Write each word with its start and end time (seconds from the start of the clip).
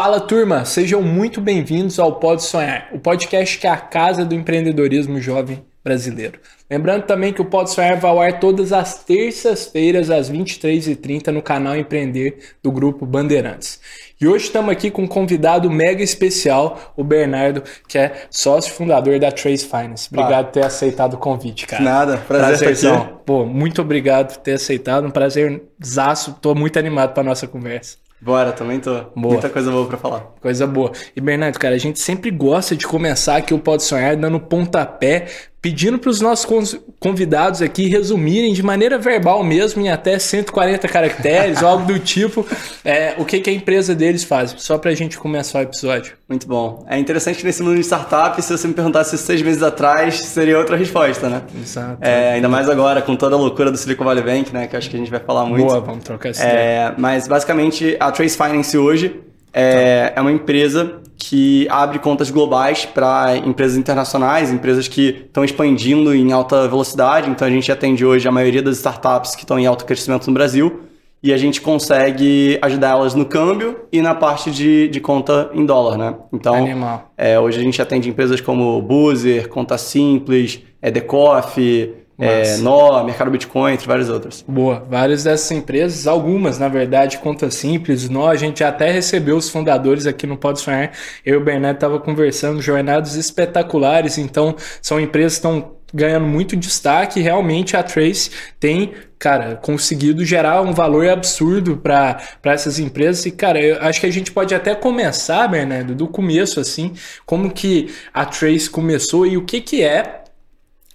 Fala 0.00 0.20
turma, 0.20 0.64
sejam 0.64 1.02
muito 1.02 1.40
bem-vindos 1.40 1.98
ao 1.98 2.20
Pode 2.20 2.44
Sonhar, 2.44 2.88
o 2.92 3.00
podcast 3.00 3.58
que 3.58 3.66
é 3.66 3.70
a 3.70 3.76
casa 3.76 4.24
do 4.24 4.32
empreendedorismo 4.32 5.20
jovem 5.20 5.60
brasileiro. 5.82 6.38
Lembrando 6.70 7.02
também 7.02 7.32
que 7.32 7.42
o 7.42 7.44
Pode 7.44 7.72
Sonhar 7.72 7.98
vai 7.98 8.08
ao 8.08 8.20
ar 8.20 8.38
todas 8.38 8.72
as 8.72 9.02
terças-feiras 9.02 10.08
às 10.08 10.30
23h30 10.30 11.32
no 11.32 11.42
canal 11.42 11.76
Empreender 11.76 12.38
do 12.62 12.70
Grupo 12.70 13.04
Bandeirantes. 13.04 13.80
E 14.20 14.28
hoje 14.28 14.44
estamos 14.44 14.70
aqui 14.70 14.88
com 14.88 15.02
um 15.02 15.08
convidado 15.08 15.68
mega 15.68 16.04
especial, 16.04 16.94
o 16.96 17.02
Bernardo, 17.02 17.64
que 17.88 17.98
é 17.98 18.28
sócio 18.30 18.72
fundador 18.72 19.18
da 19.18 19.32
Trace 19.32 19.66
Finance. 19.66 20.08
Obrigado 20.12 20.44
por 20.44 20.52
ter 20.52 20.64
aceitado 20.64 21.14
o 21.14 21.18
convite, 21.18 21.66
cara. 21.66 21.82
Nada, 21.82 22.18
prazer 22.18 22.70
estar 22.70 22.98
aqui. 22.98 23.14
Pô, 23.26 23.44
muito 23.44 23.82
obrigado 23.82 24.34
por 24.34 24.42
ter 24.42 24.52
aceitado, 24.52 25.08
um 25.08 25.10
prazerzaço. 25.10 26.38
Tô 26.40 26.54
muito 26.54 26.78
animado 26.78 27.12
para 27.14 27.24
nossa 27.24 27.48
conversa. 27.48 27.96
Bora, 28.20 28.52
também 28.52 28.80
tô. 28.80 28.92
Boa. 29.14 29.34
Muita 29.34 29.48
coisa 29.48 29.70
boa 29.70 29.86
para 29.86 29.96
falar. 29.96 30.20
Coisa 30.40 30.66
boa. 30.66 30.92
E 31.14 31.20
Bernardo, 31.20 31.58
cara, 31.58 31.74
a 31.74 31.78
gente 31.78 32.00
sempre 32.00 32.30
gosta 32.30 32.76
de 32.76 32.86
começar 32.86 33.36
aqui 33.36 33.54
o 33.54 33.58
Pode 33.58 33.84
Sonhar 33.84 34.16
dando 34.16 34.40
pontapé 34.40 35.26
pedindo 35.60 35.98
para 35.98 36.10
os 36.10 36.20
nossos 36.20 36.78
convidados 37.00 37.60
aqui 37.62 37.88
resumirem 37.88 38.52
de 38.52 38.62
maneira 38.62 38.96
verbal 38.96 39.42
mesmo, 39.42 39.82
em 39.82 39.88
até 39.88 40.18
140 40.18 40.86
caracteres, 40.88 41.60
ou 41.62 41.68
algo 41.68 41.86
do 41.86 41.98
tipo, 41.98 42.46
é, 42.84 43.14
o 43.18 43.24
que, 43.24 43.40
que 43.40 43.50
a 43.50 43.52
empresa 43.52 43.94
deles 43.94 44.22
faz, 44.24 44.54
só 44.58 44.78
para 44.78 44.90
a 44.90 44.94
gente 44.94 45.18
começar 45.18 45.58
o 45.58 45.62
episódio. 45.62 46.14
Muito 46.28 46.46
bom. 46.46 46.84
É 46.88 46.98
interessante 46.98 47.38
que 47.38 47.44
nesse 47.44 47.62
mundo 47.62 47.76
de 47.76 47.82
startup, 47.82 48.40
se 48.40 48.56
você 48.56 48.68
me 48.68 48.74
perguntasse 48.74 49.16
seis 49.18 49.42
meses 49.42 49.62
atrás, 49.62 50.14
seria 50.20 50.58
outra 50.58 50.76
resposta, 50.76 51.28
né? 51.28 51.42
Exato. 51.60 51.98
É, 52.00 52.34
ainda 52.34 52.48
mais 52.48 52.68
agora, 52.68 53.02
com 53.02 53.16
toda 53.16 53.34
a 53.34 53.38
loucura 53.38 53.70
do 53.70 53.76
Silicon 53.76 54.04
Valley 54.04 54.22
Bank, 54.22 54.52
né? 54.52 54.66
Que 54.66 54.76
acho 54.76 54.90
que 54.90 54.96
a 54.96 54.98
gente 54.98 55.10
vai 55.10 55.20
falar 55.20 55.44
muito. 55.46 55.66
Boa, 55.66 55.80
vamos 55.80 56.04
trocar 56.04 56.28
essa 56.28 56.42
é, 56.44 56.94
Mas, 56.98 57.26
basicamente, 57.26 57.96
a 57.98 58.12
Trace 58.12 58.36
Finance 58.36 58.76
hoje 58.76 59.20
é, 59.52 60.12
é 60.14 60.20
uma 60.20 60.30
empresa 60.30 61.00
que 61.18 61.66
abre 61.68 61.98
contas 61.98 62.30
globais 62.30 62.86
para 62.86 63.36
empresas 63.36 63.76
internacionais, 63.76 64.52
empresas 64.52 64.86
que 64.86 65.24
estão 65.26 65.44
expandindo 65.44 66.14
em 66.14 66.32
alta 66.32 66.68
velocidade. 66.68 67.28
Então 67.28 67.46
a 67.46 67.50
gente 67.50 67.70
atende 67.72 68.06
hoje 68.06 68.28
a 68.28 68.32
maioria 68.32 68.62
das 68.62 68.76
startups 68.76 69.34
que 69.34 69.42
estão 69.42 69.58
em 69.58 69.66
alto 69.66 69.84
crescimento 69.84 70.28
no 70.28 70.34
Brasil 70.34 70.84
e 71.20 71.32
a 71.32 71.36
gente 71.36 71.60
consegue 71.60 72.58
ajudar 72.62 72.90
elas 72.90 73.14
no 73.14 73.26
câmbio 73.26 73.80
e 73.90 74.00
na 74.00 74.14
parte 74.14 74.52
de, 74.52 74.88
de 74.88 75.00
conta 75.00 75.50
em 75.52 75.66
dólar, 75.66 75.98
né? 75.98 76.14
Então, 76.32 77.02
é, 77.16 77.38
hoje 77.40 77.58
a 77.58 77.62
gente 77.62 77.82
atende 77.82 78.08
empresas 78.08 78.40
como 78.40 78.80
Boozer, 78.80 79.48
Conta 79.48 79.76
Simples, 79.76 80.62
é, 80.80 80.92
Decoff, 80.92 81.92
é, 82.18 82.56
Nó, 82.56 83.04
Mercado 83.04 83.30
Bitcoin, 83.30 83.74
entre 83.74 83.86
várias 83.86 84.08
outras. 84.08 84.44
Boa. 84.46 84.84
Várias 84.88 85.22
dessas 85.24 85.50
empresas, 85.52 86.06
algumas, 86.06 86.58
na 86.58 86.68
verdade, 86.68 87.18
conta 87.18 87.50
simples. 87.50 88.08
Nó, 88.08 88.26
a 88.26 88.34
gente 88.34 88.64
até 88.64 88.90
recebeu 88.90 89.36
os 89.36 89.48
fundadores 89.48 90.06
aqui 90.06 90.26
no 90.26 90.36
Pode 90.36 90.60
Sonhar. 90.60 90.92
Eu 91.24 91.34
e 91.34 91.36
o 91.36 91.44
Bernardo 91.44 91.76
estava 91.76 92.00
conversando, 92.00 92.60
jornadas 92.60 93.14
espetaculares. 93.14 94.18
Então, 94.18 94.56
são 94.82 94.98
empresas 94.98 95.34
que 95.34 95.46
estão 95.46 95.76
ganhando 95.94 96.26
muito 96.26 96.56
destaque. 96.56 97.20
Realmente 97.20 97.76
a 97.76 97.84
Trace 97.84 98.30
tem, 98.58 98.94
cara, 99.16 99.54
conseguido 99.54 100.24
gerar 100.24 100.60
um 100.62 100.72
valor 100.72 101.08
absurdo 101.08 101.76
para 101.76 102.18
essas 102.42 102.80
empresas. 102.80 103.24
E, 103.26 103.30
cara, 103.30 103.60
eu 103.60 103.80
acho 103.80 104.00
que 104.00 104.06
a 104.06 104.12
gente 104.12 104.32
pode 104.32 104.52
até 104.54 104.74
começar, 104.74 105.46
Bernardo, 105.46 105.94
do 105.94 106.08
começo, 106.08 106.58
assim, 106.58 106.94
como 107.24 107.52
que 107.52 107.94
a 108.12 108.24
Trace 108.24 108.68
começou 108.68 109.24
e 109.24 109.36
o 109.36 109.44
que, 109.44 109.60
que 109.60 109.84
é 109.84 110.24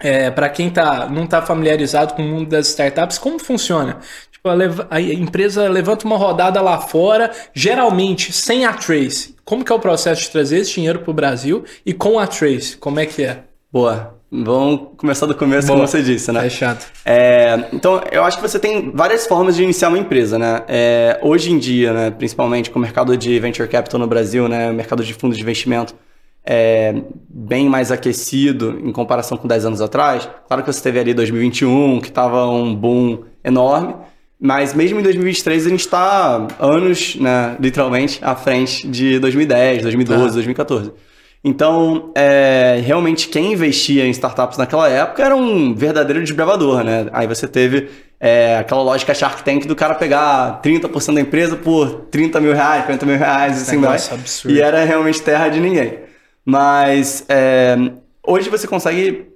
é, 0.03 0.29
para 0.29 0.49
quem 0.49 0.69
tá, 0.69 1.07
não 1.09 1.23
está 1.23 1.41
familiarizado 1.41 2.13
com 2.13 2.21
o 2.21 2.27
mundo 2.27 2.49
das 2.49 2.67
startups, 2.67 3.17
como 3.17 3.39
funciona? 3.39 3.97
Tipo, 4.31 4.49
a, 4.49 4.95
a, 4.95 5.01
empresa 5.01 5.69
levanta 5.69 6.05
uma 6.05 6.17
rodada 6.17 6.61
lá 6.61 6.77
fora, 6.77 7.31
geralmente 7.53 8.33
sem 8.33 8.65
a 8.65 8.73
Trace. 8.73 9.36
Como 9.45 9.63
que 9.63 9.71
é 9.71 9.75
o 9.75 9.80
processo 9.80 10.23
de 10.23 10.30
trazer 10.30 10.59
esse 10.59 10.73
dinheiro 10.73 10.99
para 10.99 11.11
o 11.11 11.13
Brasil 11.13 11.63
e 11.86 11.93
com 11.93 12.19
a 12.19 12.27
Trace? 12.27 12.75
Como 12.75 12.99
é 12.99 13.05
que 13.05 13.23
é? 13.23 13.43
Boa. 13.71 14.21
Vamos 14.36 14.89
começar 14.97 15.27
do 15.27 15.36
começo, 15.36 15.67
Boa. 15.67 15.77
como 15.77 15.87
você 15.87 16.02
disse, 16.02 16.31
né? 16.31 16.47
É 16.47 16.49
chato. 16.49 16.92
É, 17.05 17.65
então, 17.71 18.02
eu 18.11 18.23
acho 18.23 18.37
que 18.37 18.42
você 18.42 18.58
tem 18.58 18.89
várias 18.92 19.27
formas 19.27 19.55
de 19.55 19.63
iniciar 19.63 19.89
uma 19.89 19.97
empresa, 19.99 20.39
né? 20.39 20.63
É, 20.67 21.19
hoje 21.21 21.52
em 21.52 21.59
dia, 21.59 21.93
né, 21.93 22.09
principalmente 22.09 22.71
com 22.71 22.80
o 22.80 22.81
mercado 22.81 23.15
de 23.15 23.39
venture 23.39 23.69
capital 23.69 23.99
no 23.99 24.08
Brasil, 24.08 24.47
né, 24.47 24.71
o 24.71 24.73
mercado 24.73 25.03
de 25.03 25.13
fundos 25.13 25.37
de 25.37 25.43
investimento, 25.43 25.93
é, 26.45 26.93
bem 27.30 27.70
mais 27.70 27.92
aquecido 27.92 28.80
em 28.83 28.92
comparação 28.92 29.37
com 29.37 29.48
10 29.48 29.65
anos 29.65 29.81
atrás. 29.81 30.27
Claro 30.48 30.64
que 30.64 30.71
você 30.71 30.81
teve 30.81 30.99
ali 30.99 31.14
2021, 31.14 32.02
que 32.02 32.09
estava 32.09 32.48
um 32.48 32.76
boom 32.76 33.23
enorme, 33.43 33.95
mas 34.39 34.73
mesmo 34.73 34.99
em 34.99 35.04
2023 35.04 35.65
a 35.65 35.70
gente 35.70 35.80
está 35.80 36.48
anos, 36.59 37.15
né, 37.15 37.55
literalmente, 37.59 38.20
à 38.21 38.36
frente 38.36 38.87
de 38.87 39.20
2010, 39.20 39.83
2012, 39.83 40.26
tá. 40.26 40.33
2014. 40.33 40.92
Então, 41.45 42.11
é, 42.15 42.81
realmente, 42.86 43.27
quem 43.27 43.52
investia 43.52 44.05
em 44.05 44.10
startups 44.11 44.58
naquela 44.58 44.87
época 44.87 45.23
era 45.23 45.36
um 45.36 45.75
verdadeiro 45.75 46.23
desbravador, 46.23 46.86
né? 46.86 47.08
Aí 47.11 47.27
você 47.27 47.49
teve 47.49 47.89
é, 48.17 48.58
aquela 48.58 48.81
lógica 48.81 49.14
Shark 49.14 49.43
Tank 49.43 49.65
do 49.65 49.75
cara 49.75 49.95
pegar 49.95 50.61
30% 50.64 51.14
da 51.14 51.20
empresa 51.20 51.58
por 51.58 52.05
30 52.10 52.39
mil 52.39 52.54
reais, 52.54 52.86
40 52.86 53.05
mil 53.05 53.17
reais, 53.17 53.61
assim 53.61 53.75
mais. 53.75 54.10
E 54.48 54.61
era 54.61 54.86
realmente 54.86 55.21
terra 55.21 55.49
de 55.49 55.60
ninguém. 55.60 55.99
Mas 56.45 57.26
é, 57.30 57.76
hoje 58.26 58.49
você 58.49 58.67
consegue 58.67 59.27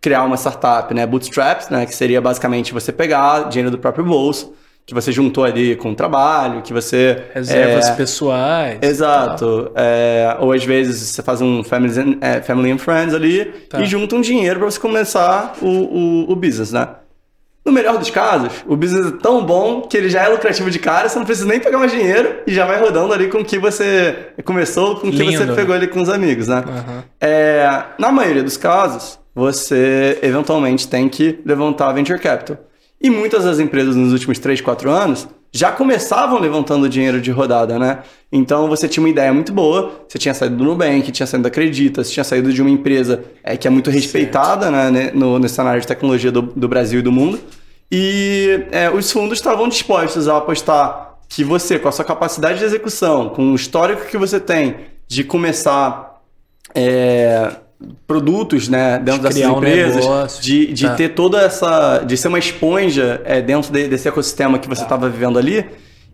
criar 0.00 0.24
uma 0.24 0.36
startup, 0.36 0.92
né? 0.94 1.06
Bootstraps, 1.06 1.68
né? 1.68 1.84
Que 1.84 1.94
seria 1.94 2.20
basicamente 2.20 2.72
você 2.72 2.90
pegar 2.92 3.48
dinheiro 3.48 3.70
do 3.70 3.78
próprio 3.78 4.04
bolso, 4.04 4.54
que 4.86 4.94
você 4.94 5.12
juntou 5.12 5.44
ali 5.44 5.76
com 5.76 5.92
o 5.92 5.94
trabalho, 5.94 6.62
que 6.62 6.72
você... 6.72 7.24
Reservas 7.34 7.88
é, 7.88 7.94
pessoais. 7.94 8.78
Exato. 8.82 9.70
É, 9.74 10.36
ou 10.40 10.52
às 10.52 10.64
vezes 10.64 11.10
você 11.10 11.22
faz 11.22 11.40
um 11.42 11.62
family, 11.62 12.00
and, 12.00 12.18
é, 12.20 12.40
family 12.40 12.72
and 12.72 12.78
friends 12.78 13.14
ali 13.14 13.44
tá. 13.68 13.80
e 13.80 13.84
junta 13.84 14.16
um 14.16 14.20
dinheiro 14.20 14.58
para 14.58 14.70
você 14.70 14.80
começar 14.80 15.54
o, 15.60 15.66
o, 15.66 16.32
o 16.32 16.36
business, 16.36 16.72
né? 16.72 16.88
No 17.70 17.74
melhor 17.74 17.98
dos 17.98 18.10
casos, 18.10 18.64
o 18.66 18.74
business 18.74 19.06
é 19.06 19.16
tão 19.18 19.46
bom 19.46 19.82
que 19.82 19.96
ele 19.96 20.08
já 20.10 20.24
é 20.24 20.28
lucrativo 20.28 20.68
de 20.72 20.80
cara, 20.80 21.08
você 21.08 21.16
não 21.16 21.24
precisa 21.24 21.46
nem 21.46 21.60
pegar 21.60 21.78
mais 21.78 21.92
dinheiro 21.92 22.40
e 22.44 22.52
já 22.52 22.66
vai 22.66 22.80
rodando 22.80 23.14
ali 23.14 23.28
com 23.28 23.38
o 23.38 23.44
que 23.44 23.60
você 23.60 24.32
começou, 24.44 24.96
com 24.96 25.06
o 25.06 25.12
que 25.12 25.22
você 25.22 25.46
pegou 25.46 25.72
ali 25.72 25.86
com 25.86 26.02
os 26.02 26.08
amigos, 26.08 26.48
né? 26.48 26.64
Uhum. 26.66 27.02
É, 27.20 27.84
na 27.96 28.10
maioria 28.10 28.42
dos 28.42 28.56
casos, 28.56 29.20
você 29.32 30.18
eventualmente 30.20 30.88
tem 30.88 31.08
que 31.08 31.38
levantar 31.46 31.92
venture 31.92 32.18
capital. 32.18 32.58
E 33.00 33.08
muitas 33.08 33.44
das 33.44 33.60
empresas 33.60 33.94
nos 33.94 34.12
últimos 34.12 34.40
3, 34.40 34.60
4 34.60 34.90
anos 34.90 35.28
já 35.52 35.70
começavam 35.70 36.40
levantando 36.40 36.88
dinheiro 36.88 37.20
de 37.20 37.30
rodada, 37.30 37.78
né? 37.78 38.00
Então 38.32 38.68
você 38.68 38.88
tinha 38.88 39.02
uma 39.02 39.10
ideia 39.10 39.32
muito 39.32 39.52
boa, 39.52 39.92
você 40.08 40.18
tinha 40.18 40.34
saído 40.34 40.56
do 40.56 40.64
Nubank, 40.64 41.10
tinha 41.12 41.26
saído 41.26 41.44
da 41.44 41.48
Acredita, 41.48 42.02
você 42.02 42.10
tinha 42.10 42.24
saído 42.24 42.52
de 42.52 42.60
uma 42.60 42.70
empresa 42.70 43.22
é, 43.44 43.56
que 43.56 43.66
é 43.66 43.70
muito 43.70 43.90
respeitada 43.90 44.70
né, 44.70 45.12
no, 45.14 45.38
no 45.38 45.48
cenário 45.48 45.80
de 45.80 45.86
tecnologia 45.86 46.32
do, 46.32 46.42
do 46.42 46.68
Brasil 46.68 46.98
e 46.98 47.02
do 47.02 47.12
mundo. 47.12 47.38
E 47.90 48.66
é, 48.70 48.90
os 48.90 49.10
fundos 49.10 49.38
estavam 49.38 49.68
dispostos 49.68 50.28
a 50.28 50.36
apostar 50.36 51.18
que 51.28 51.42
você, 51.42 51.78
com 51.78 51.88
a 51.88 51.92
sua 51.92 52.04
capacidade 52.04 52.58
de 52.58 52.64
execução, 52.64 53.28
com 53.28 53.52
o 53.52 53.54
histórico 53.54 54.06
que 54.06 54.16
você 54.16 54.38
tem 54.38 54.76
de 55.08 55.24
começar 55.24 56.20
é, 56.74 57.50
produtos 58.06 58.68
né, 58.68 58.98
dentro 58.98 59.22
de 59.22 59.28
dessas 59.28 59.42
empresas, 59.42 60.06
um 60.06 60.40
de, 60.40 60.72
de 60.72 60.86
tá. 60.86 60.94
ter 60.94 61.08
toda 61.10 61.40
essa. 61.40 61.98
de 61.98 62.16
ser 62.16 62.28
uma 62.28 62.38
esponja 62.38 63.20
é, 63.24 63.40
dentro 63.40 63.72
de, 63.72 63.88
desse 63.88 64.08
ecossistema 64.08 64.58
que 64.58 64.68
você 64.68 64.82
estava 64.82 65.06
tá. 65.06 65.12
vivendo 65.12 65.38
ali 65.38 65.66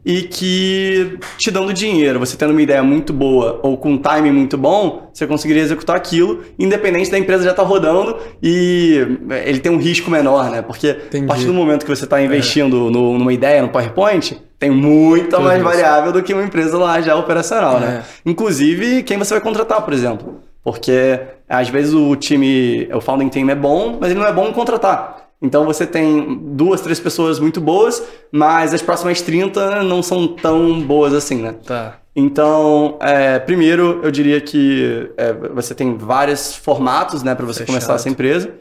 e 0.06 0.22
que 0.22 1.18
te 1.36 1.50
dando 1.50 1.74
dinheiro, 1.74 2.20
você 2.20 2.36
tendo 2.36 2.52
uma 2.52 2.62
ideia 2.62 2.80
muito 2.80 3.12
boa 3.12 3.58
ou 3.60 3.76
com 3.76 3.94
um 3.94 3.98
time 3.98 4.30
muito 4.30 4.56
bom, 4.56 5.10
você 5.12 5.26
conseguiria 5.26 5.64
executar 5.64 5.96
aquilo, 5.96 6.44
independente 6.56 7.10
da 7.10 7.18
empresa 7.18 7.42
já 7.42 7.50
estar 7.50 7.64
tá 7.64 7.68
rodando 7.68 8.16
e 8.40 9.04
ele 9.44 9.58
tem 9.58 9.72
um 9.72 9.78
risco 9.78 10.08
menor, 10.08 10.48
né? 10.48 10.62
Porque 10.62 10.90
Entendi. 10.90 11.24
a 11.24 11.26
partir 11.26 11.46
do 11.46 11.52
momento 11.52 11.84
que 11.84 11.90
você 11.90 12.04
está 12.04 12.22
investindo 12.22 12.86
é. 12.86 12.90
no, 12.92 13.18
numa 13.18 13.32
ideia, 13.32 13.60
no 13.60 13.68
PowerPoint, 13.68 14.40
tem 14.60 14.70
muita 14.70 15.40
mais 15.40 15.60
isso. 15.60 15.64
variável 15.64 16.12
do 16.12 16.22
que 16.22 16.32
uma 16.32 16.44
empresa 16.44 16.78
lá 16.78 17.00
já 17.00 17.16
operacional, 17.16 17.80
né? 17.80 17.86
é. 17.86 17.90
né? 17.90 18.04
Inclusive, 18.24 19.02
quem 19.02 19.18
você 19.18 19.34
vai 19.34 19.42
contratar, 19.42 19.82
por 19.82 19.92
exemplo. 19.92 20.40
Porque 20.62 21.20
às 21.48 21.68
vezes 21.68 21.94
o 21.94 22.14
time, 22.14 22.88
o 22.92 23.00
founding 23.00 23.28
team 23.28 23.50
é 23.50 23.54
bom, 23.56 23.98
mas 24.00 24.10
ele 24.10 24.20
não 24.20 24.26
é 24.26 24.32
bom 24.32 24.48
em 24.48 24.52
contratar. 24.52 25.25
Então 25.46 25.64
você 25.64 25.86
tem 25.86 26.40
duas, 26.42 26.80
três 26.80 26.98
pessoas 26.98 27.38
muito 27.38 27.60
boas, 27.60 28.02
mas 28.32 28.74
as 28.74 28.82
próximas 28.82 29.22
30 29.22 29.84
não 29.84 30.02
são 30.02 30.26
tão 30.26 30.80
boas 30.82 31.14
assim, 31.14 31.36
né? 31.40 31.54
Tá. 31.64 31.98
Então, 32.14 32.98
é, 33.00 33.38
primeiro, 33.38 34.00
eu 34.02 34.10
diria 34.10 34.40
que 34.40 35.08
é, 35.16 35.32
você 35.32 35.74
tem 35.74 35.96
vários 35.96 36.54
formatos 36.56 37.22
né, 37.22 37.34
para 37.34 37.46
você 37.46 37.60
Fechado. 37.60 37.74
começar 37.74 37.94
essa 37.94 38.08
empresa. 38.08 38.54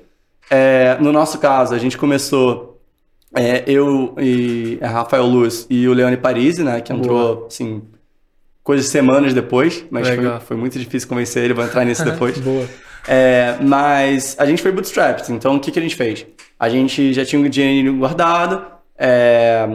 É, 0.50 0.98
no 1.00 1.12
nosso 1.12 1.40
caso, 1.40 1.74
a 1.74 1.80
gente 1.80 1.98
começou, 1.98 2.80
é, 3.34 3.64
eu 3.66 4.14
e 4.20 4.78
Rafael 4.82 5.26
Luz 5.26 5.66
e 5.70 5.88
o 5.88 5.94
Leone 5.94 6.18
Parisi, 6.18 6.64
né, 6.64 6.82
que 6.82 6.94
entrou, 6.94 7.36
Boa. 7.36 7.48
assim, 7.48 7.82
coisas 8.62 8.86
de 8.86 8.92
semanas 8.92 9.34
depois, 9.34 9.86
mas 9.90 10.08
foi, 10.08 10.40
foi, 10.42 10.58
muito 10.58 10.78
difícil 10.78 11.10
convencer 11.10 11.46
ele, 11.46 11.54
vou 11.54 11.66
entrar 11.66 11.84
nisso 11.84 12.04
depois. 12.06 12.38
Boa. 12.38 12.68
É, 13.08 13.56
mas 13.62 14.36
a 14.38 14.46
gente 14.46 14.62
foi 14.62 14.72
bootstrapped, 14.72 15.32
então 15.32 15.56
o 15.56 15.60
que, 15.60 15.72
que 15.72 15.80
a 15.80 15.82
gente 15.82 15.96
fez? 15.96 16.28
A 16.60 16.70
gente 16.70 17.14
já 17.14 17.26
tinha 17.26 17.42
um 17.42 17.50
dinheiro 17.50 17.96
guardado, 17.98 18.66
é, 18.98 19.68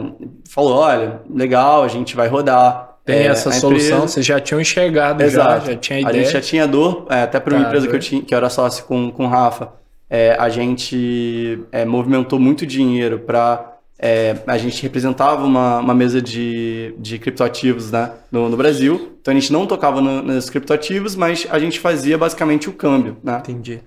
falou, 0.49 0.79
olha, 0.79 1.21
legal, 1.29 1.83
a 1.83 1.87
gente 1.87 2.15
vai 2.15 2.27
rodar 2.27 2.97
Tem 3.05 3.17
é, 3.17 3.25
essa 3.27 3.51
solução, 3.51 3.97
empresa... 3.97 4.13
vocês 4.13 4.25
já 4.25 4.39
tinham 4.39 4.59
enxergado 4.59 5.21
Exato. 5.21 5.65
já, 5.65 5.71
já 5.73 5.77
tinha 5.77 5.99
ideia. 5.99 6.15
A 6.15 6.23
gente 6.23 6.33
já 6.33 6.41
tinha 6.41 6.67
dor, 6.67 7.05
é, 7.09 7.21
até 7.21 7.39
para 7.39 7.53
uma 7.53 7.63
tá, 7.63 7.67
empresa 7.67 7.87
que 7.87 7.95
eu, 7.95 7.99
tinha, 7.99 8.21
que 8.21 8.33
eu 8.33 8.37
era 8.37 8.49
sócio 8.49 8.85
com, 8.85 9.11
com 9.11 9.25
o 9.25 9.27
Rafa, 9.27 9.73
é, 10.09 10.35
a 10.37 10.49
gente 10.49 11.59
é, 11.71 11.85
movimentou 11.85 12.39
muito 12.39 12.65
dinheiro 12.65 13.19
para 13.19 13.71
é, 14.03 14.35
a 14.47 14.57
gente 14.57 14.81
representava 14.81 15.45
uma, 15.45 15.77
uma 15.77 15.93
mesa 15.93 16.19
de, 16.19 16.95
de 16.97 17.19
criptoativos 17.19 17.91
né, 17.91 18.11
no, 18.31 18.49
no 18.49 18.57
Brasil. 18.57 19.15
Então 19.21 19.31
a 19.31 19.39
gente 19.39 19.53
não 19.53 19.67
tocava 19.67 20.01
no, 20.01 20.23
nos 20.23 20.49
criptoativos, 20.49 21.15
mas 21.15 21.47
a 21.51 21.59
gente 21.59 21.79
fazia 21.79 22.17
basicamente 22.17 22.67
o 22.67 22.73
câmbio. 22.73 23.17
Né? 23.23 23.37
Entendi. 23.37 23.79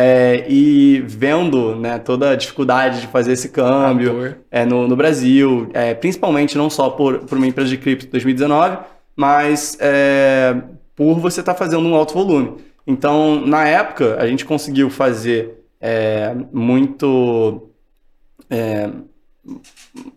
É, 0.00 0.46
e 0.48 1.00
vendo 1.00 1.74
né, 1.74 1.98
toda 1.98 2.30
a 2.30 2.36
dificuldade 2.36 3.00
de 3.00 3.08
fazer 3.08 3.32
esse 3.32 3.48
câmbio 3.48 4.36
é, 4.48 4.64
no, 4.64 4.86
no 4.86 4.94
Brasil, 4.94 5.68
é, 5.74 5.92
principalmente 5.92 6.56
não 6.56 6.70
só 6.70 6.88
por, 6.88 7.18
por 7.24 7.36
uma 7.36 7.48
empresa 7.48 7.68
de 7.68 7.76
cripto 7.78 8.06
2019, 8.06 8.78
mas 9.16 9.76
é, 9.80 10.54
por 10.94 11.18
você 11.18 11.40
estar 11.40 11.54
tá 11.54 11.58
fazendo 11.58 11.84
um 11.88 11.96
alto 11.96 12.14
volume. 12.14 12.58
Então, 12.86 13.44
na 13.44 13.66
época, 13.66 14.16
a 14.20 14.26
gente 14.28 14.44
conseguiu 14.44 14.88
fazer 14.88 15.64
é, 15.80 16.32
muito 16.52 17.68
é, 18.48 18.88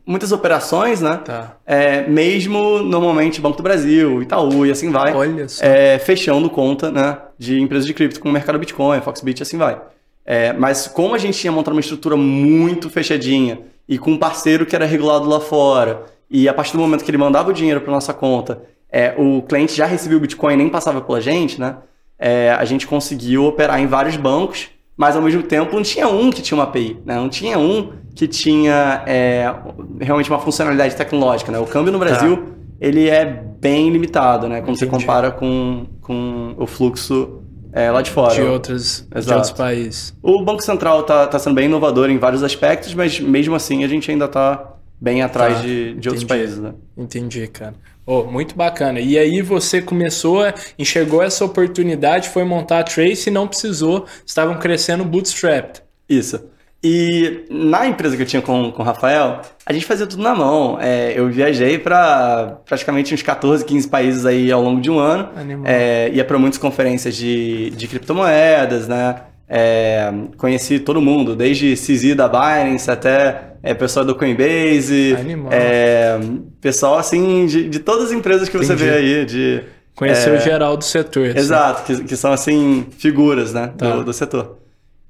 muitas 0.05 0.31
operações, 0.31 1.01
né? 1.01 1.19
Tá. 1.23 1.57
É, 1.65 2.07
mesmo 2.07 2.79
normalmente 2.79 3.41
Banco 3.41 3.57
do 3.57 3.63
Brasil, 3.63 4.21
Itaú 4.21 4.65
e 4.65 4.71
assim 4.71 4.91
vai. 4.91 5.13
Olha 5.13 5.47
só. 5.47 5.63
É, 5.63 5.99
fechando 5.99 6.49
conta, 6.49 6.91
né? 6.91 7.17
De 7.37 7.59
empresas 7.59 7.85
de 7.85 7.93
cripto 7.93 8.19
como 8.19 8.31
o 8.31 8.33
mercado 8.33 8.59
Bitcoin, 8.59 9.01
Foxbit 9.01 9.39
e 9.39 9.43
assim 9.43 9.57
vai. 9.57 9.79
É, 10.25 10.53
mas 10.53 10.87
como 10.87 11.15
a 11.15 11.17
gente 11.17 11.39
tinha 11.39 11.51
montado 11.51 11.73
uma 11.73 11.81
estrutura 11.81 12.15
muito 12.15 12.89
fechadinha 12.89 13.59
e 13.87 13.97
com 13.97 14.11
um 14.11 14.17
parceiro 14.17 14.65
que 14.65 14.75
era 14.75 14.85
regulado 14.85 15.27
lá 15.27 15.39
fora, 15.39 16.05
e 16.29 16.47
a 16.47 16.53
partir 16.53 16.73
do 16.73 16.79
momento 16.79 17.03
que 17.03 17.11
ele 17.11 17.17
mandava 17.17 17.49
o 17.49 17.53
dinheiro 17.53 17.81
para 17.81 17.91
nossa 17.91 18.13
conta, 18.13 18.61
é, 18.89 19.13
o 19.17 19.41
cliente 19.41 19.75
já 19.75 19.85
recebia 19.85 20.17
o 20.17 20.21
Bitcoin 20.21 20.53
e 20.53 20.57
nem 20.57 20.69
passava 20.69 21.01
pela 21.01 21.19
gente, 21.19 21.59
né? 21.59 21.77
É, 22.17 22.51
a 22.51 22.63
gente 22.65 22.85
conseguiu 22.85 23.45
operar 23.45 23.79
em 23.81 23.87
vários 23.87 24.15
bancos 24.15 24.69
mas 25.01 25.15
ao 25.15 25.21
mesmo 25.24 25.42
tempo 25.42 25.75
não 25.75 25.81
tinha 25.81 26.07
um 26.07 26.30
que 26.30 26.44
tinha 26.44 26.56
uma 26.56 26.65
API, 26.65 26.95
né? 27.03 27.15
não 27.15 27.27
tinha 27.27 27.57
um 27.57 27.92
que 28.13 28.27
tinha 28.27 29.01
é, 29.07 29.51
realmente 30.00 30.30
uma 30.30 30.38
funcionalidade 30.38 30.95
tecnológica. 30.95 31.51
Né? 31.51 31.57
O 31.57 31.65
câmbio 31.65 31.92
no 31.92 31.98
tá. 31.98 32.06
Brasil 32.06 32.38
tá. 32.38 32.44
ele 32.80 33.09
é 33.09 33.25
bem 33.25 33.89
limitado, 33.89 34.48
né? 34.48 34.62
quando 34.62 34.75
Entendi. 34.75 34.80
você 34.80 34.86
compara 34.86 35.31
com, 35.31 35.88
com 36.01 36.53
o 36.56 36.68
fluxo 36.68 37.42
é, 37.74 37.89
lá 37.89 38.03
de 38.03 38.12
fora. 38.12 38.36
De, 38.36 38.44
outros, 38.44 39.07
de 39.09 39.33
outros 39.33 39.50
países. 39.50 40.15
O 40.21 40.44
Banco 40.44 40.62
Central 40.62 41.00
está 41.00 41.25
tá 41.25 41.39
sendo 41.39 41.56
bem 41.56 41.65
inovador 41.65 42.07
em 42.12 42.19
vários 42.19 42.44
aspectos, 42.44 42.94
mas 42.94 43.19
mesmo 43.19 43.56
assim 43.56 43.83
a 43.83 43.88
gente 43.88 44.12
ainda 44.12 44.25
está 44.25 44.70
bem 45.01 45.24
atrás 45.24 45.56
tá. 45.56 45.62
de, 45.63 45.95
de 45.95 46.07
outros 46.07 46.25
países. 46.25 46.59
Né? 46.59 46.74
Entendi, 46.95 47.48
cara. 47.48 47.74
Oh, 48.06 48.24
muito 48.24 48.56
bacana. 48.56 49.00
E 49.00 49.18
aí 49.18 49.42
você 49.42 49.81
começou, 49.81 50.44
enxergou 50.77 51.24
essa 51.24 51.44
oportunidade, 51.44 52.30
foi 52.30 52.44
montar 52.44 52.80
a 52.80 52.83
Trace 52.83 53.30
e 53.30 53.33
não 53.33 53.48
precisou, 53.48 54.06
estavam 54.25 54.59
crescendo 54.59 55.03
bootstrapped. 55.03 55.81
Isso. 56.07 56.39
E 56.83 57.45
na 57.50 57.86
empresa 57.86 58.15
que 58.15 58.24
eu 58.24 58.25
tinha 58.25 58.42
com, 58.42 58.71
com 58.71 58.81
o 58.81 58.86
Rafael, 58.86 59.42
a 59.63 59.71
gente 59.71 59.86
fazia 59.86 60.07
tudo 60.07 60.24
na 60.24 60.33
mão. 60.33 60.80
É, 60.81 61.13
eu 61.15 61.30
viajei 61.30 61.77
para 61.77 62.59
praticamente 62.65 63.13
uns 63.13 63.21
14, 63.21 63.63
15 63.63 63.88
países 63.88 64.25
aí 64.25 64.51
ao 64.51 64.63
longo 64.63 64.81
de 64.81 64.89
um 64.89 64.98
ano. 64.98 65.30
É, 65.63 66.09
ia 66.12 66.25
para 66.25 66.39
muitas 66.39 66.57
conferências 66.57 67.15
de, 67.15 67.69
de 67.71 67.88
criptomoedas, 67.88 68.88
né? 68.88 69.21
É, 69.53 70.09
conheci 70.38 70.80
todo 70.80 71.01
mundo, 71.01 71.36
desde 71.36 71.75
CZ 71.75 72.15
da 72.15 72.30
Binance 72.30 72.89
até 72.89 73.56
é, 73.62 73.74
pessoal 73.74 74.06
do 74.06 74.15
Coinbase, 74.15 75.13
é, 75.51 76.18
pessoal 76.62 76.98
assim 76.98 77.45
de, 77.48 77.68
de 77.68 77.80
todas 77.80 78.06
as 78.06 78.12
empresas 78.13 78.48
que 78.48 78.56
Entendi. 78.56 78.74
você 78.74 78.75
vê 78.77 78.95
aí. 78.95 79.25
De, 79.25 79.63
Conheceu 79.94 80.36
é, 80.36 80.39
geral 80.39 80.77
do 80.77 80.86
setor. 80.86 81.31
Assim. 81.31 81.38
Exato, 81.38 81.83
que, 81.83 82.03
que, 82.06 82.15
são 82.15 82.31
assim 82.31 82.88
figuras 82.98 83.53
né, 83.53 83.74
tá. 83.77 83.98
do, 83.98 84.06
do 84.06 84.13
setor. 84.13 84.57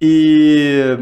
E 0.02 0.98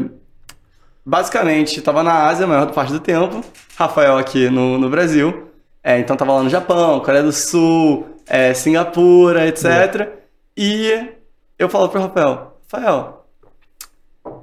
basicamente 1.04 1.78
estava 1.78 2.02
na 2.02 2.26
Ásia 2.26 2.44
a 2.44 2.48
maior 2.48 2.70
parte 2.72 2.92
do 2.92 3.00
tempo, 3.00 3.42
Rafael 3.74 4.18
aqui 4.18 4.50
no, 4.50 4.76
no 4.76 4.90
Brasil, 4.90 5.48
é, 5.82 5.98
então 5.98 6.12
estava 6.12 6.34
lá 6.34 6.42
no 6.42 6.50
Japão, 6.50 7.00
Coreia 7.00 7.22
do 7.22 7.32
Sul, 7.32 8.06
é, 8.28 8.52
Singapura, 8.52 9.48
etc. 9.48 10.10
E 10.54 11.08
eu 11.58 11.70
falo 11.70 11.88
para 11.88 12.00
o 12.00 12.02
Rafael, 12.02 12.58
Rafael, 12.70 13.19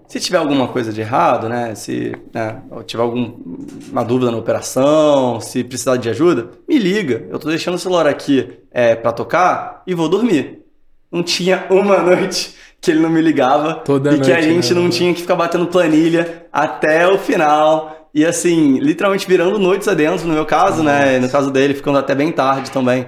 se 0.08 0.22
tiver 0.22 0.38
alguma 0.38 0.70
coisa 0.70 0.94
de 0.94 1.02
errado, 1.02 1.50
né? 1.50 1.76
Se 1.76 2.14
né, 2.34 2.62
tiver 2.86 3.04
alguma 3.04 4.04
dúvida 4.06 4.32
na 4.32 4.38
operação, 4.38 5.42
se 5.42 5.64
precisar 5.64 5.98
de 5.98 6.10
ajuda, 6.10 6.52
me 6.68 6.80
liga. 6.80 7.28
Eu 7.30 7.38
tô 7.38 7.50
deixando 7.50 7.76
o 7.76 7.80
celular 7.80 8.08
aqui 8.08 8.60
é, 8.72 8.96
para 8.96 9.12
tocar 9.12 9.84
e 9.86 9.94
vou 9.94 10.08
dormir. 10.08 10.62
Não 11.12 11.22
tinha 11.22 11.66
uma 11.70 12.00
noite 12.04 12.56
que 12.80 12.92
ele 12.92 13.02
não 13.02 13.10
me 13.10 13.22
ligava 13.22 13.76
Toda 13.76 14.10
e 14.10 14.14
noite, 14.14 14.26
que 14.26 14.32
a 14.32 14.42
gente 14.42 14.74
né? 14.74 14.80
não 14.80 14.90
tinha 14.90 15.14
que 15.14 15.22
ficar 15.22 15.36
batendo 15.36 15.68
planilha 15.68 16.48
até 16.54 17.06
o 17.08 17.18
final. 17.18 18.10
E 18.14 18.26
assim, 18.26 18.80
literalmente 18.80 19.28
virando 19.28 19.60
noites 19.60 19.90
adentro, 19.90 20.26
no 20.26 20.34
meu 20.34 20.46
caso, 20.46 20.82
né? 20.82 21.00
Nossa. 21.00 21.06
né? 21.06 21.20
No 21.20 21.30
caso 21.30 21.52
dele, 21.52 21.74
ficando 21.74 21.98
até 21.98 22.16
bem 22.16 22.32
tarde 22.32 22.72
também. 22.72 23.06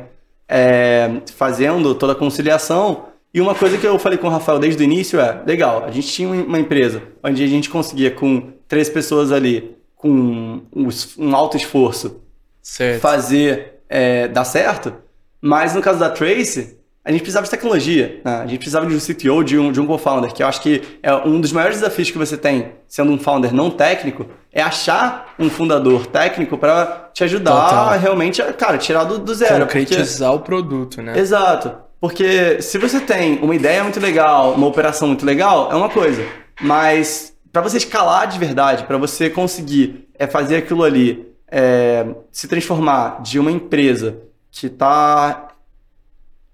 É, 0.50 1.22
fazendo 1.36 1.96
toda 1.96 2.14
a 2.14 2.16
conciliação 2.16 3.09
e 3.34 3.40
uma 3.40 3.54
coisa 3.54 3.78
que 3.78 3.86
eu 3.86 4.00
falei 4.00 4.18
com 4.18 4.28
o 4.28 4.30
Rafael 4.30 4.58
desde 4.58 4.82
o 4.82 4.86
início 4.86 5.20
é: 5.20 5.42
legal, 5.46 5.84
a 5.86 5.92
gente 5.92 6.08
tinha 6.08 6.30
uma 6.30 6.60
empresa 6.60 7.04
onde 7.24 7.44
a 7.44 7.48
gente 7.48 7.70
conseguia, 7.70 8.10
com 8.10 8.54
três 8.68 8.90
pessoas 8.90 9.32
ali, 9.32 9.76
com 9.96 10.62
um, 10.76 11.36
alto 11.36 11.58
esforço, 11.58 12.22
certo. 12.62 13.02
fazer 13.02 13.82
é, 13.88 14.28
dar 14.28 14.46
certo, 14.46 14.94
mas 15.42 15.76
no 15.76 15.82
caso 15.82 16.00
da 16.00 16.10
Trace, 16.10 16.78
a 17.04 17.12
gente 17.12 17.22
precisava 17.22 17.46
de 17.46 17.52
tecnologia, 17.52 18.22
né? 18.24 18.36
a 18.38 18.46
gente 18.46 18.60
precisava 18.60 18.86
de 18.86 18.96
um 18.96 19.00
CTO, 19.00 19.44
de 19.44 19.58
um, 19.58 19.72
de 19.72 19.80
um 19.80 19.86
co-founder, 19.86 20.34
que 20.34 20.44
eu 20.44 20.48
acho 20.48 20.62
que 20.62 20.82
é 21.02 21.14
um 21.14 21.40
dos 21.40 21.52
maiores 21.52 21.78
desafios 21.80 22.12
que 22.12 22.18
você 22.18 22.38
tem, 22.38 22.74
sendo 22.88 23.12
um 23.12 23.18
founder 23.18 23.54
não 23.54 23.70
técnico, 23.70 24.26
é 24.52 24.62
achar 24.62 25.34
um 25.40 25.50
fundador 25.50 26.06
técnico 26.08 26.58
para 26.58 27.10
te 27.14 27.24
ajudar 27.24 27.52
Total. 27.52 27.90
a 27.90 27.96
realmente, 27.96 28.42
cara, 28.54 28.78
tirar 28.78 29.06
do, 29.06 29.18
do 29.18 29.34
zero. 29.34 29.66
Concretizar 29.66 30.32
porque... 30.32 30.44
o 30.44 30.46
produto, 30.46 31.02
né? 31.02 31.18
Exato. 31.18 31.89
Porque 32.00 32.62
se 32.62 32.78
você 32.78 33.00
tem 33.00 33.40
uma 33.40 33.54
ideia 33.54 33.84
muito 33.84 34.00
legal, 34.00 34.54
uma 34.54 34.68
operação 34.68 35.08
muito 35.08 35.26
legal, 35.26 35.72
é 35.72 35.76
uma 35.76 35.90
coisa. 35.90 36.26
Mas 36.62 37.34
para 37.52 37.62
você 37.62 37.78
escalar 37.78 38.28
de 38.28 38.40
verdade, 38.40 38.84
para 38.84 38.98
você 38.98 39.30
conseguir 39.30 40.08
é, 40.18 40.28
fazer 40.28 40.58
aquilo 40.58 40.84
ali 40.84 41.28
é, 41.52 42.06
se 42.32 42.48
transformar 42.48 43.22
de 43.22 43.40
uma 43.40 43.52
empresa 43.52 44.18
que 44.52 44.68
está 44.68 45.48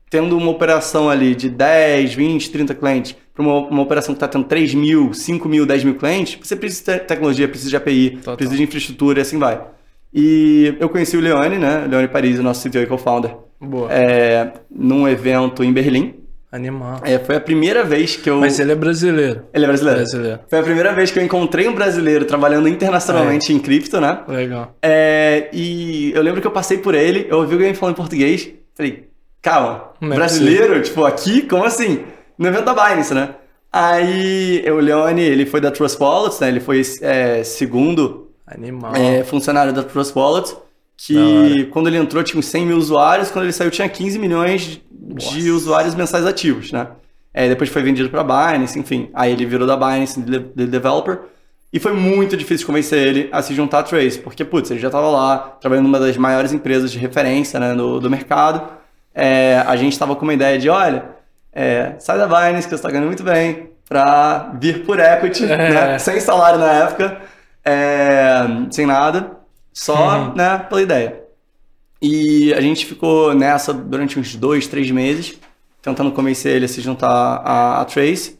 tendo 0.09 0.37
uma 0.37 0.49
operação 0.51 1.09
ali 1.09 1.35
de 1.35 1.49
10, 1.49 2.13
20, 2.13 2.51
30 2.51 2.75
clientes 2.75 3.15
para 3.33 3.43
uma, 3.43 3.67
uma, 3.67 3.81
operação 3.81 4.13
que 4.13 4.17
está 4.17 4.27
tendo 4.27 4.45
3 4.45 4.73
mil, 4.73 5.13
5 5.13 5.49
mil, 5.49 5.65
10 5.65 5.83
mil 5.83 5.95
clientes, 5.95 6.39
você 6.41 6.55
precisa 6.55 6.93
de 6.93 6.99
tecnologia, 7.01 7.47
precisa 7.47 7.69
de 7.69 7.75
API, 7.75 8.11
Total. 8.11 8.37
precisa 8.37 8.57
de 8.57 8.63
infraestrutura 8.63 9.19
e 9.19 9.21
assim 9.21 9.37
vai. 9.37 9.61
E 10.13 10.73
eu 10.79 10.87
conheci 10.87 11.17
o 11.17 11.19
Leone, 11.19 11.57
né? 11.57 11.85
Leone 11.89 12.07
Paris, 12.07 12.39
nosso 12.39 12.69
CTO 12.69 12.79
e 12.79 12.87
co-founder. 12.87 13.35
Boa. 13.59 13.91
É, 13.91 14.53
num 14.69 15.07
evento 15.07 15.63
em 15.63 15.71
Berlim. 15.71 16.15
Animal. 16.51 17.01
É, 17.03 17.19
foi 17.19 17.35
a 17.35 17.39
primeira 17.41 17.83
vez 17.83 18.15
que 18.15 18.29
eu. 18.29 18.39
Mas 18.39 18.59
ele 18.59 18.71
é 18.71 18.75
brasileiro. 18.75 19.43
Ele 19.53 19.65
é 19.65 19.67
brasileiro. 19.67 19.99
brasileiro. 19.99 20.39
Foi 20.47 20.59
a 20.59 20.63
primeira 20.63 20.93
vez 20.93 21.11
que 21.11 21.19
eu 21.19 21.23
encontrei 21.23 21.67
um 21.67 21.73
brasileiro 21.73 22.23
trabalhando 22.23 22.69
internacionalmente 22.69 23.51
é. 23.51 23.55
em 23.55 23.59
cripto, 23.59 23.99
né? 23.99 24.21
Legal. 24.27 24.73
É, 24.81 25.49
e 25.51 26.13
eu 26.15 26.21
lembro 26.21 26.39
que 26.39 26.47
eu 26.47 26.51
passei 26.51 26.77
por 26.77 26.95
ele, 26.95 27.27
eu 27.29 27.39
ouvi 27.39 27.53
alguém 27.53 27.73
falando 27.73 27.95
em 27.95 27.97
português. 27.97 28.49
Falei, 28.73 29.09
calma, 29.41 29.91
é 30.01 30.07
brasileiro? 30.07 30.81
Tipo, 30.81 31.03
aqui? 31.03 31.41
Como 31.41 31.65
assim? 31.65 32.03
No 32.37 32.47
evento 32.47 32.65
da 32.65 32.73
Binance, 32.73 33.13
né? 33.13 33.35
Aí 33.71 34.63
o 34.69 34.75
Leone, 34.75 35.21
ele 35.21 35.45
foi 35.45 35.59
da 35.59 35.71
Trust 35.71 36.01
Wallets, 36.01 36.39
né? 36.39 36.47
Ele 36.47 36.61
foi 36.61 36.81
é, 37.01 37.43
segundo 37.43 38.25
Animal. 38.47 38.95
É, 38.95 39.23
funcionário 39.23 39.73
da 39.73 39.83
Trust 39.83 40.13
Wallets 40.15 40.55
que 41.05 41.65
quando 41.65 41.87
ele 41.87 41.97
entrou 41.97 42.23
tinha 42.23 42.39
uns 42.39 42.47
100 42.47 42.65
mil 42.65 42.77
usuários, 42.77 43.29
quando 43.29 43.45
ele 43.45 43.53
saiu 43.53 43.69
tinha 43.69 43.87
15 43.87 44.17
milhões 44.17 44.81
Nossa. 44.91 45.29
de 45.31 45.51
usuários 45.51 45.93
mensais 45.93 46.25
ativos, 46.25 46.71
né? 46.71 46.87
É, 47.33 47.49
depois 47.49 47.69
foi 47.69 47.83
vendido 47.83 48.09
para 48.09 48.23
Binance, 48.23 48.79
enfim. 48.79 49.09
Aí 49.13 49.33
ele 49.33 49.45
virou 49.45 49.67
da 49.67 49.75
Binance 49.75 50.21
de, 50.21 50.39
de 50.39 50.65
developer. 50.67 51.19
E 51.71 51.79
foi 51.79 51.91
muito 51.91 52.37
difícil 52.37 52.65
convencer 52.65 53.05
ele 53.05 53.29
a 53.33 53.41
se 53.41 53.53
juntar 53.53 53.79
a 53.79 53.83
Trace, 53.83 54.17
porque, 54.19 54.45
putz, 54.45 54.71
ele 54.71 54.79
já 54.79 54.87
estava 54.87 55.09
lá, 55.09 55.57
trabalhando 55.59 55.87
numa 55.87 55.99
das 55.99 56.15
maiores 56.15 56.53
empresas 56.53 56.89
de 56.89 56.97
referência 56.97 57.59
né, 57.59 57.73
no, 57.73 57.99
do 57.99 58.09
mercado. 58.09 58.65
É, 59.13 59.61
a 59.67 59.75
gente 59.75 59.91
estava 59.91 60.15
com 60.15 60.23
uma 60.23 60.33
ideia 60.33 60.57
de, 60.57 60.69
olha, 60.69 61.03
é, 61.51 61.95
sai 61.99 62.17
da 62.17 62.25
Binance, 62.27 62.63
que 62.63 62.69
você 62.69 62.75
está 62.75 62.89
ganhando 62.89 63.07
muito 63.07 63.23
bem, 63.23 63.71
para 63.87 64.53
vir 64.57 64.85
por 64.85 64.97
equity, 64.97 65.43
é. 65.43 65.57
né, 65.57 65.99
sem 65.99 66.17
salário 66.21 66.57
na 66.57 66.71
época, 66.71 67.21
é, 67.65 68.39
sem 68.71 68.85
nada. 68.85 69.34
Só, 69.75 70.19
uhum. 70.19 70.35
né, 70.35 70.57
pela 70.57 70.81
ideia. 70.81 71.21
E 72.01 72.53
a 72.53 72.61
gente 72.61 72.85
ficou 72.85 73.35
nessa 73.35 73.73
durante 73.73 74.17
uns 74.17 74.33
dois, 74.35 74.67
três 74.67 74.89
meses, 74.89 75.37
tentando 75.81 76.11
convencer 76.13 76.55
ele 76.55 76.65
a 76.65 76.67
se 76.67 76.79
juntar 76.79 77.09
a, 77.09 77.81
a 77.81 77.85
Trace. 77.85 78.39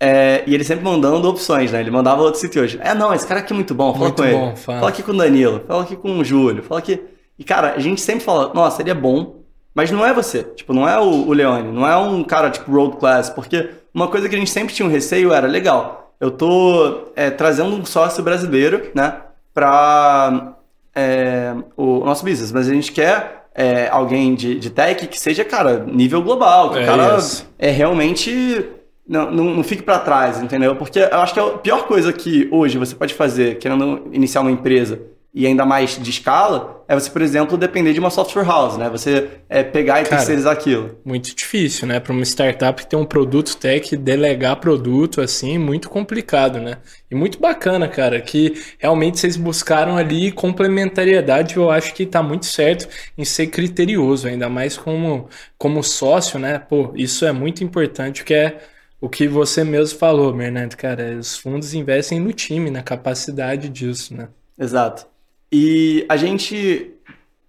É, 0.00 0.42
e 0.44 0.54
ele 0.54 0.64
sempre 0.64 0.84
mandando 0.84 1.28
opções, 1.28 1.70
né? 1.70 1.78
Ele 1.78 1.90
mandava 1.92 2.22
outro 2.22 2.40
sítio 2.40 2.60
hoje. 2.60 2.80
É, 2.82 2.92
não, 2.92 3.14
esse 3.14 3.24
cara 3.24 3.38
aqui 3.38 3.52
é 3.52 3.56
muito 3.56 3.72
bom, 3.72 3.92
fala 3.92 4.06
muito 4.06 4.20
com 4.20 4.28
bom, 4.28 4.46
ele. 4.48 4.56
Fala. 4.56 4.78
fala 4.80 4.90
aqui 4.90 5.02
com 5.04 5.12
o 5.12 5.16
Danilo, 5.16 5.62
fala 5.66 5.82
aqui 5.84 5.94
com 5.94 6.18
o 6.18 6.24
Júlio, 6.24 6.64
fala 6.64 6.80
aqui. 6.80 7.00
E, 7.38 7.44
cara, 7.44 7.74
a 7.74 7.78
gente 7.78 8.00
sempre 8.00 8.24
fala, 8.24 8.52
nossa, 8.52 8.82
ele 8.82 8.90
é 8.90 8.94
bom, 8.94 9.42
Mas 9.74 9.90
não 9.90 10.04
é 10.04 10.12
você, 10.12 10.42
tipo, 10.42 10.74
não 10.74 10.88
é 10.88 10.98
o, 10.98 11.28
o 11.28 11.32
Leone, 11.32 11.72
não 11.72 11.86
é 11.86 11.96
um 11.96 12.22
cara 12.24 12.50
tipo 12.50 12.70
road 12.70 12.96
class, 12.96 13.30
porque 13.30 13.70
uma 13.94 14.08
coisa 14.08 14.28
que 14.28 14.34
a 14.34 14.38
gente 14.38 14.50
sempre 14.50 14.74
tinha 14.74 14.86
um 14.86 14.90
receio 14.90 15.32
era, 15.32 15.46
legal, 15.46 16.14
eu 16.20 16.30
tô 16.30 17.08
é, 17.16 17.30
trazendo 17.30 17.74
um 17.74 17.84
sócio 17.84 18.22
brasileiro, 18.22 18.90
né, 18.94 19.20
para 19.54 20.54
é, 20.94 21.54
o 21.76 22.04
nosso 22.04 22.24
business, 22.24 22.52
mas 22.52 22.68
a 22.68 22.74
gente 22.74 22.92
quer 22.92 23.46
é, 23.54 23.88
alguém 23.88 24.34
de, 24.34 24.58
de 24.58 24.70
tech 24.70 25.06
que 25.06 25.18
seja, 25.18 25.44
cara, 25.44 25.84
nível 25.86 26.22
global, 26.22 26.70
que 26.70 26.78
o 26.78 26.82
É 26.82 26.86
cara 26.86 27.16
isso. 27.18 27.48
é 27.58 27.70
realmente 27.70 28.66
não, 29.06 29.30
não, 29.30 29.44
não 29.56 29.62
fique 29.64 29.82
para 29.82 29.98
trás, 29.98 30.40
entendeu? 30.42 30.76
Porque 30.76 30.98
eu 30.98 31.18
acho 31.18 31.34
que 31.34 31.40
a 31.40 31.50
pior 31.58 31.86
coisa 31.86 32.12
que 32.12 32.48
hoje 32.50 32.78
você 32.78 32.94
pode 32.94 33.14
fazer, 33.14 33.58
querendo 33.58 34.08
iniciar 34.12 34.40
uma 34.40 34.50
empresa 34.50 35.00
e 35.34 35.46
ainda 35.46 35.64
mais 35.64 35.98
de 35.98 36.10
escala, 36.10 36.84
é 36.86 36.94
você, 36.94 37.08
por 37.08 37.22
exemplo, 37.22 37.56
depender 37.56 37.94
de 37.94 37.98
uma 37.98 38.10
software 38.10 38.44
house, 38.44 38.76
né? 38.76 38.90
Você 38.90 39.30
é, 39.48 39.62
pegar 39.62 40.02
e 40.02 40.04
Cara, 40.04 40.18
terceirizar 40.18 40.52
aquilo. 40.52 40.98
Muito 41.06 41.34
difícil, 41.34 41.88
né? 41.88 41.98
Para 41.98 42.12
uma 42.12 42.22
startup 42.22 42.82
que 42.82 42.90
tem 42.90 42.98
um 42.98 43.06
produto 43.06 43.56
tech, 43.56 43.96
delegar 43.96 44.56
produto 44.56 45.22
assim, 45.22 45.56
muito 45.56 45.88
complicado, 45.88 46.60
né? 46.60 46.76
E 47.10 47.14
muito 47.14 47.40
bacana, 47.40 47.88
cara, 47.88 48.20
que 48.20 48.62
realmente 48.78 49.20
vocês 49.20 49.38
buscaram 49.38 49.96
ali 49.96 50.30
complementariedade. 50.30 51.56
Eu 51.56 51.70
acho 51.70 51.94
que 51.94 52.04
tá 52.04 52.22
muito 52.22 52.44
certo 52.44 52.86
em 53.16 53.24
ser 53.24 53.46
criterioso, 53.46 54.28
ainda 54.28 54.50
mais 54.50 54.76
como, 54.76 55.30
como 55.56 55.82
sócio, 55.82 56.38
né? 56.38 56.58
Pô, 56.58 56.92
isso 56.94 57.24
é 57.24 57.32
muito 57.32 57.64
importante, 57.64 58.22
que 58.22 58.34
é 58.34 58.60
o 59.00 59.08
que 59.08 59.26
você 59.26 59.64
mesmo 59.64 59.98
falou, 59.98 60.30
Bernardo, 60.30 60.76
cara. 60.76 61.16
Os 61.18 61.38
fundos 61.38 61.72
investem 61.72 62.20
no 62.20 62.34
time, 62.34 62.70
na 62.70 62.82
capacidade 62.82 63.70
disso, 63.70 64.14
né? 64.14 64.28
Exato. 64.58 65.11
E 65.52 66.06
a 66.08 66.16
gente 66.16 66.90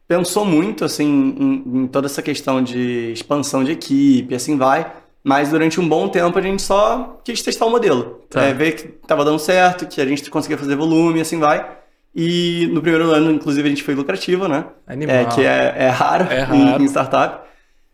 pensou 0.07 0.45
muito 0.45 0.83
assim 0.83 1.05
em, 1.39 1.83
em 1.83 1.87
toda 1.87 2.07
essa 2.07 2.21
questão 2.21 2.61
de 2.61 3.11
expansão 3.13 3.63
de 3.63 3.71
equipe, 3.71 4.35
assim 4.35 4.57
vai. 4.57 4.91
Mas 5.23 5.49
durante 5.49 5.79
um 5.79 5.87
bom 5.87 6.09
tempo 6.09 6.37
a 6.37 6.41
gente 6.41 6.61
só 6.61 7.19
quis 7.23 7.41
testar 7.41 7.65
o 7.65 7.69
modelo. 7.69 8.21
Tá. 8.29 8.43
É, 8.43 8.53
ver 8.53 8.73
que 8.73 8.87
tava 9.07 9.23
dando 9.23 9.39
certo, 9.39 9.87
que 9.87 10.01
a 10.01 10.05
gente 10.05 10.29
conseguia 10.29 10.57
fazer 10.57 10.75
volume, 10.75 11.21
assim 11.21 11.39
vai. 11.39 11.65
E 12.13 12.67
no 12.73 12.81
primeiro 12.81 13.09
ano, 13.09 13.31
inclusive, 13.31 13.65
a 13.65 13.69
gente 13.69 13.81
foi 13.83 13.95
lucrativo, 13.95 14.47
né? 14.47 14.65
Animal. 14.85 15.15
É, 15.15 15.25
que 15.25 15.41
é, 15.41 15.75
é 15.79 15.87
raro, 15.89 16.27
É 16.29 16.41
em- 16.41 16.65
raro. 16.65 16.83
Em, 16.83 16.85
startup. 16.85 17.47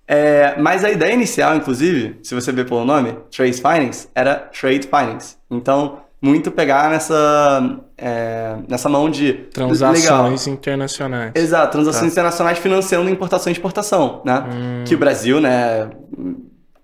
É, 0.08 0.56
mas 0.60 0.84
a 0.84 0.90
ideia 0.90 1.14
inicial, 1.14 1.56
inclusive, 1.56 2.18
se 2.24 2.34
você 2.34 2.52
ver 2.52 2.66
pelo 2.68 2.84
nome, 2.84 3.16
Trace 3.32 3.62
Finance, 3.62 4.08
era 4.16 4.36
Trade 4.36 4.88
Finance. 4.88 5.38
Então, 5.50 6.00
muito 6.22 6.52
pegar 6.52 6.90
nessa, 6.90 7.80
é, 7.98 8.56
nessa 8.68 8.90
mão 8.90 9.10
de... 9.10 9.28
Legal. 9.32 9.48
Transações 9.52 10.48
internacionais. 10.48 11.32
Exato, 11.36 11.72
transações 11.72 12.02
Tá. 12.08 12.12
internacionais 12.12 12.58
financiando 12.58 13.10
importação 13.10 13.50
e 13.50 13.54
exportação, 13.54 14.22
né? 14.26 14.84
Que 14.86 14.96
o 14.96 14.98
Brasil, 14.98 15.40
né, 15.40 15.90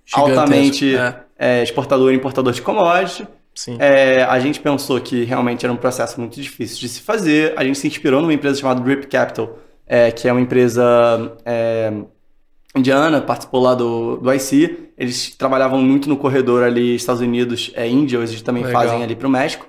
Gigantesco. 0.06 0.20
altamente 0.20 0.96
É, 0.96 1.16
é, 1.38 1.64
exportador 1.64 2.14
e 2.14 2.16
importador 2.16 2.54
de 2.54 2.62
commodity. 2.62 3.28
sim. 3.54 3.76
É, 3.80 4.24
a 4.24 4.40
gente 4.40 4.60
pensou 4.60 5.00
que 5.02 5.24
realmente 5.26 5.66
era 5.66 5.74
um 5.74 5.78
processo 5.78 6.20
muito 6.20 6.40
difícil 6.40 6.80
de 6.80 6.88
se 6.90 7.02
fazer. 7.02 7.54
A 7.58 7.64
gente 7.64 7.78
se 7.78 7.88
inspirou 7.88 8.22
numa 8.22 8.34
empresa 8.34 8.60
chamada 8.60 8.80
Drip 8.82 9.08
Capital, 9.08 9.58
é, 9.88 10.12
que 10.12 10.28
é 10.28 10.32
uma 10.32 10.42
empresa 10.42 10.84
é, 11.46 11.92
indiana, 12.76 13.22
participou 13.22 13.62
lá 13.62 13.74
do, 13.74 14.18
do 14.18 14.34
IC. 14.34 14.90
Eles 14.98 15.36
trabalhavam 15.36 15.82
muito 15.82 16.08
no 16.10 16.18
corredor 16.18 16.64
ali, 16.64 16.96
Estados 16.96 17.22
Unidos, 17.22 17.72
é, 17.76 17.88
Índia, 17.88 18.18
eles 18.18 18.42
também 18.42 18.64
Legal. 18.64 18.82
fazem 18.82 19.04
ali 19.04 19.16
para 19.16 19.28
o 19.28 19.30
México. 19.32 19.68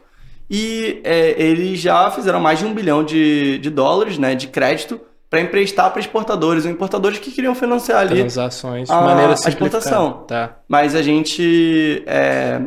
E 0.49 1.01
é, 1.05 1.35
eles 1.43 1.81
já 1.81 2.11
fizeram 2.11 2.39
mais 2.41 2.59
de 2.61 2.65
um 2.65 2.73
bilhão 2.73 3.03
de, 3.05 3.59
de 3.59 3.69
dólares 3.71 4.17
né, 4.19 4.35
de 4.35 4.47
crédito 4.47 5.01
para 5.29 5.41
emprestar 5.41 5.91
para 5.91 6.01
exportadores 6.01 6.65
ou 6.65 6.71
importadores 6.71 7.19
que 7.19 7.33
queriam 7.33 7.53
financiar 7.55 7.99
ali 8.03 8.21
Transações 8.21 8.89
a- 8.89 9.01
maneira 9.01 9.33
a 9.33 9.49
exportação. 9.49 10.25
Tá. 10.29 10.57
mas 10.69 10.95
a 10.95 11.03
gente, 11.03 12.03
é, 12.07 12.61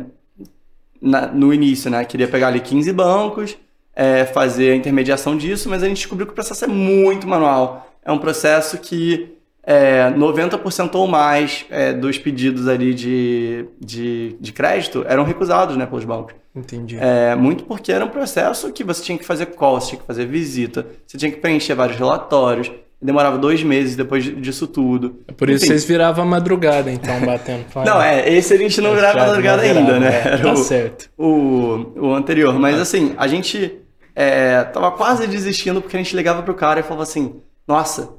na- 1.00 1.26
no 1.28 1.54
início, 1.54 1.90
né, 1.90 2.04
queria 2.04 2.28
pegar 2.28 2.48
ali 2.48 2.60
15 2.60 2.92
bancos, 2.92 3.56
é, 3.96 4.26
fazer 4.26 4.72
a 4.72 4.76
intermediação 4.76 5.36
disso, 5.36 5.68
mas 5.70 5.82
a 5.82 5.88
gente 5.88 5.96
descobriu 5.98 6.26
que 6.26 6.32
o 6.32 6.34
processo 6.34 6.64
é 6.64 6.68
muito 6.68 7.26
manual. 7.26 7.90
É 8.04 8.12
um 8.12 8.18
processo 8.18 8.76
que 8.78 9.36
é, 9.62 10.10
90% 10.10 10.94
ou 10.94 11.06
mais 11.06 11.66
é, 11.70 11.92
dos 11.92 12.18
pedidos 12.18 12.66
ali 12.66 12.94
de, 12.94 13.66
de, 13.80 14.36
de 14.40 14.52
crédito 14.52 15.04
eram 15.06 15.24
recusados 15.24 15.76
né, 15.76 15.86
pelos 15.86 16.04
bancos. 16.04 16.34
Entendi. 16.54 16.98
É, 17.00 17.34
muito 17.36 17.64
porque 17.64 17.92
era 17.92 18.04
um 18.04 18.08
processo 18.08 18.72
que 18.72 18.82
você 18.82 19.02
tinha 19.02 19.16
que 19.16 19.24
fazer 19.24 19.46
call, 19.46 19.80
você 19.80 19.90
tinha 19.90 20.00
que 20.00 20.06
fazer 20.06 20.26
visita, 20.26 20.86
você 21.06 21.16
tinha 21.16 21.30
que 21.30 21.38
preencher 21.38 21.74
vários 21.74 21.96
relatórios, 21.96 22.70
demorava 23.00 23.38
dois 23.38 23.62
meses 23.62 23.94
depois 23.96 24.24
disso 24.24 24.66
tudo. 24.66 25.20
É 25.28 25.32
Por 25.32 25.48
isso 25.48 25.64
Enfim. 25.64 25.74
vocês 25.74 25.84
viravam 25.84 26.24
a 26.24 26.26
madrugada, 26.26 26.90
então, 26.90 27.20
batendo. 27.20 27.64
Não, 27.84 28.02
é, 28.02 28.28
esse 28.32 28.52
a 28.52 28.56
gente 28.56 28.80
não 28.80 28.94
virava 28.94 29.18
Já 29.18 29.26
madrugada 29.26 29.62
virava, 29.62 29.78
ainda, 29.78 30.00
né? 30.00 30.08
é, 30.08 30.28
Era 30.28 30.42
Tá 30.42 30.52
o, 30.52 30.56
certo. 30.56 31.10
o, 31.16 31.92
o 31.96 32.14
anterior. 32.14 32.58
Mas 32.58 32.80
assim, 32.80 33.14
a 33.16 33.26
gente 33.28 33.78
é, 34.14 34.64
tava 34.64 34.90
quase 34.90 35.26
desistindo 35.26 35.80
porque 35.80 35.96
a 35.96 36.00
gente 36.02 36.14
ligava 36.16 36.42
pro 36.42 36.54
cara 36.54 36.80
e 36.80 36.82
falava 36.82 37.04
assim: 37.04 37.40
Nossa, 37.66 38.10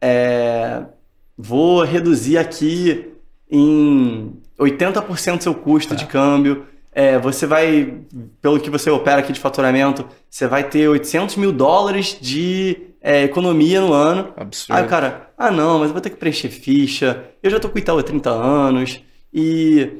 é, 0.00 0.82
vou 1.36 1.82
reduzir 1.82 2.38
aqui 2.38 3.12
em 3.50 4.32
80% 4.58 5.42
seu 5.42 5.54
custo 5.54 5.90
Tá. 5.90 5.94
de 5.96 6.06
câmbio. 6.06 6.66
É, 6.92 7.18
você 7.18 7.46
vai, 7.46 7.94
pelo 8.40 8.58
que 8.58 8.70
você 8.70 8.88
opera 8.90 9.20
aqui 9.20 9.32
de 9.32 9.38
faturamento, 9.40 10.06
você 10.30 10.46
vai 10.46 10.64
ter 10.64 10.88
800 10.88 11.36
mil 11.36 11.52
dólares 11.52 12.16
de 12.18 12.78
é, 13.02 13.24
economia 13.24 13.80
no 13.82 13.92
ano. 13.92 14.32
Absurdo. 14.36 14.78
Aí 14.78 14.84
o 14.84 14.88
cara, 14.88 15.30
ah 15.36 15.50
não, 15.50 15.78
mas 15.78 15.88
eu 15.88 15.92
vou 15.92 16.00
ter 16.00 16.08
que 16.10 16.16
preencher 16.16 16.48
ficha, 16.48 17.24
eu 17.42 17.50
já 17.50 17.60
tô 17.60 17.68
com 17.68 17.78
Itaú 17.78 17.98
há 17.98 18.02
30 18.02 18.30
anos, 18.30 19.00
e. 19.32 19.90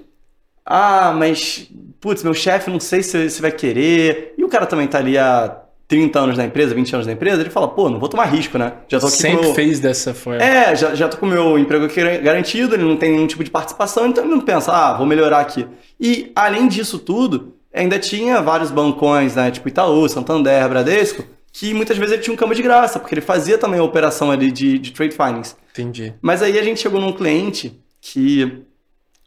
Ah, 0.64 1.12
mas. 1.16 1.70
Putz, 2.00 2.22
meu 2.22 2.34
chefe 2.34 2.70
não 2.70 2.80
sei 2.80 3.02
se, 3.02 3.28
se 3.28 3.42
vai 3.42 3.52
querer. 3.52 4.34
E 4.38 4.42
o 4.44 4.48
cara 4.48 4.64
também 4.66 4.86
tá 4.88 4.98
ali 4.98 5.18
há 5.18 5.54
30 5.88 6.18
anos 6.18 6.36
na 6.36 6.44
empresa, 6.44 6.74
20 6.74 6.94
anos 6.94 7.06
na 7.06 7.12
empresa, 7.12 7.40
ele 7.40 7.50
fala, 7.50 7.68
pô, 7.68 7.88
não 7.88 8.00
vou 8.00 8.08
tomar 8.08 8.24
risco, 8.24 8.58
né? 8.58 8.72
Já 8.88 8.98
tô 8.98 9.06
aqui 9.06 9.16
Sempre 9.16 9.46
meu... 9.46 9.54
fez 9.54 9.78
dessa 9.78 10.12
forma. 10.12 10.42
É, 10.42 10.74
já, 10.74 10.94
já 10.94 11.08
tô 11.08 11.16
com 11.16 11.26
o 11.26 11.28
meu 11.28 11.58
emprego 11.58 11.84
aqui 11.84 12.00
garantido, 12.18 12.74
ele 12.74 12.82
não 12.82 12.96
tem 12.96 13.12
nenhum 13.12 13.26
tipo 13.26 13.44
de 13.44 13.50
participação, 13.50 14.06
então 14.06 14.24
ele 14.24 14.32
não 14.32 14.40
pensa, 14.40 14.72
ah, 14.72 14.96
vou 14.96 15.06
melhorar 15.06 15.40
aqui. 15.40 15.66
E 16.00 16.32
além 16.34 16.66
disso 16.66 16.98
tudo, 16.98 17.54
ainda 17.72 17.98
tinha 17.98 18.42
vários 18.42 18.70
bancões, 18.70 19.36
né? 19.36 19.50
Tipo 19.50 19.68
Itaú, 19.68 20.08
Santander, 20.08 20.68
Bradesco, 20.68 21.24
que 21.52 21.72
muitas 21.72 21.96
vezes 21.96 22.14
ele 22.14 22.22
tinha 22.22 22.34
um 22.34 22.36
câmbio 22.36 22.56
de 22.56 22.62
graça, 22.62 22.98
porque 22.98 23.14
ele 23.14 23.22
fazia 23.22 23.56
também 23.56 23.78
a 23.78 23.84
operação 23.84 24.30
ali 24.30 24.50
de, 24.50 24.78
de 24.78 24.90
trade 24.90 25.14
finance. 25.14 25.54
Entendi. 25.72 26.12
Mas 26.20 26.42
aí 26.42 26.58
a 26.58 26.62
gente 26.62 26.80
chegou 26.80 27.00
num 27.00 27.12
cliente 27.12 27.80
que 28.00 28.64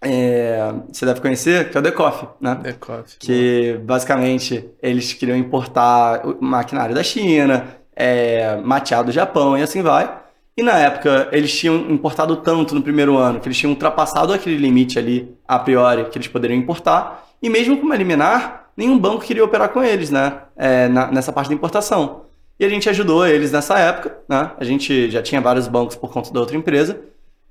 é, 0.01 0.73
você 0.91 1.05
deve 1.05 1.19
conhecer, 1.21 1.69
que 1.69 1.77
é 1.77 1.79
o 1.79 1.83
Decoff, 1.83 2.27
né? 2.39 2.57
Decoff. 2.61 3.17
Que 3.19 3.79
basicamente 3.83 4.69
eles 4.81 5.13
queriam 5.13 5.37
importar 5.37 6.25
o 6.25 6.37
maquinário 6.43 6.95
da 6.95 7.03
China, 7.03 7.65
é, 7.95 8.55
mateado 8.63 9.07
do 9.07 9.11
Japão 9.11 9.57
e 9.57 9.61
assim 9.61 9.81
vai. 9.81 10.17
E 10.55 10.63
na 10.63 10.77
época 10.77 11.29
eles 11.31 11.57
tinham 11.57 11.75
importado 11.89 12.35
tanto 12.37 12.73
no 12.75 12.81
primeiro 12.81 13.17
ano 13.17 13.39
que 13.39 13.47
eles 13.47 13.57
tinham 13.57 13.71
ultrapassado 13.71 14.33
aquele 14.33 14.57
limite 14.57 14.97
ali 14.99 15.33
a 15.47 15.57
priori 15.59 16.05
que 16.05 16.17
eles 16.17 16.27
poderiam 16.27 16.57
importar. 16.57 17.25
E 17.41 17.49
mesmo 17.49 17.77
com 17.77 17.85
uma 17.85 17.95
liminar, 17.95 18.69
nenhum 18.75 18.97
banco 18.97 19.23
queria 19.23 19.43
operar 19.43 19.69
com 19.69 19.81
eles, 19.83 20.09
né? 20.09 20.33
É, 20.57 20.87
na- 20.89 21.11
nessa 21.11 21.31
parte 21.31 21.47
da 21.49 21.53
importação. 21.55 22.23
E 22.59 22.65
a 22.65 22.69
gente 22.69 22.89
ajudou 22.89 23.25
eles 23.25 23.53
nessa 23.53 23.79
época, 23.79 24.17
né? 24.27 24.51
A 24.59 24.63
gente 24.65 25.09
já 25.09 25.21
tinha 25.21 25.39
vários 25.39 25.65
bancos 25.67 25.95
por 25.95 26.11
conta 26.11 26.31
da 26.33 26.41
outra 26.41 26.57
empresa. 26.57 26.99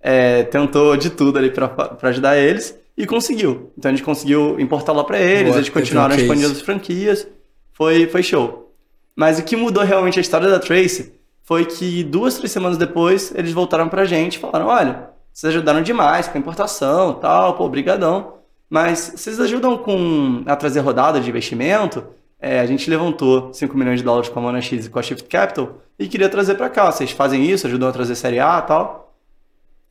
É, 0.01 0.45
tentou 0.45 0.97
de 0.97 1.11
tudo 1.11 1.39
ali 1.39 1.51
para 1.51 1.97
ajudar 2.03 2.37
eles 2.37 2.79
e 2.97 3.07
conseguiu. 3.07 3.73
Então 3.77 3.91
a 3.91 3.95
gente 3.95 4.05
conseguiu 4.05 4.59
importar 4.59 4.93
lá 4.93 5.05
para 5.05 5.19
eles, 5.19 5.49
Boa, 5.49 5.59
eles 5.59 5.69
continuaram 5.69 6.15
expandindo 6.15 6.53
as 6.53 6.61
franquias. 6.61 7.27
Foi, 7.73 8.07
foi 8.07 8.23
show. 8.23 8.73
Mas 9.15 9.39
o 9.39 9.45
que 9.45 9.57
mudou 9.57 9.83
realmente 9.85 10.19
a 10.19 10.23
história 10.23 10.49
da 10.49 10.59
Trace 10.59 11.13
foi 11.45 11.65
que 11.65 12.05
duas, 12.05 12.37
três 12.37 12.53
semanas 12.53 12.77
depois 12.77 13.33
eles 13.35 13.53
voltaram 13.53 13.89
pra 13.89 14.05
gente 14.05 14.35
e 14.35 14.39
falaram: 14.39 14.67
olha, 14.67 15.11
vocês 15.33 15.55
ajudaram 15.55 15.83
demais 15.83 16.29
com 16.29 16.37
a 16.37 16.41
importação 16.41 17.15
tal, 17.15 17.55
pô, 17.55 17.69
brigadão. 17.69 18.35
Mas 18.69 19.13
vocês 19.17 19.41
ajudam 19.41 19.79
com 19.79 20.43
a 20.45 20.55
trazer 20.55 20.81
rodada 20.81 21.21
de 21.21 21.31
investimento? 21.31 22.05
É, 22.41 22.61
a 22.61 22.67
gente 22.67 22.89
levantou 22.91 23.53
5 23.53 23.77
milhões 23.77 23.99
de 23.99 24.05
dólares 24.05 24.29
com 24.29 24.39
a 24.39 24.43
Mona 24.43 24.61
X 24.61 24.87
e 24.87 24.91
com 24.91 24.99
a 24.99 25.03
Shift 25.03 25.29
Capital 25.29 25.79
e 25.99 26.07
queria 26.07 26.29
trazer 26.29 26.55
para 26.55 26.69
cá. 26.69 26.91
Vocês 26.91 27.11
fazem 27.11 27.45
isso, 27.45 27.67
ajudam 27.67 27.89
a 27.89 27.93
trazer 27.93 28.15
série 28.15 28.39
A 28.39 28.61
e 28.63 28.69
tal. 28.69 29.08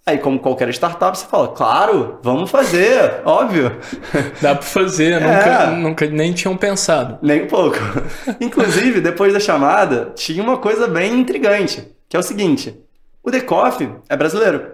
Aí, 0.07 0.17
como 0.17 0.39
qualquer 0.39 0.69
startup, 0.69 1.17
você 1.17 1.25
fala, 1.27 1.49
claro, 1.49 2.17
vamos 2.23 2.49
fazer, 2.49 3.21
óbvio. 3.25 3.75
Dá 4.41 4.55
pra 4.55 4.63
fazer, 4.63 5.13
É. 5.13 5.19
nunca, 5.19 5.65
nunca 5.71 6.05
nem 6.07 6.31
tinham 6.31 6.55
pensado. 6.55 7.17
Nem 7.21 7.43
um 7.43 7.47
pouco. 7.47 7.77
Inclusive, 8.39 9.01
depois 9.01 9.33
da 9.33 9.39
chamada, 9.41 10.13
tinha 10.15 10.41
uma 10.41 10.57
coisa 10.57 10.87
bem 10.87 11.19
intrigante, 11.19 11.85
que 12.07 12.15
é 12.15 12.19
o 12.19 12.23
seguinte: 12.23 12.73
o 13.21 13.29
Decoff 13.29 13.85
é 14.07 14.15
brasileiro, 14.15 14.71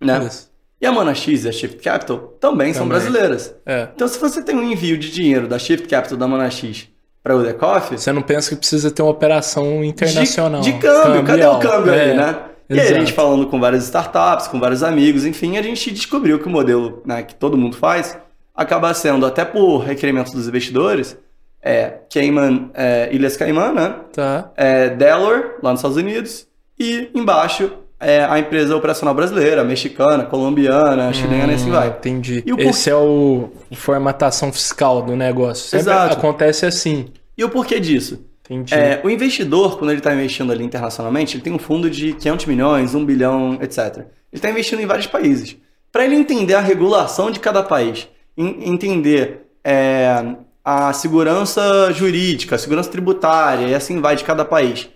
né? 0.00 0.24
Isso. 0.24 0.48
E 0.80 0.86
a 0.86 0.92
Mana 0.92 1.12
X 1.14 1.44
e 1.44 1.48
a 1.48 1.52
Shift 1.52 1.78
Capital 1.82 2.18
também, 2.40 2.72
são 2.72 2.86
Também. 2.88 3.00
brasileiras. 3.00 3.54
É. 3.66 3.88
Então, 3.94 4.06
se 4.06 4.18
você 4.18 4.42
tem 4.42 4.54
um 4.56 4.62
envio 4.62 4.96
de 4.96 5.10
dinheiro 5.10 5.46
da 5.48 5.58
Shift 5.58 5.88
Capital 5.88 6.16
da 6.18 6.26
Mana 6.28 6.48
X 6.50 6.88
para 7.22 7.36
o 7.36 7.42
Decoff, 7.42 7.96
Você 7.98 8.10
não 8.12 8.22
pensa 8.22 8.50
que 8.50 8.56
precisa 8.56 8.90
ter 8.90 9.00
uma 9.02 9.10
operação 9.12 9.82
internacional. 9.84 10.60
De, 10.60 10.72
de 10.72 10.78
câmbio, 10.80 11.22
cadê 11.24 11.44
o 11.46 11.58
Cambial. 11.58 11.60
câmbio 11.60 11.94
É. 11.94 12.00
aí, 12.10 12.16
né? 12.16 12.36
E 12.68 12.80
aí 12.80 12.88
a 12.88 12.98
gente 12.98 13.12
falando 13.12 13.46
com 13.46 13.60
várias 13.60 13.84
startups, 13.84 14.48
com 14.48 14.58
vários 14.58 14.82
amigos, 14.82 15.24
enfim, 15.24 15.56
a 15.58 15.62
gente 15.62 15.90
descobriu 15.90 16.38
que 16.38 16.46
o 16.46 16.50
modelo 16.50 17.02
né, 17.04 17.22
que 17.22 17.34
todo 17.34 17.56
mundo 17.56 17.76
faz 17.76 18.18
acaba 18.54 18.92
sendo, 18.94 19.24
até 19.24 19.44
por 19.44 19.78
requerimento 19.78 20.32
dos 20.32 20.46
investidores, 20.46 21.16
é 21.62 22.00
Cayman, 22.12 22.70
é, 22.74 23.08
Ilhas 23.12 23.36
Caimã, 23.36 23.72
né? 23.72 23.94
Tá. 24.12 24.50
É, 24.56 24.90
Delaware, 24.90 25.56
lá 25.62 25.70
nos 25.70 25.80
Estados 25.80 25.96
Unidos, 25.96 26.46
e 26.78 27.08
embaixo 27.14 27.70
é 28.00 28.24
a 28.24 28.38
empresa 28.38 28.76
operacional 28.76 29.14
brasileira, 29.14 29.62
mexicana, 29.62 30.24
colombiana, 30.24 31.12
chilena, 31.12 31.46
hum, 31.46 31.50
e 31.52 31.54
assim 31.54 31.70
vai. 31.70 31.88
Entendi. 31.88 32.42
E 32.44 32.50
Esse 32.62 32.90
por... 32.90 32.96
é 32.96 33.00
o, 33.00 33.50
o 33.70 33.76
formatação 33.76 34.52
fiscal 34.52 35.02
do 35.02 35.14
negócio. 35.14 35.68
Sempre 35.68 35.92
Exato. 35.92 36.18
acontece 36.18 36.66
assim. 36.66 37.06
E 37.38 37.44
o 37.44 37.48
porquê 37.48 37.78
disso? 37.78 38.24
Entendi. 38.44 38.74
É, 38.74 39.00
o 39.04 39.10
investidor, 39.10 39.78
quando 39.78 39.90
ele 39.90 40.00
está 40.00 40.12
investindo 40.12 40.50
ali 40.52 40.64
internacionalmente, 40.64 41.36
ele 41.36 41.42
tem 41.42 41.52
um 41.52 41.58
fundo 41.58 41.88
de 41.88 42.12
500 42.14 42.46
milhões, 42.46 42.94
1 42.94 43.04
bilhão, 43.04 43.58
etc. 43.60 43.78
Ele 43.98 44.06
está 44.32 44.50
investindo 44.50 44.80
em 44.80 44.86
vários 44.86 45.06
países. 45.06 45.56
Para 45.90 46.04
ele 46.04 46.16
entender 46.16 46.54
a 46.54 46.60
regulação 46.60 47.30
de 47.30 47.38
cada 47.38 47.62
país, 47.62 48.08
entender 48.36 49.46
é, 49.62 50.34
a 50.64 50.92
segurança 50.92 51.92
jurídica, 51.92 52.56
a 52.56 52.58
segurança 52.58 52.90
tributária 52.90 53.66
e 53.66 53.74
assim 53.74 54.00
vai 54.00 54.16
de 54.16 54.24
cada 54.24 54.44
país, 54.44 54.88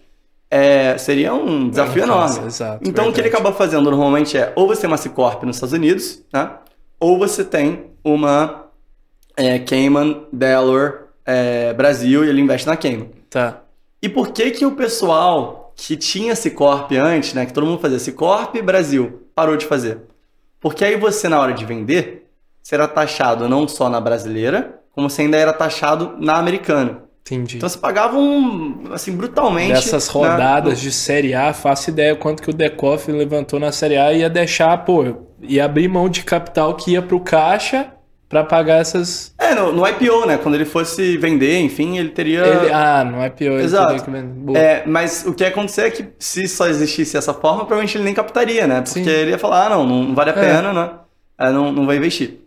é, 0.50 0.96
seria 0.96 1.34
um 1.34 1.68
desafio 1.68 2.02
é, 2.02 2.04
enorme. 2.04 2.46
Exato, 2.46 2.78
então 2.82 3.04
verdade. 3.04 3.08
o 3.08 3.12
que 3.12 3.20
ele 3.20 3.28
acaba 3.28 3.52
fazendo 3.52 3.90
normalmente 3.90 4.38
é 4.38 4.52
ou 4.56 4.66
você 4.66 4.82
tem 4.82 4.88
uma 4.88 4.96
C 4.96 5.08
Corp 5.08 5.42
nos 5.42 5.56
Estados 5.56 5.72
Unidos, 5.72 6.22
né? 6.32 6.50
ou 7.00 7.18
você 7.18 7.44
tem 7.44 7.90
uma 8.02 8.66
é, 9.36 9.58
Cayman, 9.58 10.22
Delaware, 10.32 11.05
é, 11.26 11.74
Brasil 11.74 12.24
e 12.24 12.28
ele 12.28 12.40
investe 12.40 12.66
na 12.66 12.76
Cayman. 12.76 13.10
Tá. 13.28 13.62
E 14.00 14.08
por 14.08 14.28
que 14.30 14.50
que 14.52 14.64
o 14.64 14.72
pessoal 14.72 15.72
que 15.74 15.96
tinha 15.96 16.36
Cicorp 16.36 16.92
antes, 16.92 17.34
né, 17.34 17.44
que 17.44 17.52
todo 17.52 17.66
mundo 17.66 17.80
fazia 17.80 17.98
Cicorp 17.98 18.54
Brasil, 18.62 19.28
parou 19.34 19.56
de 19.56 19.66
fazer? 19.66 19.98
Porque 20.60 20.84
aí 20.84 20.96
você 20.96 21.28
na 21.28 21.40
hora 21.40 21.52
de 21.52 21.64
vender, 21.64 22.28
será 22.62 22.86
taxado 22.86 23.48
não 23.48 23.66
só 23.66 23.88
na 23.88 24.00
brasileira, 24.00 24.80
como 24.92 25.10
você 25.10 25.22
ainda 25.22 25.36
era 25.36 25.52
taxado 25.52 26.14
na 26.18 26.36
americana. 26.36 27.02
Entendi. 27.20 27.56
Então 27.56 27.68
você 27.68 27.78
pagava 27.78 28.16
um, 28.16 28.84
assim, 28.92 29.10
brutalmente. 29.10 29.72
Dessas 29.72 30.06
rodadas 30.06 30.74
né? 30.74 30.80
de 30.80 30.92
Série 30.92 31.34
A, 31.34 31.52
faço 31.52 31.90
ideia 31.90 32.14
quanto 32.14 32.40
que 32.40 32.50
o 32.50 32.54
Decoff 32.54 33.10
levantou 33.10 33.58
na 33.58 33.72
Série 33.72 33.96
A 33.96 34.12
e 34.12 34.20
ia 34.20 34.30
deixar, 34.30 34.76
pô, 34.84 35.04
ia 35.42 35.64
abrir 35.64 35.88
mão 35.88 36.08
de 36.08 36.22
capital 36.22 36.74
que 36.74 36.92
ia 36.92 37.02
pro 37.02 37.18
caixa 37.18 37.92
para 38.28 38.42
pagar 38.44 38.80
essas. 38.80 39.32
É, 39.38 39.54
no, 39.54 39.72
no, 39.72 39.86
IPO, 39.86 40.26
né? 40.26 40.36
Quando 40.36 40.56
ele 40.56 40.64
fosse 40.64 41.16
vender, 41.16 41.60
enfim, 41.60 41.98
ele 41.98 42.10
teria. 42.10 42.44
Ele... 42.44 42.72
Ah, 42.72 43.04
no 43.04 43.24
IPO 43.24 43.44
ele 43.44 43.62
Exato. 43.62 44.04
teria 44.04 44.24
que 44.52 44.58
É, 44.58 44.82
mas 44.86 45.24
o 45.26 45.32
que 45.32 45.44
ia 45.44 45.48
acontecer 45.48 45.82
é 45.82 45.90
que 45.90 46.08
se 46.18 46.48
só 46.48 46.66
existisse 46.66 47.16
essa 47.16 47.32
forma, 47.32 47.60
provavelmente 47.60 47.96
ele 47.96 48.04
nem 48.04 48.14
captaria, 48.14 48.66
né? 48.66 48.80
Porque 48.80 49.04
Sim. 49.04 49.08
ele 49.08 49.30
ia 49.30 49.38
falar, 49.38 49.66
ah, 49.66 49.70
não, 49.70 49.86
não 49.86 50.14
vale 50.14 50.30
a 50.30 50.34
é. 50.34 50.40
pena, 50.40 50.72
né? 50.72 50.90
É, 51.38 51.50
não, 51.50 51.70
não 51.70 51.86
vai 51.86 51.96
investir. 51.96 52.40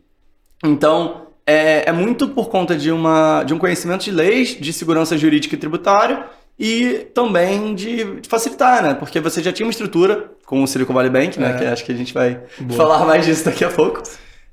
Então, 0.63 1.27
é, 1.45 1.89
é 1.89 1.91
muito 1.91 2.27
por 2.29 2.49
conta 2.49 2.75
de, 2.75 2.91
uma, 2.91 3.43
de 3.43 3.53
um 3.53 3.57
conhecimento 3.57 4.03
de 4.03 4.11
leis, 4.11 4.57
de 4.59 4.73
segurança 4.73 5.17
jurídica 5.17 5.55
e 5.55 5.57
tributária 5.57 6.25
e 6.59 7.07
também 7.13 7.73
de, 7.73 8.19
de, 8.19 8.27
facilitar, 8.27 8.83
né? 8.83 8.93
Porque 8.93 9.21
você 9.21 9.41
já 9.41 9.53
tinha 9.53 9.65
uma 9.65 9.71
estrutura 9.71 10.31
com 10.45 10.61
o 10.61 10.67
Silicon 10.67 10.93
Valley 10.93 11.09
Bank, 11.09 11.39
né? 11.39 11.51
É. 11.51 11.57
Que 11.57 11.65
acho 11.65 11.85
que 11.85 11.91
a 11.93 11.95
gente 11.95 12.13
vai 12.13 12.41
Boa. 12.59 12.77
falar 12.77 13.05
mais 13.05 13.25
disso 13.25 13.45
daqui 13.45 13.63
a 13.63 13.69
pouco. 13.69 14.03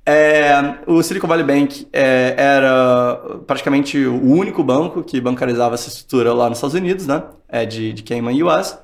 É, 0.08 0.78
o 0.86 1.02
Silicon 1.02 1.26
Valley 1.26 1.44
Bank 1.44 1.88
é, 1.92 2.34
era 2.38 3.40
praticamente 3.44 3.98
o 3.98 4.22
único 4.22 4.62
banco 4.62 5.02
que 5.02 5.20
bancarizava 5.20 5.74
essa 5.74 5.88
estrutura 5.88 6.32
lá 6.32 6.48
nos 6.48 6.58
Estados 6.58 6.76
Unidos, 6.76 7.08
né? 7.08 7.24
É 7.48 7.66
de, 7.66 7.92
de 7.92 8.04
Cayman 8.04 8.40
US. 8.44 8.78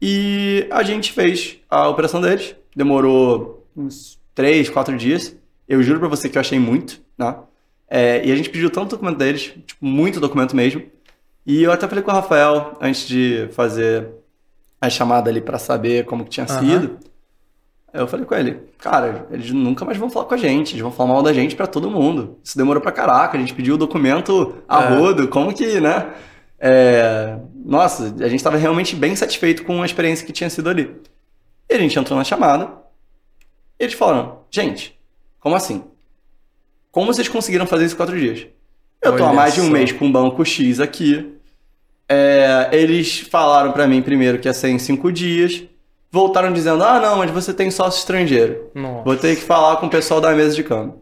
E 0.00 0.66
a 0.70 0.82
gente 0.82 1.12
fez 1.12 1.56
a 1.70 1.88
operação 1.88 2.20
deles. 2.20 2.54
Demorou 2.76 3.66
uns 3.74 4.18
3, 4.34 4.68
4 4.68 4.94
dias. 4.98 5.34
Eu 5.66 5.82
juro 5.82 6.00
pra 6.00 6.08
você 6.08 6.28
que 6.28 6.36
eu 6.36 6.40
achei 6.40 6.58
muito, 6.58 7.00
né? 7.16 7.34
É, 7.88 8.26
e 8.26 8.30
a 8.30 8.36
gente 8.36 8.50
pediu 8.50 8.68
tanto 8.68 8.90
documento 8.90 9.16
deles, 9.16 9.54
tipo, 9.66 9.84
muito 9.84 10.20
documento 10.20 10.54
mesmo. 10.54 10.82
E 11.46 11.62
eu 11.62 11.72
até 11.72 11.88
falei 11.88 12.04
com 12.04 12.10
o 12.10 12.14
Rafael 12.14 12.76
antes 12.78 13.08
de 13.08 13.48
fazer 13.52 14.06
a 14.78 14.90
chamada 14.90 15.30
ali 15.30 15.40
para 15.40 15.58
saber 15.58 16.04
como 16.04 16.24
que 16.24 16.30
tinha 16.30 16.46
uhum. 16.48 16.58
sido. 16.58 16.98
Eu 17.92 18.06
falei 18.06 18.26
com 18.26 18.34
ele, 18.34 18.60
cara, 18.78 19.26
eles 19.30 19.50
nunca 19.50 19.84
mais 19.84 19.96
vão 19.96 20.10
falar 20.10 20.26
com 20.26 20.34
a 20.34 20.38
gente, 20.38 20.72
eles 20.72 20.82
vão 20.82 20.92
falar 20.92 21.14
mal 21.14 21.22
da 21.22 21.32
gente 21.32 21.56
para 21.56 21.66
todo 21.66 21.90
mundo. 21.90 22.38
Isso 22.44 22.56
demorou 22.56 22.82
pra 22.82 22.92
caraca, 22.92 23.36
a 23.36 23.40
gente 23.40 23.54
pediu 23.54 23.76
o 23.76 23.78
documento 23.78 24.56
a 24.68 24.84
é. 24.84 24.88
rodo, 24.88 25.26
como 25.28 25.54
que, 25.54 25.80
né? 25.80 26.12
É... 26.58 27.38
Nossa, 27.64 28.14
a 28.20 28.28
gente 28.28 28.44
tava 28.44 28.58
realmente 28.58 28.94
bem 28.94 29.16
satisfeito 29.16 29.64
com 29.64 29.82
a 29.82 29.86
experiência 29.86 30.26
que 30.26 30.32
tinha 30.32 30.50
sido 30.50 30.68
ali. 30.68 30.94
E 31.68 31.74
a 31.74 31.78
gente 31.78 31.98
entrou 31.98 32.18
na 32.18 32.24
chamada, 32.24 32.70
e 33.80 33.84
eles 33.84 33.94
falaram, 33.94 34.40
gente, 34.50 34.98
como 35.40 35.56
assim? 35.56 35.82
Como 36.92 37.06
vocês 37.06 37.28
conseguiram 37.28 37.66
fazer 37.66 37.86
isso 37.86 37.94
em 37.94 37.98
quatro 37.98 38.18
dias? 38.18 38.46
Eu 39.00 39.16
tô 39.16 39.24
há 39.24 39.32
mais 39.32 39.54
de 39.54 39.60
um 39.60 39.70
mês 39.70 39.92
com 39.92 40.08
o 40.08 40.12
banco 40.12 40.44
X 40.44 40.80
aqui. 40.80 41.34
É, 42.08 42.68
eles 42.72 43.20
falaram 43.20 43.72
para 43.72 43.86
mim 43.86 44.02
primeiro 44.02 44.38
que 44.38 44.48
ia 44.48 44.54
ser 44.54 44.68
em 44.68 44.78
cinco 44.78 45.12
dias 45.12 45.62
voltaram 46.10 46.52
dizendo: 46.52 46.82
ah, 46.82 47.00
não, 47.00 47.18
mas 47.18 47.30
você 47.30 47.52
tem 47.52 47.70
sócio 47.70 47.98
estrangeiro. 47.98 48.70
Nossa. 48.74 49.04
Vou 49.04 49.16
ter 49.16 49.36
que 49.36 49.42
falar 49.42 49.76
com 49.76 49.86
o 49.86 49.90
pessoal 49.90 50.20
da 50.20 50.32
mesa 50.32 50.54
de 50.54 50.62
câmbio. 50.62 51.00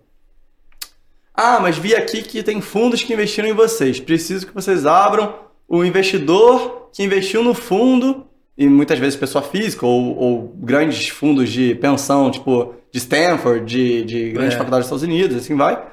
Ah, 1.34 1.60
mas 1.60 1.76
vi 1.76 1.94
aqui 1.94 2.22
que 2.22 2.42
tem 2.42 2.60
fundos 2.60 3.02
que 3.02 3.12
investiram 3.12 3.48
em 3.48 3.52
vocês. 3.52 4.00
Preciso 4.00 4.46
que 4.46 4.54
vocês 4.54 4.86
abram 4.86 5.34
o 5.68 5.84
investidor 5.84 6.88
que 6.92 7.02
investiu 7.02 7.42
no 7.42 7.52
fundo, 7.52 8.26
e 8.56 8.66
muitas 8.66 8.98
vezes 8.98 9.18
pessoa 9.18 9.42
física, 9.42 9.84
ou, 9.84 10.16
ou 10.16 10.54
grandes 10.56 11.08
fundos 11.08 11.50
de 11.50 11.74
pensão, 11.74 12.30
tipo 12.30 12.74
de 12.90 12.98
Stanford, 12.98 13.66
de, 13.66 14.04
de 14.04 14.30
grandes 14.30 14.54
é. 14.54 14.58
faculdades 14.58 14.88
dos 14.88 15.02
Estados 15.02 15.02
Unidos, 15.02 15.36
assim 15.36 15.54
vai. 15.54 15.86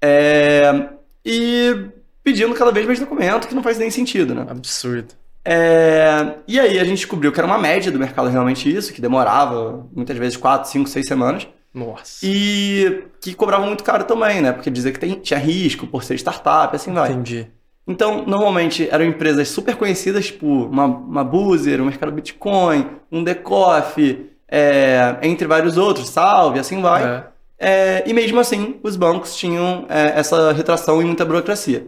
É, 0.00 0.88
e 1.24 1.86
pedindo 2.22 2.54
cada 2.54 2.70
vez 2.70 2.86
mais 2.86 3.00
documento, 3.00 3.48
que 3.48 3.54
não 3.54 3.62
faz 3.62 3.78
nem 3.78 3.90
sentido, 3.90 4.34
né? 4.34 4.44
Absurdo. 4.48 5.14
É... 5.44 6.34
E 6.46 6.58
aí 6.60 6.78
a 6.78 6.84
gente 6.84 6.98
descobriu 6.98 7.32
que 7.32 7.40
era 7.40 7.46
uma 7.46 7.58
média 7.58 7.90
do 7.90 7.98
mercado 7.98 8.28
realmente 8.28 8.74
isso, 8.74 8.92
que 8.92 9.00
demorava 9.00 9.86
muitas 9.94 10.16
vezes 10.16 10.36
4, 10.36 10.70
5, 10.70 10.88
6 10.88 11.06
semanas. 11.06 11.48
Nossa. 11.74 12.20
E 12.22 13.04
que 13.20 13.34
cobrava 13.34 13.66
muito 13.66 13.82
caro 13.82 14.04
também, 14.04 14.40
né? 14.40 14.52
Porque 14.52 14.70
dizia 14.70 14.92
que 14.92 14.98
tem, 14.98 15.14
tinha 15.14 15.38
risco 15.38 15.86
por 15.86 16.04
ser 16.04 16.14
startup, 16.16 16.74
assim 16.76 16.92
vai. 16.92 17.12
Entendi. 17.12 17.48
Então, 17.86 18.24
normalmente 18.26 18.88
eram 18.90 19.04
empresas 19.04 19.48
super 19.48 19.74
conhecidas, 19.74 20.26
tipo 20.26 20.46
uma, 20.46 20.84
uma 20.84 21.24
Boozer, 21.24 21.80
o 21.80 21.82
um 21.82 21.86
mercado 21.86 22.12
Bitcoin, 22.12 22.88
um 23.10 23.24
Decoff, 23.24 24.30
é, 24.46 25.16
entre 25.22 25.48
vários 25.48 25.76
outros, 25.76 26.08
Salve, 26.08 26.60
assim 26.60 26.80
vai. 26.80 27.04
É. 27.04 27.32
É, 27.58 28.02
e 28.06 28.12
mesmo 28.12 28.38
assim, 28.38 28.78
os 28.82 28.96
bancos 28.96 29.36
tinham 29.36 29.86
é, 29.88 30.18
essa 30.18 30.52
retração 30.52 31.00
e 31.00 31.04
muita 31.04 31.24
burocracia. 31.24 31.86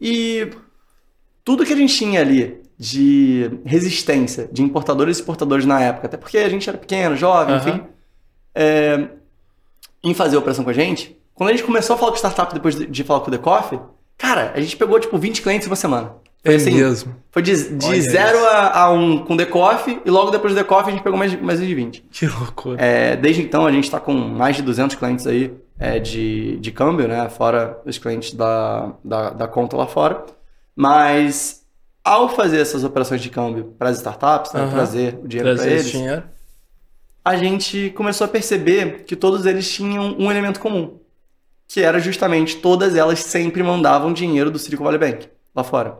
E 0.00 0.48
tudo 1.44 1.64
que 1.64 1.72
a 1.72 1.76
gente 1.76 1.94
tinha 1.94 2.20
ali 2.20 2.61
de 2.78 3.50
resistência 3.64 4.48
de 4.52 4.62
importadores 4.62 5.16
e 5.16 5.20
exportadores 5.20 5.64
na 5.64 5.80
época, 5.80 6.06
até 6.06 6.16
porque 6.16 6.38
a 6.38 6.48
gente 6.48 6.68
era 6.68 6.78
pequeno, 6.78 7.16
jovem, 7.16 7.54
uhum. 7.54 7.60
enfim, 7.60 7.82
é, 8.54 9.08
em 10.02 10.14
fazer 10.14 10.36
a 10.36 10.38
operação 10.38 10.64
com 10.64 10.70
a 10.70 10.74
gente, 10.74 11.16
quando 11.34 11.50
a 11.50 11.52
gente 11.52 11.64
começou 11.64 11.94
a 11.94 11.98
falar 11.98 12.12
com 12.12 12.18
startup 12.18 12.52
depois 12.52 12.74
de, 12.74 12.86
de 12.86 13.04
falar 13.04 13.20
com 13.20 13.28
o 13.28 13.30
The 13.30 13.38
Coffee, 13.38 13.80
cara, 14.18 14.52
a 14.54 14.60
gente 14.60 14.76
pegou 14.76 14.98
tipo 14.98 15.16
20 15.16 15.42
clientes 15.42 15.66
em 15.66 15.70
uma 15.70 15.76
semana. 15.76 16.14
Foi 16.44 16.54
é 16.54 16.56
assim, 16.56 16.74
mesmo. 16.74 17.14
Foi 17.30 17.40
de, 17.40 17.52
de 17.76 18.00
zero 18.00 18.44
a, 18.46 18.80
a, 18.80 18.90
um 18.90 19.18
com 19.18 19.36
The 19.36 19.46
Coffee 19.46 20.00
e 20.04 20.10
logo 20.10 20.30
depois 20.30 20.52
do 20.52 20.56
The 20.56 20.64
Coffee 20.64 20.88
a 20.88 20.90
gente 20.90 21.04
pegou 21.04 21.16
mais, 21.16 21.40
mais 21.40 21.60
de 21.60 21.72
20. 21.72 22.04
Que 22.10 22.26
loucura. 22.26 22.82
É, 22.82 23.14
desde 23.14 23.42
então 23.42 23.64
a 23.64 23.70
gente 23.70 23.84
está 23.84 24.00
com 24.00 24.12
mais 24.12 24.56
de 24.56 24.62
200 24.62 24.96
clientes 24.96 25.26
aí 25.26 25.54
é, 25.78 26.00
de, 26.00 26.58
de 26.58 26.72
câmbio, 26.72 27.06
né? 27.06 27.28
Fora 27.28 27.80
os 27.86 27.96
clientes 27.96 28.34
da, 28.34 28.92
da, 29.04 29.30
da 29.30 29.48
conta 29.48 29.76
lá 29.76 29.86
fora. 29.86 30.24
Mas 30.74 31.61
ao 32.04 32.28
fazer 32.28 32.60
essas 32.60 32.84
operações 32.84 33.20
de 33.20 33.30
câmbio 33.30 33.74
para 33.78 33.88
as 33.88 33.98
startups, 33.98 34.52
né, 34.52 34.62
uhum. 34.62 34.70
trazer 34.70 35.18
o 35.22 35.28
dinheiro 35.28 35.56
para 35.56 35.66
eles, 35.66 35.90
dinheiro. 35.90 36.22
a 37.24 37.36
gente 37.36 37.90
começou 37.90 38.24
a 38.24 38.28
perceber 38.28 39.04
que 39.04 39.14
todos 39.14 39.46
eles 39.46 39.70
tinham 39.70 40.16
um 40.18 40.30
elemento 40.30 40.58
comum, 40.58 40.98
que 41.68 41.80
era 41.80 42.00
justamente 42.00 42.56
todas 42.56 42.96
elas 42.96 43.20
sempre 43.20 43.62
mandavam 43.62 44.12
dinheiro 44.12 44.50
do 44.50 44.58
Silicon 44.58 44.84
Valley 44.84 44.98
Bank 44.98 45.28
lá 45.54 45.62
fora. 45.62 45.98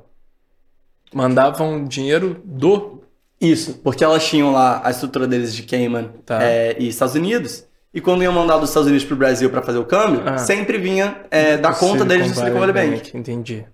Mandavam 1.15 1.85
dinheiro 1.85 2.41
do 2.45 3.03
isso, 3.41 3.81
porque 3.83 4.05
elas 4.05 4.25
tinham 4.25 4.53
lá 4.53 4.81
a 4.85 4.91
estrutura 4.91 5.27
deles 5.27 5.53
de 5.53 5.65
Cayman 5.65 6.11
tá. 6.25 6.43
é, 6.43 6.77
e 6.79 6.89
Estados 6.89 7.17
Unidos. 7.17 7.65
E 7.93 8.01
quando 8.01 8.23
iam 8.23 8.33
mandar 8.33 8.57
dos 8.59 8.71
Estados 8.71 8.87
Unidos 8.87 9.05
para 9.05 9.15
o 9.15 9.19
Brasil 9.19 9.51
para 9.51 9.61
fazer 9.61 9.79
o 9.79 9.85
câmbio, 9.85 10.23
ah. 10.25 10.39
sempre 10.39 10.79
vinha 10.79 11.17
é, 11.31 11.59
da 11.59 11.75
conta 11.75 12.05
deles 12.05 12.29
do 12.29 12.35
Silicon 12.37 12.61
Valley 12.61 12.73
Bank. 12.73 12.91
Bank. 12.91 13.17
Entendi. 13.17 13.67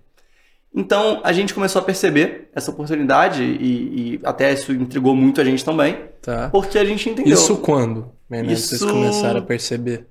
Então 0.74 1.20
a 1.24 1.32
gente 1.32 1.54
começou 1.54 1.80
a 1.80 1.84
perceber 1.84 2.50
essa 2.54 2.70
oportunidade 2.70 3.42
e, 3.42 4.14
e 4.14 4.20
até 4.22 4.52
isso 4.52 4.72
intrigou 4.72 5.14
muito 5.14 5.40
a 5.40 5.44
gente 5.44 5.64
também. 5.64 5.96
Tá. 6.22 6.48
Porque 6.50 6.78
a 6.78 6.84
gente 6.84 7.08
entendeu. 7.08 7.34
Isso 7.34 7.56
quando? 7.56 8.10
Isso... 8.46 8.76
Vocês 8.76 8.90
começaram 8.90 9.40
a 9.40 9.42
perceber? 9.42 10.06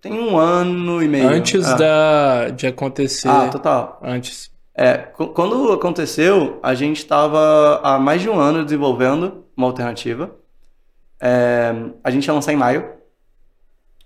Tem 0.00 0.12
um 0.12 0.36
ano 0.36 1.02
e 1.02 1.08
meio. 1.08 1.26
Antes 1.26 1.66
ah. 1.66 1.74
da, 1.74 2.48
de 2.50 2.66
acontecer. 2.66 3.28
Ah, 3.28 3.48
total. 3.48 3.98
Antes. 4.02 4.52
É, 4.74 4.96
quando 4.96 5.72
aconteceu, 5.72 6.58
a 6.62 6.74
gente 6.74 6.98
estava 6.98 7.80
há 7.82 7.98
mais 7.98 8.20
de 8.20 8.28
um 8.28 8.38
ano 8.38 8.64
desenvolvendo 8.64 9.44
uma 9.56 9.68
alternativa 9.68 10.34
É, 11.20 11.72
a 12.02 12.10
gente 12.10 12.26
ia 12.26 12.34
lançar 12.34 12.52
em 12.52 12.56
maio. 12.56 12.90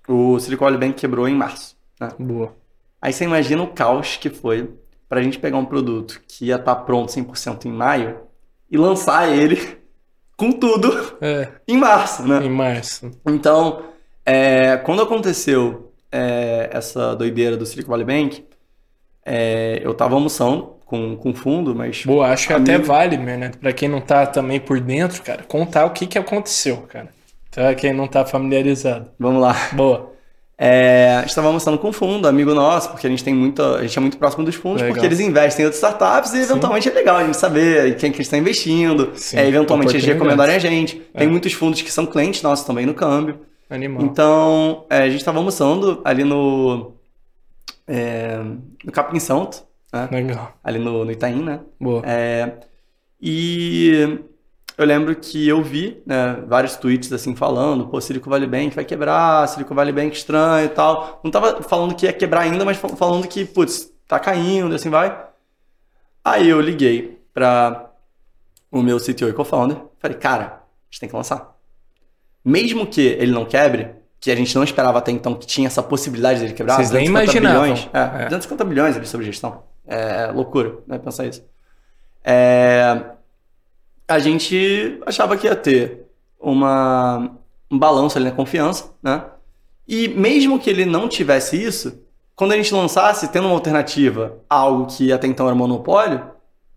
O 0.07 0.39
Silicon 0.39 0.67
Valley 0.67 0.79
Bank 0.79 0.95
quebrou 0.95 1.27
em 1.27 1.35
março. 1.35 1.77
Né? 2.01 2.11
Boa. 2.19 2.55
Aí 3.01 3.13
você 3.13 3.25
imagina 3.25 3.63
o 3.63 3.69
caos 3.69 4.17
que 4.17 4.31
foi 4.31 4.71
pra 5.09 5.23
gente 5.23 5.39
pegar 5.39 5.59
um 5.59 5.65
produto 5.65 6.21
que 6.29 6.47
ia 6.47 6.57
estar 6.57 6.75
tá 6.75 6.81
pronto 6.81 7.13
100% 7.13 7.67
em 7.67 7.73
maio 7.73 8.21
e 8.71 8.77
lançar 8.77 9.29
ele 9.29 9.79
com 10.37 10.53
tudo 10.53 11.17
é. 11.21 11.49
em 11.67 11.77
março, 11.77 12.27
né? 12.27 12.45
Em 12.45 12.51
março. 12.51 13.11
Então, 13.27 13.83
é, 14.25 14.77
quando 14.77 15.03
aconteceu 15.03 15.93
é, 16.13 16.69
essa 16.73 17.15
doideira 17.15 17.57
do 17.57 17.67
Silicon 17.67 17.91
Valley 17.91 18.05
Bank, 18.05 18.45
é, 19.25 19.81
eu 19.83 19.95
tava 19.95 20.15
almoçando 20.15 20.79
com, 20.85 21.17
com 21.17 21.35
fundo, 21.35 21.75
mas. 21.75 22.05
Boa, 22.05 22.29
acho 22.29 22.47
que 22.47 22.53
até 22.53 22.79
vale, 22.79 23.19
né? 23.19 23.51
Pra 23.61 23.73
quem 23.73 23.89
não 23.89 24.01
tá 24.01 24.27
também 24.27 24.59
por 24.59 24.81
dentro, 24.81 25.23
cara, 25.23 25.43
contar 25.43 25.85
o 25.85 25.91
que, 25.91 26.07
que 26.07 26.19
aconteceu, 26.19 26.79
cara. 26.83 27.09
Pra 27.51 27.75
quem 27.75 27.93
não 27.93 28.07
tá 28.07 28.25
familiarizado. 28.25 29.11
Vamos 29.19 29.43
lá. 29.43 29.55
Boa. 29.73 30.18
É, 30.61 31.23
estava 31.25 31.47
almoçando 31.47 31.79
com 31.79 31.91
um 31.91 31.93
fundo, 31.93 32.27
amigo 32.27 32.53
nosso, 32.53 32.91
porque 32.91 33.07
a 33.07 33.11
gente 33.11 33.23
tem 33.23 33.33
muita. 33.33 33.77
A 33.77 33.83
gente 33.83 33.97
é 33.97 34.01
muito 34.01 34.19
próximo 34.19 34.45
dos 34.45 34.57
fundos, 34.57 34.83
legal. 34.83 34.93
porque 34.93 35.07
eles 35.07 35.21
investem 35.21 35.63
em 35.63 35.67
outras 35.67 35.81
startups 35.81 36.35
e 36.35 36.39
eventualmente 36.39 36.89
Sim. 36.89 36.91
é 36.91 36.95
legal 36.95 37.17
a 37.19 37.25
gente 37.25 37.37
saber 37.37 37.97
quem 37.97 38.11
que 38.11 38.21
está 38.21 38.37
investindo. 38.37 39.13
Sim, 39.15 39.37
é, 39.37 39.47
eventualmente 39.47 39.93
eles 39.93 40.05
recomendarem 40.05 40.57
a 40.57 40.59
gente. 40.59 41.01
É. 41.15 41.21
Tem 41.21 41.29
muitos 41.29 41.53
fundos 41.53 41.81
que 41.81 41.93
são 41.93 42.05
clientes 42.07 42.43
nossos 42.43 42.67
também 42.67 42.85
no 42.85 42.93
câmbio. 42.93 43.39
Animal. 43.71 44.03
Então, 44.03 44.85
é, 44.91 45.03
a 45.03 45.09
gente 45.09 45.21
estava 45.21 45.39
almoçando 45.39 46.01
ali 46.05 46.25
no. 46.25 46.93
É, 47.87 48.39
no 48.85 48.91
Capim 48.91 49.21
Santo. 49.21 49.63
Né? 49.93 50.09
Legal. 50.11 50.55
Ali 50.65 50.81
no, 50.81 51.05
no 51.05 51.13
Itaim, 51.13 51.41
né? 51.41 51.61
Boa. 51.81 52.03
É, 52.05 52.55
e 53.21 54.19
eu 54.79 54.87
lembro 54.87 55.17
que 55.17 55.49
eu 55.49 55.61
vi 55.61 56.01
né, 56.07 56.39
vários 56.47 56.77
tweets 56.77 57.13
assim 57.13 57.35
falando, 57.35 57.89
pô, 57.89 58.01
Silicon 58.01 58.31
Valley 58.31 58.49
Bank 58.49 58.77
vai 58.77 58.85
quebrar, 58.85 59.49
Silicon 59.49 59.75
Valley 59.75 59.93
Bank 59.93 60.17
estranho 60.17 60.67
e 60.67 60.69
tal. 60.69 61.21
Não 61.25 61.33
tava 61.33 61.61
falando 61.65 61.97
que 61.97 62.07
ia 62.07 62.13
quebrar 62.13 62.43
ainda, 62.43 62.65
mas 62.65 62.77
falando 62.77 63.27
que, 63.27 63.45
putz, 63.45 63.93
tá 64.07 64.21
caindo, 64.21 64.73
assim 64.73 64.89
vai. 64.89 65.27
Aí 66.25 66.49
eu 66.49 66.61
liguei 66.61 67.21
para 67.35 67.91
o 68.71 68.81
meu 68.81 68.99
CTO 68.99 69.29
e 69.29 69.33
co-founder, 69.33 69.79
falei, 69.99 70.17
cara, 70.17 70.45
a 70.45 70.85
gente 70.89 71.01
tem 71.01 71.09
que 71.09 71.17
lançar. 71.17 71.57
Mesmo 72.45 72.87
que 72.87 73.01
ele 73.01 73.33
não 73.33 73.45
quebre, 73.45 73.97
que 74.21 74.31
a 74.31 74.37
gente 74.37 74.55
não 74.55 74.63
esperava 74.63 74.99
até 74.99 75.11
então 75.11 75.35
que 75.35 75.47
tinha 75.47 75.67
essa 75.67 75.83
possibilidade 75.83 76.39
dele 76.39 76.53
quebrar, 76.53 76.77
Vocês 76.77 76.93
nem 76.93 77.07
imaginavam. 77.07 77.63
Bilhões, 77.63 77.89
é, 77.93 78.23
é. 78.23 78.25
250 78.27 78.65
bilhões 78.65 78.97
ali 78.97 79.07
sobre 79.07 79.27
gestão. 79.27 79.65
É 79.85 80.27
loucura, 80.27 80.79
né, 80.87 80.99
pensar 80.99 81.27
isso. 81.27 81.45
É, 82.23 83.17
a 84.09 84.19
gente 84.19 84.99
achava 85.07 85.37
que 85.37 85.47
ia 85.47 85.55
ter 85.55 86.07
uma, 86.41 87.31
um 87.71 87.79
balanço 87.79 88.17
ali 88.17 88.27
na 88.27 88.33
confiança, 88.33 88.91
né? 89.03 89.23
E 89.87 90.09
mesmo 90.09 90.59
que 90.59 90.71
ele 90.71 90.85
não 90.85 91.09
tivesse 91.09 91.63
isso, 91.63 92.03
quando 92.35 92.53
a 92.53 92.57
gente 92.57 92.73
lançasse, 92.73 93.29
tendo 93.29 93.47
uma 93.47 93.55
alternativa 93.55 94.39
a 94.49 94.57
algo 94.57 94.87
que 94.87 95.13
até 95.13 95.27
então 95.27 95.47
era 95.47 95.55
monopólio, 95.55 96.23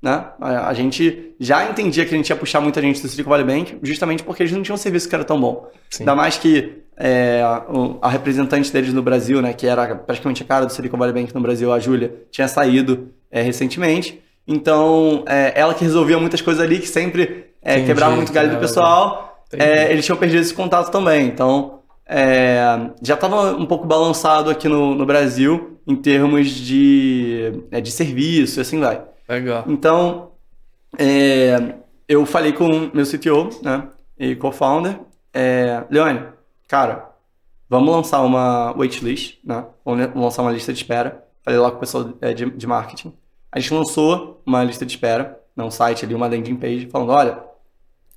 né? 0.02 0.26
A, 0.40 0.70
a, 0.70 0.74
gente 0.74 1.36
já 1.40 1.70
entendia 1.70 2.06
que 2.06 2.14
a 2.14 2.18
gente 2.18 2.30
ia 2.30 2.36
puxar 2.36 2.60
muita 2.60 2.82
gente 2.82 3.02
do 3.02 3.08
Silicon 3.08 3.30
Valley 3.30 3.46
Bank, 3.46 3.80
justamente 3.84 4.24
porque 4.24 4.44
eles 4.44 4.52
não 4.52 4.64
tinham 4.64 4.76
um 4.76 4.80
serviço 4.80 5.08
que 5.08 5.16
era 5.16 5.24
tão 5.24 5.40
bom. 5.40 5.70
Sim. 5.90 6.04
Ainda 6.04 6.16
mais 6.16 6.38
que 6.38 6.82
é, 6.98 7.42
a, 7.44 7.66
a, 8.02 8.10
representante 8.10 8.72
deles 8.74 8.94
no 8.94 9.04
Brasil, 9.04 9.42
né, 9.42 9.54
que 9.54 9.68
era 9.68 9.96
praticamente 9.96 10.42
a 10.42 10.46
cara 10.46 10.66
do 10.66 10.74
Silicon 10.74 10.98
Valley 10.98 11.14
Bank 11.14 11.36
no 11.36 11.42
Brasil, 11.42 11.72
a 11.72 11.80
Júlia, 11.80 12.14
tinha 12.32 12.48
saído 12.48 13.10
é, 13.30 13.42
recentemente. 13.42 14.22
Então, 14.48 15.24
é, 15.28 15.54
ela 15.60 15.74
que 15.74 15.84
resolvia 15.84 16.18
muitas 16.18 16.42
coisas 16.42 16.64
ali, 16.64 16.80
que 16.80 16.88
sempre 16.88 17.52
é, 17.62 17.74
Entendi, 17.74 17.88
quebrava 17.88 18.16
muito 18.16 18.34
galho 18.34 18.52
do 18.52 18.58
pessoal, 18.58 19.44
é, 19.54 19.92
eles 19.92 20.06
tinham 20.06 20.18
perdido 20.18 20.42
esse 20.42 20.54
contato 20.54 20.92
também. 20.92 21.28
Então, 21.28 21.80
é, 22.06 22.62
já 23.02 23.14
estava 23.14 23.52
um 23.56 23.66
pouco 23.66 23.86
balançado 23.86 24.50
aqui 24.50 24.68
no, 24.68 24.96
no 24.96 25.06
Brasil 25.06 25.80
em 25.88 25.96
termos 25.96 26.50
de, 26.50 27.64
é, 27.72 27.80
de 27.80 27.92
serviço 27.92 28.60
e 28.60 28.62
assim 28.62 28.80
vai. 28.80 29.02
Legal. 29.30 29.64
Então, 29.68 30.32
eu 32.08 32.26
falei 32.26 32.52
com 32.52 32.90
meu 32.94 33.06
CTO 33.06 33.50
né, 33.62 33.88
e 34.18 34.36
co-founder, 34.36 35.00
Leone, 35.90 36.24
cara, 36.68 37.12
vamos 37.70 37.94
lançar 37.94 38.22
uma 38.22 38.72
waitlist, 38.74 39.38
né? 39.46 39.66
Vamos 39.86 40.14
lançar 40.14 40.42
uma 40.42 40.52
lista 40.52 40.74
de 40.74 40.80
espera. 40.80 41.24
Falei 41.44 41.60
lá 41.60 41.72
com 41.72 41.78
o 41.78 41.80
pessoal 41.80 42.04
de, 42.36 42.50
de 42.52 42.68
marketing. 42.68 43.14
A 43.52 43.60
gente 43.60 43.74
lançou 43.74 44.42
uma 44.46 44.64
lista 44.64 44.86
de 44.86 44.94
espera, 44.94 45.40
né, 45.56 45.64
um 45.64 45.72
site 45.72 46.06
ali, 46.06 46.16
uma 46.16 46.28
landing 46.28 46.56
page, 46.56 46.88
falando, 46.88 47.12
olha, 47.12 47.40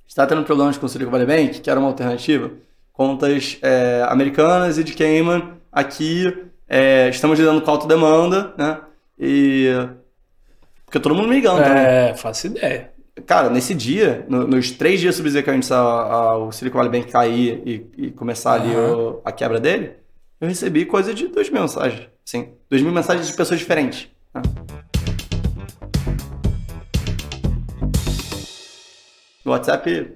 está 0.07 0.25
tendo 0.25 0.43
problemas 0.43 0.77
com 0.77 0.85
o 0.85 0.89
Silicon 0.89 1.11
Valley 1.11 1.27
Bank, 1.27 1.59
que 1.59 1.69
era 1.69 1.79
uma 1.79 1.89
alternativa, 1.89 2.51
contas 2.93 3.57
é, 3.61 4.05
americanas 4.07 4.77
e 4.77 4.83
de 4.83 4.93
Cayman, 4.93 5.53
aqui 5.71 6.45
é, 6.69 7.09
estamos 7.09 7.37
lidando 7.37 7.61
com 7.61 7.71
alta 7.71 7.87
demanda, 7.87 8.53
né, 8.57 8.79
e... 9.19 9.71
Porque 10.85 10.99
todo 10.99 11.15
mundo 11.15 11.27
me 11.27 11.35
ligando 11.35 11.61
É, 11.61 12.03
também. 12.07 12.17
faço 12.17 12.47
ideia. 12.47 12.91
Cara, 13.25 13.49
nesse 13.49 13.73
dia, 13.73 14.25
no, 14.29 14.47
nos 14.47 14.71
três 14.71 14.99
dias 14.99 15.15
subsequentes 15.15 15.71
ao 15.71 16.51
Silicon 16.51 16.77
Valley 16.77 16.91
Bank 16.91 17.11
cair 17.11 17.61
e, 17.65 17.89
e 17.97 18.11
começar 18.11 18.59
uhum. 18.59 18.65
ali 18.65 18.75
o, 18.75 19.21
a 19.25 19.31
quebra 19.31 19.59
dele, 19.59 19.93
eu 20.39 20.47
recebi 20.47 20.85
coisa 20.85 21.13
de 21.13 21.27
duas 21.27 21.49
mil 21.49 21.61
mensagens. 21.61 22.07
Sim, 22.23 22.49
duas 22.69 22.81
mil 22.81 22.91
mensagens 22.91 23.27
de 23.27 23.33
pessoas 23.33 23.59
diferentes. 23.59 24.07
Né? 24.33 24.41
No 29.45 29.51
WhatsApp. 29.51 30.13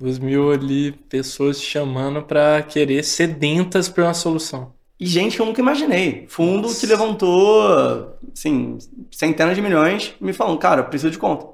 Os 0.00 0.18
mil 0.18 0.50
ali, 0.50 0.90
pessoas 0.90 1.62
chamando 1.62 2.22
para 2.22 2.60
querer 2.62 3.04
sedentas 3.04 3.88
para 3.88 4.04
uma 4.04 4.14
solução. 4.14 4.72
E 4.98 5.06
gente 5.06 5.36
que 5.36 5.42
eu 5.42 5.46
nunca 5.46 5.60
imaginei. 5.60 6.26
Fundo 6.28 6.62
Nossa. 6.62 6.80
que 6.80 6.86
levantou, 6.86 8.16
assim, 8.32 8.78
centenas 9.10 9.54
de 9.54 9.62
milhões, 9.62 10.14
me 10.20 10.32
falando, 10.32 10.58
cara, 10.58 10.82
preciso 10.82 11.10
de 11.10 11.18
conta. 11.18 11.46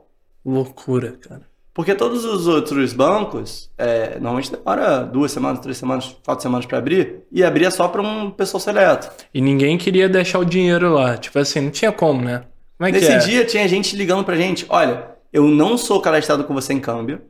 Loucura, 0.44 1.18
cara. 1.20 1.42
Porque 1.74 1.94
todos 1.94 2.24
os 2.24 2.46
outros 2.46 2.92
bancos, 2.92 3.70
é, 3.78 4.14
normalmente 4.14 4.50
demora 4.50 5.04
duas 5.04 5.30
semanas, 5.30 5.60
três 5.60 5.76
semanas, 5.76 6.16
quatro 6.24 6.42
semanas 6.42 6.66
para 6.66 6.78
abrir, 6.78 7.20
e 7.30 7.44
abria 7.44 7.70
só 7.70 7.86
para 7.86 8.02
um 8.02 8.30
pessoal 8.30 8.60
seleto. 8.60 9.10
E 9.32 9.40
ninguém 9.40 9.78
queria 9.78 10.08
deixar 10.08 10.40
o 10.40 10.44
dinheiro 10.44 10.92
lá. 10.92 11.16
Tipo 11.16 11.38
assim, 11.38 11.60
não 11.60 11.70
tinha 11.70 11.92
como, 11.92 12.20
né? 12.22 12.44
Como 12.76 12.88
é 12.88 12.92
Nesse 12.92 13.12
é? 13.12 13.18
dia 13.18 13.44
tinha 13.44 13.68
gente 13.68 13.94
ligando 13.94 14.24
pra 14.24 14.36
gente, 14.36 14.66
olha, 14.68 15.17
eu 15.32 15.44
não 15.44 15.76
sou 15.76 16.00
cadastrado 16.00 16.44
com 16.44 16.54
você 16.54 16.72
em 16.72 16.80
câmbio, 16.80 17.22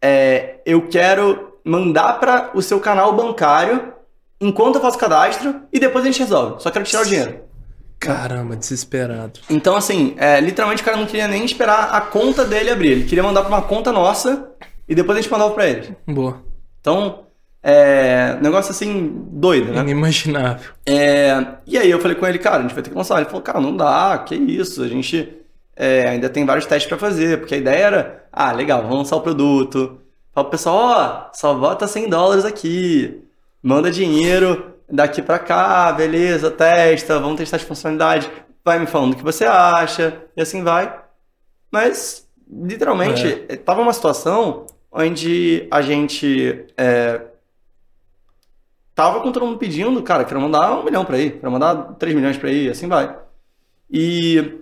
é, 0.00 0.60
eu 0.64 0.88
quero 0.88 1.58
mandar 1.64 2.18
para 2.20 2.50
o 2.54 2.62
seu 2.62 2.80
canal 2.80 3.12
bancário 3.14 3.92
enquanto 4.40 4.76
eu 4.76 4.80
faço 4.80 4.98
cadastro 4.98 5.62
e 5.72 5.78
depois 5.78 6.04
a 6.04 6.06
gente 6.06 6.20
resolve. 6.20 6.62
Só 6.62 6.70
quero 6.70 6.84
tirar 6.84 7.02
o 7.02 7.06
dinheiro. 7.06 7.40
Caramba, 7.98 8.54
desesperado. 8.54 9.40
Então, 9.50 9.76
assim, 9.76 10.14
é, 10.18 10.40
literalmente 10.40 10.82
o 10.82 10.84
cara 10.84 10.96
não 10.96 11.06
queria 11.06 11.26
nem 11.26 11.44
esperar 11.44 11.90
a 11.92 12.00
conta 12.00 12.44
dele 12.44 12.70
abrir. 12.70 12.92
Ele 12.92 13.04
queria 13.04 13.24
mandar 13.24 13.42
para 13.42 13.48
uma 13.48 13.62
conta 13.62 13.90
nossa 13.90 14.50
e 14.88 14.94
depois 14.94 15.18
a 15.18 15.20
gente 15.20 15.30
mandava 15.30 15.52
para 15.52 15.66
ele. 15.66 15.96
Boa. 16.06 16.40
Então, 16.80 17.24
é, 17.60 18.38
negócio 18.40 18.70
assim, 18.70 19.12
doido, 19.32 19.72
né? 19.72 19.80
Inimaginável. 19.80 20.70
É, 20.86 21.44
e 21.66 21.76
aí 21.76 21.90
eu 21.90 22.00
falei 22.00 22.16
com 22.16 22.26
ele, 22.26 22.38
cara, 22.38 22.58
a 22.58 22.62
gente 22.62 22.74
vai 22.74 22.82
ter 22.82 22.90
que 22.90 22.96
lançar. 22.96 23.16
Ele 23.16 23.26
falou, 23.26 23.42
cara, 23.42 23.60
não 23.60 23.76
dá, 23.76 24.16
que 24.18 24.36
isso, 24.36 24.82
a 24.82 24.88
gente 24.88 25.37
é, 25.78 26.08
ainda 26.08 26.28
tem 26.28 26.44
vários 26.44 26.66
testes 26.66 26.88
para 26.88 26.98
fazer, 26.98 27.38
porque 27.38 27.54
a 27.54 27.58
ideia 27.58 27.84
era, 27.84 28.24
ah, 28.32 28.50
legal, 28.50 28.82
vamos 28.82 28.98
lançar 28.98 29.14
o 29.14 29.20
produto. 29.20 30.00
Fala 30.34 30.44
pro 30.44 30.50
pessoal, 30.50 30.76
ó, 30.76 31.28
oh, 31.30 31.36
só 31.36 31.54
bota 31.54 31.86
100 31.86 32.08
dólares 32.08 32.44
aqui, 32.44 33.22
manda 33.62 33.88
dinheiro 33.88 34.74
daqui 34.90 35.22
para 35.22 35.38
cá, 35.38 35.92
beleza, 35.92 36.50
testa, 36.50 37.20
vamos 37.20 37.36
testar 37.36 37.58
as 37.58 37.62
funcionalidades, 37.62 38.28
vai 38.64 38.80
me 38.80 38.86
falando 38.86 39.12
o 39.12 39.16
que 39.16 39.22
você 39.22 39.44
acha, 39.44 40.20
e 40.36 40.42
assim 40.42 40.64
vai. 40.64 41.00
Mas, 41.70 42.28
literalmente, 42.50 43.44
é. 43.48 43.56
tava 43.56 43.80
uma 43.80 43.92
situação 43.92 44.66
onde 44.90 45.68
a 45.70 45.80
gente 45.80 46.66
é, 46.76 47.20
tava 48.96 49.20
com 49.20 49.30
todo 49.30 49.46
mundo 49.46 49.58
pedindo, 49.58 50.02
cara, 50.02 50.24
quero 50.24 50.40
mandar 50.40 50.72
um 50.80 50.84
milhão 50.84 51.04
para 51.04 51.18
ir, 51.18 51.38
quero 51.38 51.52
mandar 51.52 51.94
3 52.00 52.16
milhões 52.16 52.36
para 52.36 52.50
ir, 52.50 52.68
assim 52.68 52.88
vai. 52.88 53.16
E 53.88 54.58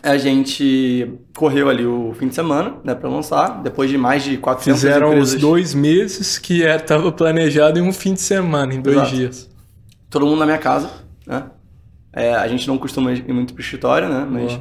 a 0.00 0.16
gente 0.16 1.18
correu 1.36 1.68
ali 1.68 1.84
o 1.84 2.12
fim 2.14 2.28
de 2.28 2.34
semana, 2.34 2.76
né, 2.84 2.94
para 2.94 3.08
lançar, 3.08 3.62
depois 3.62 3.90
de 3.90 3.98
mais 3.98 4.22
de 4.22 4.36
400 4.36 4.80
Fizeram 4.80 5.08
empresas. 5.08 5.34
os 5.34 5.40
dois 5.40 5.74
meses 5.74 6.38
que 6.38 6.62
estava 6.62 7.08
é, 7.08 7.10
planejado 7.12 7.78
em 7.78 7.82
um 7.82 7.92
fim 7.92 8.14
de 8.14 8.20
semana, 8.20 8.72
em 8.74 8.80
dois 8.80 8.96
Exato. 8.96 9.14
dias. 9.14 9.50
Todo 10.08 10.26
mundo 10.26 10.38
na 10.38 10.46
minha 10.46 10.58
casa, 10.58 10.90
né? 11.26 11.44
É, 12.12 12.34
a 12.34 12.46
gente 12.46 12.68
não 12.68 12.78
costuma 12.78 13.12
ir 13.12 13.32
muito 13.32 13.54
pro 13.54 13.62
escritório, 13.62 14.08
né? 14.08 14.26
Mas 14.28 14.60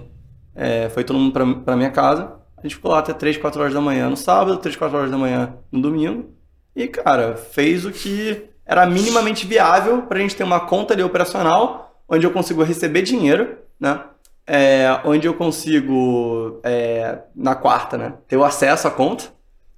é, 0.55 0.89
foi 0.89 1.03
todo 1.03 1.19
mundo 1.19 1.33
pra, 1.33 1.45
pra 1.45 1.75
minha 1.75 1.91
casa. 1.91 2.33
A 2.57 2.61
gente 2.61 2.75
ficou 2.75 2.91
lá 2.91 2.99
até 2.99 3.11
3, 3.11 3.37
4 3.37 3.59
horas 3.59 3.73
da 3.73 3.81
manhã 3.81 4.09
no 4.09 4.15
sábado, 4.15 4.57
3, 4.57 4.75
4 4.75 4.97
horas 4.97 5.11
da 5.11 5.17
manhã 5.17 5.55
no 5.71 5.81
domingo. 5.81 6.29
E, 6.75 6.87
cara, 6.87 7.35
fez 7.35 7.85
o 7.85 7.91
que 7.91 8.43
era 8.65 8.85
minimamente 8.85 9.45
viável 9.45 10.03
pra 10.03 10.19
gente 10.19 10.35
ter 10.35 10.43
uma 10.43 10.61
conta 10.61 10.93
ali 10.93 11.03
operacional, 11.03 12.01
onde 12.07 12.25
eu 12.25 12.31
consigo 12.31 12.63
receber 12.63 13.01
dinheiro, 13.01 13.57
né? 13.79 14.01
É, 14.47 14.99
onde 15.05 15.27
eu 15.27 15.33
consigo, 15.33 16.59
é, 16.63 17.19
na 17.35 17.55
quarta, 17.55 17.97
né, 17.97 18.13
ter 18.27 18.37
o 18.37 18.43
acesso 18.43 18.87
à 18.87 18.91
conta. 18.91 19.25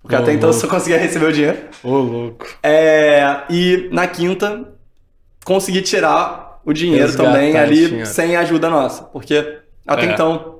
Porque 0.02 0.15
Ô, 0.15 0.19
até 0.19 0.34
então 0.34 0.49
louco. 0.49 0.60
você 0.60 0.67
só 0.67 0.73
conseguia 0.73 0.97
receber 0.97 1.26
o 1.28 1.32
dinheiro. 1.34 1.58
Ô, 1.84 1.95
louco. 1.95 2.45
É, 2.62 3.43
e 3.49 3.88
na 3.91 4.06
quinta, 4.06 4.67
consegui 5.45 5.82
tirar 5.82 6.60
o 6.65 6.73
dinheiro 6.73 7.06
Resgatar, 7.06 7.32
também 7.32 7.58
ali 7.58 7.88
dinheiro. 7.88 8.06
sem 8.06 8.36
ajuda 8.36 8.69
nossa. 8.69 9.04
Porque 9.04 9.60
até 9.88 10.06
é. 10.06 10.12
então 10.12 10.60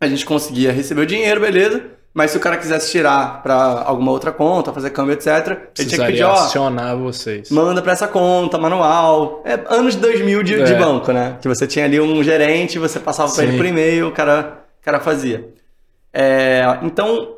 a 0.00 0.06
gente 0.06 0.24
conseguia 0.24 0.72
receber 0.72 1.02
o 1.02 1.06
dinheiro, 1.06 1.40
beleza. 1.40 1.97
Mas 2.12 2.30
se 2.30 2.36
o 2.36 2.40
cara 2.40 2.56
quisesse 2.56 2.90
tirar 2.90 3.42
para 3.42 3.54
alguma 3.54 4.10
outra 4.10 4.32
conta, 4.32 4.72
fazer 4.72 4.90
câmbio, 4.90 5.12
etc., 5.12 5.26
ele 5.78 5.88
tinha 5.88 6.00
que 6.00 6.06
pedir, 6.06 6.24
ó, 6.24 6.32
acionar 6.32 6.96
vocês. 6.96 7.50
Manda 7.50 7.80
para 7.80 7.92
essa 7.92 8.08
conta, 8.08 8.58
manual. 8.58 9.42
É 9.44 9.60
anos 9.68 9.94
2000 9.94 10.42
de, 10.42 10.60
é. 10.60 10.64
de 10.64 10.74
banco, 10.74 11.12
né? 11.12 11.38
Que 11.40 11.46
você 11.46 11.66
tinha 11.66 11.84
ali 11.84 12.00
um 12.00 12.22
gerente, 12.24 12.78
você 12.78 12.98
passava 12.98 13.32
para 13.32 13.44
ele 13.44 13.56
por 13.56 13.66
e-mail, 13.66 14.08
o 14.08 14.12
cara, 14.12 14.64
o 14.80 14.84
cara 14.84 15.00
fazia. 15.00 15.48
É, 16.12 16.78
então, 16.82 17.36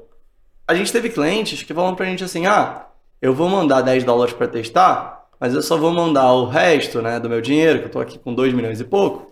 a 0.66 0.74
gente 0.74 0.92
teve 0.92 1.10
clientes 1.10 1.62
que 1.62 1.74
falam 1.74 1.94
pra 1.94 2.06
gente 2.06 2.24
assim: 2.24 2.46
ah, 2.46 2.86
eu 3.20 3.34
vou 3.34 3.48
mandar 3.48 3.82
10 3.82 4.04
dólares 4.04 4.32
para 4.32 4.48
testar, 4.48 5.26
mas 5.38 5.52
eu 5.52 5.62
só 5.62 5.76
vou 5.76 5.90
mandar 5.90 6.32
o 6.32 6.46
resto 6.46 7.02
né, 7.02 7.18
do 7.18 7.28
meu 7.28 7.40
dinheiro, 7.40 7.80
que 7.80 7.84
eu 7.86 7.90
tô 7.90 8.00
aqui 8.00 8.18
com 8.18 8.32
2 8.32 8.54
milhões 8.54 8.80
e 8.80 8.84
pouco, 8.84 9.30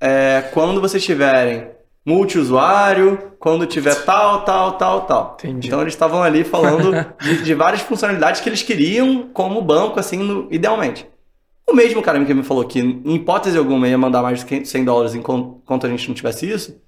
é, 0.00 0.44
quando 0.52 0.80
vocês 0.80 1.04
tiverem 1.04 1.70
multiusuário, 2.08 3.34
quando 3.38 3.66
tiver 3.66 3.94
tal, 4.04 4.42
tal, 4.42 4.72
tal, 4.72 5.00
tal. 5.02 5.36
Entendi. 5.38 5.68
Então 5.68 5.80
eles 5.80 5.92
estavam 5.92 6.22
ali 6.22 6.42
falando 6.42 6.92
de, 7.20 7.42
de, 7.42 7.54
várias 7.54 7.82
funcionalidades 7.82 8.40
que 8.40 8.48
eles 8.48 8.62
queriam 8.62 9.28
como 9.32 9.60
banco, 9.60 10.00
assim, 10.00 10.18
no, 10.18 10.48
idealmente. 10.50 11.06
O 11.68 11.74
mesmo 11.74 12.00
cara 12.00 12.24
que 12.24 12.34
me 12.34 12.42
falou 12.42 12.64
que, 12.64 12.80
em 12.80 13.14
hipótese 13.14 13.58
alguma, 13.58 13.86
ia 13.86 13.98
mandar 13.98 14.22
mais 14.22 14.42
de 14.42 14.66
100 14.66 14.84
dólares 14.84 15.14
enquanto 15.14 15.86
a 15.86 15.88
gente 15.88 16.08
não 16.08 16.14
tivesse 16.14 16.50
isso, 16.50 16.80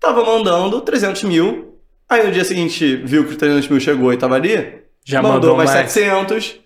tava 0.00 0.24
mandando 0.24 0.80
300 0.80 1.22
mil 1.22 1.76
Aí 2.08 2.24
no 2.24 2.32
dia 2.32 2.44
seguinte 2.44 2.96
viu 2.96 3.26
que 3.26 3.34
o 3.34 3.36
300 3.36 3.68
mil 3.68 3.80
chegou 3.80 4.12
e 4.12 4.16
tava 4.16 4.36
ali, 4.36 4.82
já 5.04 5.20
mandou, 5.20 5.34
mandou 5.34 5.56
mais, 5.56 5.70
mais 5.70 5.90
700, 5.90 6.60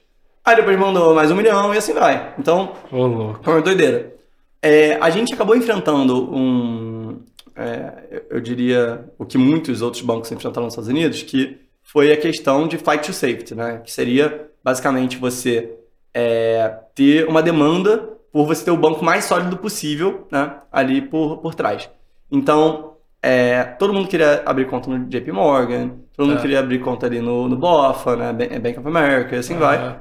aí 0.44 0.56
depois 0.56 0.78
mandou 0.78 1.14
mais 1.14 1.30
um 1.30 1.34
milhão 1.34 1.72
e 1.74 1.78
assim 1.78 1.94
vai. 1.94 2.34
Então, 2.38 2.72
oh, 2.92 3.34
foi 3.42 3.54
uma 3.54 3.62
doideira. 3.62 4.14
É, 4.62 4.98
a 5.00 5.08
gente 5.08 5.32
acabou 5.32 5.56
enfrentando 5.56 6.30
um, 6.30 6.89
é, 7.60 8.22
eu 8.30 8.40
diria, 8.40 9.04
o 9.18 9.26
que 9.26 9.36
muitos 9.36 9.82
outros 9.82 10.02
bancos 10.02 10.32
enfrentaram 10.32 10.64
nos 10.64 10.72
Estados 10.72 10.88
Unidos, 10.88 11.22
que 11.22 11.58
foi 11.82 12.10
a 12.10 12.16
questão 12.16 12.66
de 12.66 12.78
fight 12.78 13.04
to 13.04 13.12
safety, 13.12 13.54
né? 13.54 13.82
Que 13.84 13.92
seria 13.92 14.48
basicamente 14.64 15.18
você 15.18 15.76
é, 16.14 16.74
ter 16.94 17.28
uma 17.28 17.42
demanda 17.42 17.98
por 18.32 18.46
você 18.46 18.64
ter 18.64 18.70
o 18.70 18.76
banco 18.76 19.04
mais 19.04 19.24
sólido 19.24 19.58
possível, 19.58 20.26
né? 20.32 20.54
Ali 20.72 21.02
por, 21.02 21.38
por 21.38 21.54
trás. 21.54 21.90
Então, 22.30 22.94
é, 23.22 23.62
todo 23.62 23.92
mundo 23.92 24.08
queria 24.08 24.42
abrir 24.46 24.66
conta 24.66 24.88
no 24.88 25.04
JP 25.04 25.30
Morgan, 25.30 25.90
todo 26.16 26.28
mundo 26.28 26.38
é. 26.38 26.40
queria 26.40 26.60
abrir 26.60 26.78
conta 26.78 27.06
ali 27.06 27.20
no, 27.20 27.46
no 27.46 27.56
BOFA, 27.56 28.16
né, 28.16 28.32
Bank 28.58 28.78
of 28.78 28.88
America, 28.88 29.36
e 29.36 29.38
assim 29.38 29.56
vai. 29.56 30.00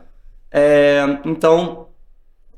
É, 0.50 1.02
então, 1.26 1.88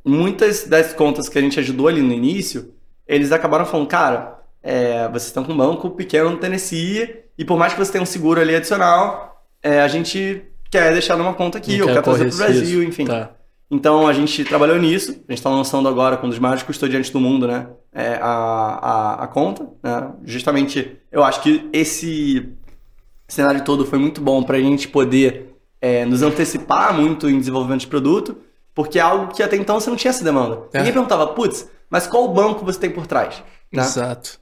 muitas 0.06 0.68
das 0.68 0.94
contas 0.94 1.28
que 1.28 1.40
a 1.40 1.42
gente 1.42 1.60
ajudou 1.60 1.88
ali 1.88 2.02
no 2.02 2.14
início, 2.14 2.76
eles 3.08 3.32
acabaram 3.32 3.66
falando, 3.66 3.88
cara, 3.88 4.41
é, 4.64 5.08
vocês 5.08 5.28
estão 5.28 5.44
com 5.44 5.54
um 5.54 5.58
banco 5.58 5.90
pequeno 5.92 6.30
no 6.30 6.38
Tennessee, 6.38 7.24
e 7.38 7.46
por 7.46 7.58
mais 7.58 7.74
que 7.74 7.80
você 7.80 7.92
tenha 7.92 8.04
um 8.04 8.06
seguro 8.06 8.40
ali 8.40 8.56
adicional, 8.56 9.44
é, 9.64 9.82
a 9.82 9.88
gente 9.88 10.44
quer 10.70 10.92
deixar 10.92 11.18
numa 11.18 11.34
conta 11.34 11.58
aqui, 11.58 11.82
ou 11.82 11.88
quer 11.88 12.02
trazer 12.02 12.26
para 12.26 12.36
o 12.36 12.38
Brasil, 12.38 12.84
enfim. 12.84 13.06
Tá. 13.06 13.32
Então 13.70 14.06
a 14.06 14.12
gente 14.12 14.44
trabalhou 14.44 14.78
nisso, 14.78 15.12
a 15.12 15.32
gente 15.32 15.40
está 15.40 15.50
lançando 15.50 15.88
agora 15.88 16.18
com 16.18 16.28
um 16.28 16.30
dos 16.30 16.40
maiores 16.40 16.62
custodiantes 16.62 17.10
do 17.10 17.22
mundo, 17.22 17.48
né? 17.48 17.68
É, 17.94 18.16
a, 18.22 18.28
a, 18.28 19.24
a, 19.24 19.28
conta. 19.28 19.66
Né? 19.82 20.12
Justamente, 20.26 20.98
eu 21.10 21.24
acho 21.24 21.42
que 21.42 21.70
esse 21.72 22.50
cenário 23.30 23.64
todo 23.64 23.86
foi 23.86 23.98
muito 23.98 24.20
bom 24.20 24.44
para 24.44 24.58
a 24.58 24.60
gente 24.60 24.90
poder 24.90 25.56
é, 25.80 26.06
nos 26.06 26.22
antecipar 26.22 26.94
muito 26.94 27.30
em 27.30 27.40
desenvolvimento 27.40 27.82
de 27.82 27.88
produto, 27.88 28.38
porque 28.76 29.00
é 29.00 29.02
algo 29.02 29.34
que 29.34 29.42
até 29.42 29.56
então 29.56 29.80
você 29.80 29.90
não 29.90 29.98
tinha 29.98 30.10
essa 30.10 30.24
demanda. 30.24 30.64
É. 30.74 30.80
Ninguém 30.80 30.94
perguntava, 30.94 31.28
putz, 31.28 31.70
mas 31.90 32.06
qual 32.08 32.28
banco 32.28 32.66
você 32.66 32.80
tem 32.80 32.90
por 32.90 33.08
trás? 33.08 33.42
Né? 33.72 33.82
Exato. 33.82 34.41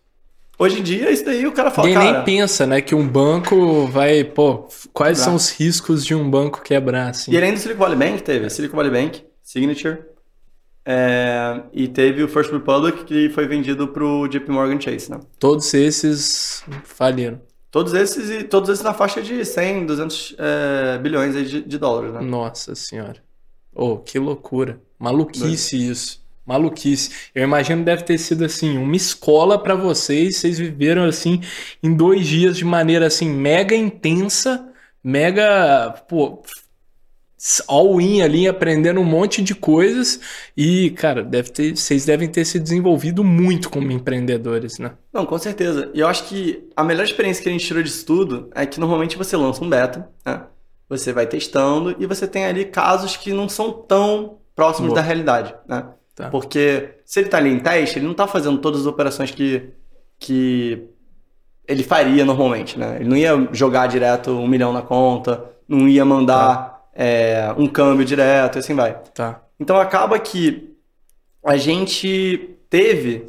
Hoje 0.62 0.82
em 0.82 0.84
dia, 0.84 1.10
isso 1.10 1.24
daí 1.24 1.48
o 1.48 1.54
cara 1.54 1.72
fala, 1.72 1.88
Ninguém 1.88 2.12
nem 2.12 2.24
pensa, 2.26 2.68
né, 2.68 2.82
que 2.82 2.94
um 2.94 3.08
banco 3.08 3.88
vai, 3.88 4.26
pô, 4.26 4.68
quais 4.92 5.18
quebrar. 5.18 5.24
são 5.24 5.36
os 5.36 5.50
riscos 5.52 6.06
de 6.06 6.14
um 6.14 6.30
banco 6.30 6.62
quebrar, 6.62 7.12
assim? 7.12 7.32
E 7.32 7.38
além 7.38 7.54
do 7.54 7.60
Silicon 7.60 7.80
Valley 7.80 7.98
Bank, 7.98 8.24
teve 8.24 8.50
Silicon 8.50 8.76
Valley 8.76 8.92
Bank, 8.92 9.24
Signature, 9.42 10.00
é, 10.86 11.62
e 11.72 11.88
teve 11.88 12.22
o 12.24 12.28
First 12.28 12.52
Republic, 12.52 13.06
que 13.06 13.30
foi 13.30 13.48
vendido 13.48 13.88
pro 13.88 14.28
JP 14.28 14.52
Morgan 14.52 14.82
Chase, 14.82 15.10
né? 15.10 15.22
Todos 15.40 15.74
esses 15.74 16.62
faliram. 16.84 17.40
Todos 17.72 17.94
esses 17.94 18.30
e 18.30 18.44
todos 18.44 18.70
esses 18.70 18.84
na 18.84 18.94
faixa 18.94 19.22
de 19.22 19.46
100, 19.46 19.86
200 19.86 20.36
é, 20.38 20.98
bilhões 20.98 21.36
de, 21.50 21.62
de, 21.62 21.78
dólares, 21.78 22.14
né? 22.14 22.20
Nossa 22.20 22.76
senhora. 22.76 23.24
Oh, 23.74 23.98
que 23.98 24.20
loucura. 24.20 24.82
Maluquice 24.98 25.78
isso 25.90 26.22
maluquice. 26.50 27.12
Eu 27.34 27.44
imagino 27.44 27.86
deve 27.86 28.04
ter 28.04 28.18
sido 28.18 28.44
assim, 28.44 28.78
uma 28.78 28.96
escola 28.96 29.62
para 29.62 29.76
vocês. 29.76 30.38
Vocês 30.38 30.58
viveram 30.58 31.06
assim 31.06 31.42
em 31.82 31.94
dois 31.94 32.28
dias 32.28 32.58
de 32.58 32.66
maneira 32.66 33.08
assim 33.08 33.30
mega 33.30 33.76
intensa, 33.76 34.68
mega 35.04 35.92
pô, 36.08 36.42
all-in 37.68 38.22
ali, 38.22 38.48
aprendendo 38.48 39.00
um 39.00 39.06
monte 39.06 39.42
de 39.42 39.56
coisas. 39.56 40.20
E, 40.58 40.90
cara, 40.92 41.24
deve 41.24 41.52
ter, 41.52 41.76
vocês 41.76 42.06
devem 42.06 42.28
ter 42.28 42.44
se 42.46 42.60
desenvolvido 42.60 43.24
muito 43.24 43.70
como 43.70 43.92
empreendedores, 43.92 44.78
né? 44.80 44.92
Não, 45.14 45.26
com 45.26 45.38
certeza. 45.38 45.90
E 45.94 46.00
eu 46.00 46.08
acho 46.08 46.26
que 46.26 46.68
a 46.76 46.84
melhor 46.84 47.04
experiência 47.04 47.42
que 47.42 47.50
a 47.50 47.52
gente 47.52 47.66
tirou 47.66 47.82
disso 47.82 48.06
tudo 48.06 48.50
é 48.54 48.66
que 48.66 48.80
normalmente 48.80 49.18
você 49.18 49.38
lança 49.38 49.64
um 49.64 49.70
beta, 49.70 50.10
né? 50.26 50.44
Você 50.90 51.14
vai 51.14 51.28
testando 51.28 51.96
e 52.00 52.08
você 52.08 52.28
tem 52.28 52.46
ali 52.46 52.66
casos 52.66 53.16
que 53.16 53.32
não 53.32 53.48
são 53.48 53.72
tão 53.72 54.40
próximos 54.56 54.90
Boa. 54.90 55.00
da 55.00 55.06
realidade, 55.06 55.54
né? 55.68 55.86
Tá. 56.20 56.30
Porque 56.30 56.96
se 57.06 57.22
ele 57.22 57.28
está 57.28 57.38
ali 57.38 57.50
em 57.50 57.60
teste, 57.60 57.98
ele 57.98 58.04
não 58.04 58.12
está 58.12 58.28
fazendo 58.28 58.58
todas 58.58 58.82
as 58.82 58.86
operações 58.86 59.32
que, 59.32 59.70
que 60.20 60.84
ele 61.66 61.82
faria 61.82 62.26
normalmente, 62.26 62.78
né? 62.78 62.98
Ele 63.00 63.08
não 63.08 63.16
ia 63.16 63.48
jogar 63.54 63.88
direto 63.88 64.32
um 64.32 64.46
milhão 64.46 64.74
na 64.74 64.82
conta, 64.82 65.46
não 65.66 65.88
ia 65.88 66.04
mandar 66.04 66.58
tá. 66.58 66.82
é, 66.94 67.56
um 67.58 67.68
câmbio 67.68 68.04
direto 68.04 68.58
e 68.58 68.60
assim 68.60 68.76
vai. 68.76 69.00
Tá. 69.14 69.42
Então 69.58 69.78
acaba 69.78 70.20
que 70.20 70.76
a 71.42 71.56
gente 71.56 72.58
teve 72.70 73.26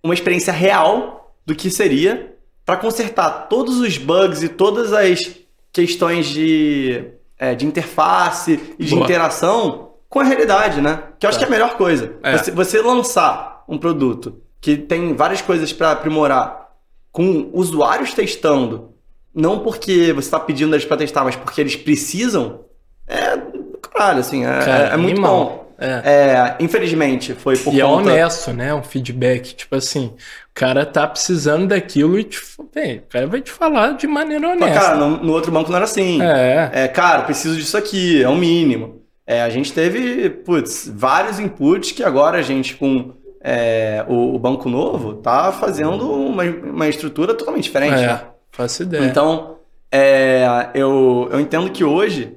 uma 0.00 0.14
experiência 0.14 0.52
real 0.52 1.34
do 1.44 1.56
que 1.56 1.72
seria 1.72 2.36
para 2.64 2.76
consertar 2.76 3.48
todos 3.48 3.80
os 3.80 3.98
bugs 3.98 4.44
e 4.44 4.48
todas 4.48 4.92
as 4.92 5.40
questões 5.72 6.26
de, 6.28 7.04
é, 7.36 7.52
de 7.56 7.66
interface 7.66 8.60
e 8.78 8.84
de 8.84 8.90
Boa. 8.94 9.02
interação 9.02 9.89
com 10.10 10.18
a 10.18 10.24
realidade, 10.24 10.80
né? 10.80 11.04
Que 11.18 11.24
eu 11.24 11.30
acho 11.30 11.38
tá. 11.38 11.46
que 11.46 11.52
é 11.52 11.56
a 11.56 11.58
melhor 11.58 11.76
coisa. 11.76 12.16
É. 12.22 12.36
Você, 12.36 12.50
você 12.50 12.82
lançar 12.82 13.64
um 13.68 13.78
produto 13.78 14.42
que 14.60 14.76
tem 14.76 15.14
várias 15.14 15.40
coisas 15.40 15.72
para 15.72 15.92
aprimorar, 15.92 16.68
com 17.12 17.48
usuários 17.52 18.12
testando, 18.12 18.92
não 19.34 19.60
porque 19.60 20.12
você 20.12 20.26
está 20.26 20.38
pedindo 20.38 20.74
eles 20.74 20.84
para 20.84 20.98
testar, 20.98 21.24
mas 21.24 21.36
porque 21.36 21.60
eles 21.60 21.76
precisam, 21.76 22.60
é 23.06 23.38
caralho, 23.80 24.20
assim, 24.20 24.44
é, 24.44 24.58
Cara, 24.58 24.90
é, 24.90 24.94
é 24.94 24.96
muito 24.96 25.20
bom. 25.20 25.60
É. 25.78 25.86
é. 26.04 26.56
infelizmente, 26.60 27.32
foi 27.32 27.56
por 27.56 27.72
e 27.72 27.80
é 27.80 27.84
conta... 27.84 28.10
é 28.10 28.12
honesto, 28.12 28.52
né? 28.52 28.74
Um 28.74 28.82
feedback. 28.82 29.54
Tipo 29.54 29.76
assim, 29.76 30.06
o 30.06 30.54
cara 30.54 30.84
tá 30.84 31.06
precisando 31.06 31.68
daquilo 31.68 32.18
e, 32.18 32.24
tipo, 32.24 32.68
bem, 32.74 32.98
o 32.98 33.02
cara 33.08 33.26
vai 33.26 33.40
te 33.40 33.50
falar 33.50 33.92
de 33.92 34.06
maneira 34.06 34.48
honesta. 34.48 34.66
Mas, 34.66 34.78
cara, 34.78 34.96
no, 34.96 35.16
no, 35.24 35.32
outro 35.32 35.50
banco 35.50 35.70
não 35.70 35.76
era 35.76 35.86
assim. 35.86 36.20
É. 36.20 36.70
É, 36.72 36.88
cara, 36.88 37.22
preciso 37.22 37.56
disso 37.56 37.78
aqui, 37.78 38.22
é 38.22 38.28
o 38.28 38.36
mínimo. 38.36 38.99
É, 39.30 39.42
a 39.42 39.48
gente 39.48 39.72
teve, 39.72 40.28
putz, 40.28 40.90
vários 40.92 41.38
inputs 41.38 41.92
que 41.92 42.02
agora 42.02 42.38
a 42.38 42.42
gente, 42.42 42.74
com 42.74 43.14
é, 43.40 44.04
o, 44.08 44.34
o, 44.34 44.38
Banco 44.40 44.68
Novo, 44.68 45.14
tá 45.14 45.52
fazendo 45.52 46.10
uma, 46.10 46.42
uma 46.42 46.88
estrutura 46.88 47.32
totalmente 47.32 47.62
diferente. 47.62 48.02
É, 48.02 48.06
né? 48.08 48.24
faço 48.50 48.82
ideia. 48.82 49.04
Então, 49.04 49.58
é, 49.88 50.70
eu, 50.74 51.28
eu 51.30 51.38
entendo 51.38 51.70
que 51.70 51.84
hoje 51.84 52.36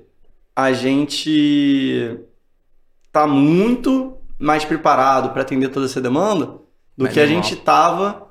a 0.56 0.72
gente 0.72 2.16
tá 3.12 3.26
muito 3.26 4.16
mais 4.38 4.64
preparado 4.64 5.32
para 5.32 5.42
atender 5.42 5.70
toda 5.70 5.88
essa 5.88 6.00
demanda 6.00 6.46
do 6.96 7.06
Mas 7.06 7.14
que 7.14 7.20
a 7.20 7.26
gente 7.26 7.56
tava 7.56 8.28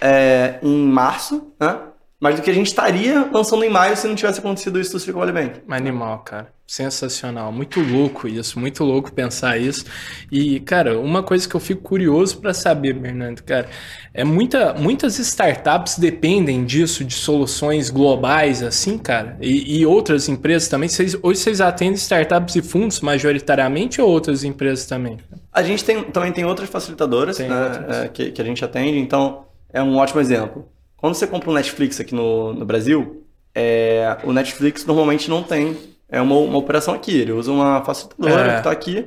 é, 0.00 0.60
em 0.62 0.86
março, 0.86 1.52
né? 1.58 1.76
Mas 2.18 2.36
do 2.36 2.42
que 2.42 2.50
a 2.50 2.54
gente 2.54 2.68
estaria 2.68 3.28
lançando 3.30 3.62
em 3.62 3.68
maio 3.68 3.96
se 3.96 4.08
não 4.08 4.14
tivesse 4.14 4.38
acontecido 4.38 4.80
isso 4.80 4.92
do 4.92 4.98
Silicon 4.98 5.20
Valley 5.20 5.34
Bank. 5.34 5.60
Animal, 5.68 6.20
cara. 6.20 6.56
Sensacional. 6.66 7.52
Muito 7.52 7.78
louco 7.80 8.26
isso, 8.26 8.58
muito 8.58 8.82
louco 8.82 9.12
pensar 9.12 9.58
isso. 9.58 9.84
E, 10.32 10.58
cara, 10.60 10.98
uma 10.98 11.22
coisa 11.22 11.48
que 11.48 11.54
eu 11.54 11.60
fico 11.60 11.82
curioso 11.82 12.40
para 12.40 12.54
saber, 12.54 12.94
Bernardo, 12.94 13.42
cara, 13.44 13.68
é 14.14 14.24
muita, 14.24 14.72
muitas 14.74 15.18
startups 15.18 15.98
dependem 15.98 16.64
disso, 16.64 17.04
de 17.04 17.14
soluções 17.14 17.90
globais, 17.90 18.62
assim, 18.62 18.98
cara, 18.98 19.36
e, 19.40 19.78
e 19.78 19.86
outras 19.86 20.28
empresas 20.28 20.68
também. 20.68 20.88
Vocês, 20.88 21.16
hoje 21.22 21.38
vocês 21.38 21.60
atendem 21.60 21.94
startups 21.94 22.56
e 22.56 22.62
fundos 22.62 23.00
majoritariamente 23.00 24.00
ou 24.00 24.08
outras 24.08 24.42
empresas 24.42 24.86
também? 24.86 25.18
A 25.52 25.62
gente 25.62 25.84
tem, 25.84 26.02
também 26.02 26.32
tem 26.32 26.44
outras 26.44 26.68
facilitadoras 26.68 27.36
tem 27.36 27.48
né, 27.48 27.62
outras. 27.62 27.96
É, 27.96 28.08
que, 28.08 28.32
que 28.32 28.42
a 28.42 28.44
gente 28.44 28.64
atende, 28.64 28.98
então 28.98 29.44
é 29.72 29.82
um 29.82 29.96
ótimo 29.96 30.20
exemplo. 30.20 30.66
Quando 30.96 31.14
você 31.14 31.26
compra 31.26 31.50
um 31.50 31.54
Netflix 31.54 32.00
aqui 32.00 32.14
no, 32.14 32.52
no 32.52 32.64
Brasil, 32.64 33.24
é, 33.54 34.16
o 34.24 34.32
Netflix 34.32 34.84
normalmente 34.84 35.28
não 35.30 35.42
tem 35.42 35.76
é 36.08 36.20
uma, 36.20 36.36
uma 36.36 36.58
operação 36.58 36.94
aqui. 36.94 37.18
Ele 37.18 37.32
usa 37.32 37.50
uma 37.50 37.84
facilitadora 37.84 38.46
É. 38.46 38.52
que 38.52 38.58
está 38.58 38.70
aqui. 38.70 39.06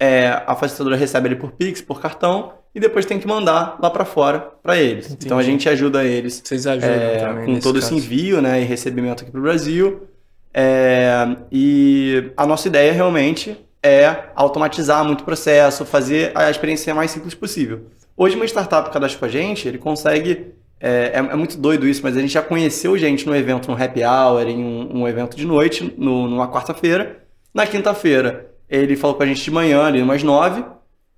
É, 0.00 0.28
a 0.46 0.54
facilitadora 0.54 0.96
recebe 0.96 1.28
ele 1.28 1.36
por 1.36 1.52
Pix, 1.52 1.80
por 1.80 2.00
cartão, 2.00 2.52
e 2.74 2.80
depois 2.80 3.04
tem 3.04 3.18
que 3.18 3.26
mandar 3.26 3.76
lá 3.80 3.90
para 3.90 4.04
fora 4.04 4.40
para 4.62 4.76
eles. 4.76 5.06
Entendi. 5.06 5.26
Então 5.26 5.38
a 5.38 5.42
gente 5.42 5.68
ajuda 5.68 6.04
eles 6.04 6.40
Vocês 6.44 6.66
ajudam 6.66 6.90
é, 6.90 7.18
também 7.18 7.46
com 7.54 7.60
todo 7.60 7.80
caso. 7.80 7.86
esse 7.86 7.94
envio 7.94 8.40
né, 8.40 8.60
e 8.60 8.64
recebimento 8.64 9.22
aqui 9.22 9.30
para 9.32 9.40
o 9.40 9.42
Brasil. 9.42 10.08
É, 10.54 11.36
e 11.52 12.30
a 12.36 12.46
nossa 12.46 12.68
ideia 12.68 12.92
realmente 12.92 13.56
é 13.82 14.24
automatizar 14.34 15.04
muito 15.04 15.20
o 15.20 15.24
processo, 15.24 15.84
fazer 15.84 16.32
a 16.34 16.50
experiência 16.50 16.94
mais 16.94 17.10
simples 17.10 17.34
possível. 17.34 17.86
Hoje, 18.16 18.34
uma 18.34 18.44
startup 18.44 18.90
cadastra 18.90 19.18
com 19.18 19.24
a 19.24 19.28
gente, 19.28 19.68
ele 19.68 19.78
consegue. 19.78 20.52
É, 20.80 21.12
é- 21.14 21.32
é 21.32 21.34
muito 21.36 21.56
doido 21.58 21.86
isso, 21.88 22.00
mas 22.04 22.16
a 22.16 22.20
gente 22.20 22.32
já 22.32 22.42
conheceu 22.42 22.96
gente 22.96 23.26
no 23.26 23.34
evento, 23.34 23.68
no 23.70 23.82
happy 23.82 24.02
hour, 24.04 24.46
em 24.48 24.62
um, 24.62 25.00
um 25.02 25.08
evento 25.08 25.36
de 25.36 25.46
noite, 25.46 25.94
no- 25.98 26.28
numa 26.28 26.48
quarta-feira. 26.48 27.18
Na 27.52 27.66
quinta-feira, 27.66 28.50
ele 28.68 28.94
falou 28.96 29.16
com 29.16 29.22
a 29.22 29.26
gente 29.26 29.42
de 29.42 29.50
manhã, 29.50 29.82
ali 29.84 30.00
umas 30.02 30.22
nove. 30.22 30.64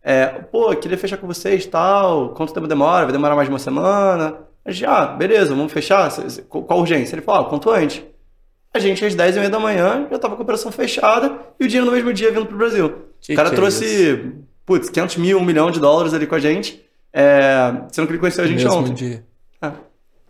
É, 0.02 0.26
pô, 0.26 0.74
queria 0.76 0.96
fechar 0.96 1.18
com 1.18 1.26
vocês 1.26 1.66
tal. 1.66 2.30
Quanto 2.30 2.54
tempo 2.54 2.66
demora? 2.66 3.04
Vai 3.04 3.12
demorar 3.12 3.34
mais 3.36 3.48
de 3.48 3.52
uma 3.52 3.58
semana? 3.58 4.38
A 4.64 4.70
gente, 4.70 4.86
ah, 4.86 5.06
beleza, 5.06 5.54
vamos 5.54 5.72
fechar. 5.72 6.10
Qual 6.48 6.64
a 6.68 6.74
urgência? 6.76 7.14
Ele 7.14 7.22
falou, 7.22 7.42
ah, 7.46 7.48
quanto 7.50 7.70
antes. 7.70 8.02
A 8.72 8.78
gente, 8.78 9.04
às 9.04 9.14
10 9.14 9.36
e 9.36 9.38
meia 9.40 9.50
da 9.50 9.58
manhã, 9.58 10.06
já 10.10 10.18
tava 10.18 10.36
com 10.36 10.42
a 10.42 10.44
operação 10.44 10.70
fechada 10.70 11.38
e 11.58 11.64
o 11.64 11.68
dinheiro 11.68 11.86
no 11.86 11.92
mesmo 11.92 12.12
dia 12.12 12.30
vindo 12.30 12.46
pro 12.46 12.56
Brasil. 12.56 12.94
Que 13.20 13.32
o 13.32 13.36
cara 13.36 13.48
que 13.48 13.54
é 13.54 13.58
trouxe, 13.58 14.32
putz, 14.64 14.88
500 14.88 15.16
mil, 15.16 15.38
um 15.38 15.44
milhão 15.44 15.70
de 15.70 15.80
dólares 15.80 16.14
ali 16.14 16.26
com 16.26 16.36
a 16.36 16.38
gente, 16.38 16.80
é, 17.12 17.72
sendo 17.90 18.06
que 18.06 18.12
ele 18.12 18.20
conheceu 18.20 18.44
a 18.44 18.46
gente 18.46 18.62
Mesmo 18.62 18.78
ontem. 18.78 18.94
dia. 18.94 19.24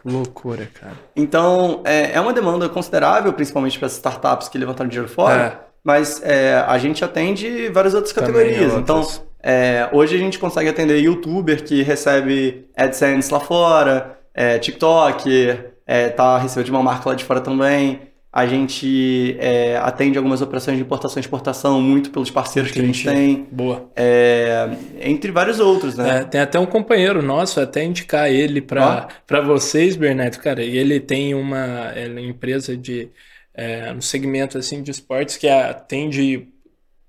Loucura, 0.04 0.68
cara. 0.80 0.94
Então, 1.14 1.80
é, 1.84 2.12
é 2.12 2.20
uma 2.20 2.32
demanda 2.32 2.68
considerável, 2.68 3.32
principalmente 3.32 3.78
para 3.78 3.86
as 3.86 3.92
startups 3.92 4.48
que 4.48 4.56
levantaram 4.58 4.88
dinheiro 4.88 5.10
fora, 5.12 5.42
É. 5.42 5.58
mas 5.84 6.22
é, 6.24 6.54
a 6.66 6.78
gente 6.78 7.04
atende 7.04 7.68
várias 7.68 7.94
outras 7.94 8.12
Também 8.12 8.32
categorias. 8.32 8.74
outras. 8.74 8.80
Então, 9.16 9.24
é, 9.42 9.88
hoje 9.92 10.16
a 10.16 10.18
gente 10.18 10.38
consegue 10.38 10.68
atender 10.68 10.98
youtuber 11.00 11.62
que 11.64 11.82
recebe 11.82 12.68
AdSense 12.76 13.32
lá 13.32 13.40
fora, 13.40 14.18
é, 14.34 14.58
TikTok, 14.58 15.58
é, 15.86 16.08
tá 16.08 16.38
recebendo 16.38 16.66
de 16.66 16.70
uma 16.70 16.82
marca 16.82 17.08
lá 17.10 17.14
de 17.14 17.24
fora 17.24 17.40
também. 17.40 18.00
A 18.32 18.46
gente 18.46 19.36
é, 19.40 19.76
atende 19.78 20.16
algumas 20.16 20.40
operações 20.40 20.76
de 20.76 20.82
importação 20.84 21.18
e 21.18 21.20
exportação 21.20 21.82
muito 21.82 22.10
pelos 22.10 22.30
parceiros 22.30 22.70
que 22.70 22.78
a 22.78 22.84
gente 22.84 23.02
Entendi. 23.08 23.34
tem, 23.36 23.48
Boa. 23.50 23.90
é, 23.96 24.68
entre 25.00 25.32
vários 25.32 25.58
outros, 25.58 25.96
né? 25.96 26.20
É, 26.20 26.24
tem 26.24 26.40
até 26.40 26.56
um 26.58 26.66
companheiro 26.66 27.20
nosso, 27.22 27.60
até 27.60 27.82
indicar 27.82 28.30
ele 28.30 28.60
para 28.60 29.08
para 29.26 29.40
vocês, 29.40 29.96
Berneto, 29.96 30.38
cara. 30.40 30.62
E 30.62 30.78
ele 30.78 31.00
tem 31.00 31.34
uma, 31.34 31.92
ele 31.96 32.20
é 32.20 32.22
uma 32.22 32.30
empresa 32.30 32.76
de 32.76 33.10
é, 33.52 33.92
um 33.92 34.00
segmento 34.00 34.56
assim 34.56 34.80
de 34.80 34.92
esportes 34.92 35.36
que 35.36 35.48
atende, 35.48 36.46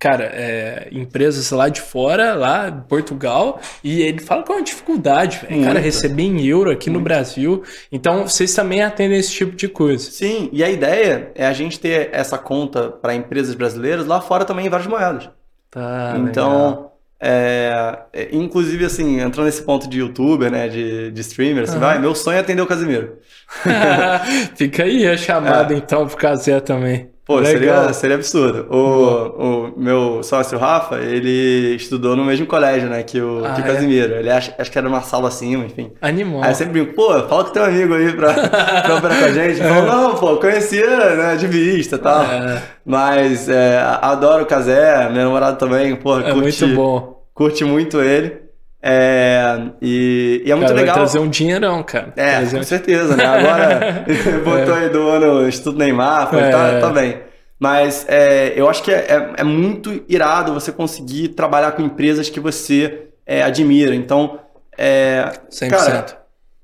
cara, 0.02 0.32
é, 0.34 0.88
empresas 0.92 1.52
lá 1.52 1.70
de 1.70 1.80
fora, 1.80 2.34
lá 2.34 2.70
em 2.70 2.82
Portugal, 2.82 3.62
e 3.84 4.02
ele 4.02 4.20
fala 4.20 4.42
com 4.42 4.54
uma 4.54 4.64
dificuldade, 4.64 5.46
velho. 5.48 5.64
Cara, 5.64 5.80
receber 5.80 6.24
em 6.24 6.44
euro 6.44 6.72
aqui 6.72 6.90
no 6.90 7.00
Brasil. 7.00 7.62
Então, 7.92 8.28
vocês 8.28 8.52
também 8.56 8.82
atendem 8.82 9.20
esse 9.20 9.32
tipo 9.32 9.56
de 9.56 9.68
coisa. 9.68 10.10
Sim, 10.10 10.50
e 10.52 10.64
a 10.64 10.70
ideia 10.72 11.32
é 11.36 11.46
a 11.46 11.54
gente 11.54 11.80
ter 11.80 12.10
essa 12.12 12.36
conta 12.36 12.90
para 12.90 13.14
empresas 13.14 13.54
brasileiras 13.54 14.08
lá 14.08 14.20
fora 14.20 14.44
também 14.44 14.66
em 14.66 14.70
várias 14.70 14.88
moedas. 14.88 15.30
Tá, 15.70 16.16
então, 16.18 16.90
é, 17.20 18.00
é, 18.12 18.30
inclusive 18.32 18.84
assim, 18.84 19.22
entrando 19.22 19.46
nesse 19.46 19.62
ponto 19.62 19.88
de 19.88 20.00
youtuber, 20.00 20.50
né, 20.50 20.68
de, 20.68 21.12
de 21.12 21.22
streamer, 21.22 21.66
assim, 21.66 21.74
Aham. 21.74 21.80
vai, 21.80 22.00
meu 22.00 22.16
sonho 22.16 22.38
é 22.38 22.40
atender 22.40 22.64
o 22.64 22.66
Casimiro. 22.66 23.20
Fica 24.58 24.82
aí 24.82 25.08
a 25.08 25.16
chamada 25.16 25.76
então 25.76 26.08
pro 26.08 26.18
Casé 26.18 26.60
também. 26.60 27.12
Pô, 27.38 27.46
seria, 27.46 27.94
seria 27.94 28.16
absurdo. 28.16 28.66
O, 28.70 29.68
o 29.68 29.74
meu 29.78 30.22
sócio 30.24 30.58
Rafa, 30.58 30.98
ele 31.00 31.76
estudou 31.76 32.16
no 32.16 32.24
mesmo 32.26 32.46
colégio, 32.46 32.90
né, 32.90 33.04
que 33.04 33.20
o, 33.22 33.44
Ah, 33.46 33.54
que 33.54 33.62
é? 33.62 33.64
Casimiro. 33.64 34.14
Ele 34.16 34.30
acha, 34.30 34.54
acho 34.58 34.72
que 34.72 34.78
era 34.78 34.88
uma 34.88 35.02
sala 35.02 35.28
acima, 35.30 35.66
enfim. 35.66 35.92
Animal. 36.02 36.44
Aí 36.44 36.52
eu 36.52 36.56
sempre 36.56 36.74
brinco, 36.82 36.94
pô, 36.96 37.12
fala 37.28 37.44
com 37.46 37.52
teu 37.52 37.64
amigo 37.64 37.94
aí 37.94 38.12
pra, 38.14 38.34
pra 38.84 38.96
operar 38.96 39.20
com 39.20 39.26
a 39.26 39.32
gente. 39.32 39.60
Falou, 39.60 39.84
não, 39.86 40.16
pô, 40.16 40.38
conhecia, 40.38 41.16
né, 41.16 41.36
de 41.36 41.48
vista 41.48 41.96
e 41.96 42.00
tal. 42.00 42.24
É, 42.24 42.62
Mas 42.86 43.48
é, 43.50 43.80
adoro 44.02 44.44
o 44.44 44.46
Casé, 44.48 45.10
minha 45.10 45.26
namorada 45.26 45.56
também, 45.58 45.96
porra, 45.96 46.22
é 46.28 46.34
curte, 46.34 46.64
muito 46.66 46.76
bom. 46.76 47.22
curte 47.34 47.64
muito 47.64 48.02
ele. 48.02 48.41
É, 48.84 49.62
e, 49.82 50.42
e 50.46 50.52
é 50.52 50.56
muito 50.56 50.68
Cara, 50.70 50.80
legal. 50.80 50.96
Vai 50.96 51.04
trazer 51.06 51.20
um 51.20 51.30
dinheirão, 51.30 51.84
cara. 51.84 52.14
É, 52.16 52.38
Trazer 52.38 52.56
com 52.58 52.62
um- 52.62 52.64
certeza, 52.66 53.16
né? 53.16 53.26
Agora 53.26 54.06
botou 54.44 54.74
aí 54.74 54.90
do 54.90 55.08
ano 55.08 55.48
Estudo 55.48 55.78
Neymar, 55.78 56.30
pô, 56.30 56.38
É. 56.38 56.50
tá, 56.50 56.80
tá 56.80 56.90
bem. 56.90 57.18
Mas 57.60 58.06
é, 58.10 58.54
eu 58.56 58.68
acho 58.68 58.82
que 58.82 58.92
é, 58.92 58.96
é- 59.08 59.34
é 59.38 59.44
muito 59.44 60.04
irado 60.10 60.54
você 60.54 60.72
conseguir 60.72 61.30
trabalhar 61.30 61.74
com 61.74 61.84
empresas 61.84 62.28
que 62.30 62.40
você 62.40 63.04
é, 63.26 63.44
admira. 63.44 63.94
Então, 63.94 64.40
é, 64.76 65.32
100%. 65.52 65.70
cara, 65.70 66.06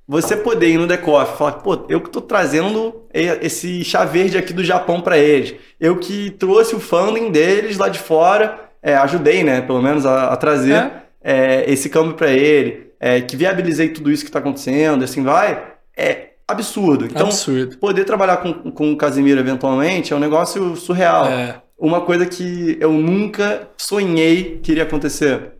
você 0.07 0.35
poder 0.35 0.69
ir 0.69 0.77
no 0.79 0.87
Decoff 0.87 1.33
e 1.33 1.37
falar, 1.37 1.51
pô, 1.53 1.85
eu 1.87 2.01
que 2.01 2.09
tô 2.09 2.19
trazendo 2.21 3.03
esse 3.13 3.83
chá 3.83 4.05
verde 4.05 4.37
aqui 4.39 4.53
do 4.53 4.63
Japão 4.63 5.01
para 5.01 5.17
eles. 5.19 5.53
Eu 5.79 5.97
que 5.97 6.31
trouxe 6.31 6.75
o 6.75 6.79
funding 6.79 7.29
deles 7.29 7.77
lá 7.77 7.89
de 7.89 7.99
fora, 7.99 8.57
é, 8.81 8.95
ajudei, 8.95 9.43
né, 9.43 9.61
pelo 9.61 9.81
menos 9.81 10.05
a, 10.05 10.29
a 10.29 10.35
trazer 10.37 10.91
É. 11.31 11.71
esse 11.71 11.89
câmbio 11.89 12.13
para 12.13 12.31
ele, 12.31 12.87
é, 12.99 13.21
que 13.21 13.35
viabilizei 13.35 13.89
tudo 13.89 14.11
isso 14.11 14.25
que 14.25 14.31
tá 14.31 14.39
acontecendo, 14.39 15.03
assim 15.03 15.23
vai, 15.23 15.73
é 15.95 16.27
absurdo. 16.47 17.05
Então, 17.05 17.27
Absurdo. 17.27 17.77
poder 17.77 18.05
trabalhar 18.05 18.37
com, 18.37 18.71
com 18.71 18.93
o 18.93 18.97
Casimiro 18.97 19.39
eventualmente 19.39 20.13
é 20.13 20.15
um 20.15 20.19
negócio 20.19 20.75
surreal. 20.75 21.25
É, 21.25 21.61
Uma 21.77 22.01
coisa 22.01 22.25
que 22.25 22.77
eu 22.79 22.91
nunca 22.93 23.67
sonhei 23.77 24.59
que 24.63 24.71
iria 24.71 24.83
acontecer. 24.83 25.51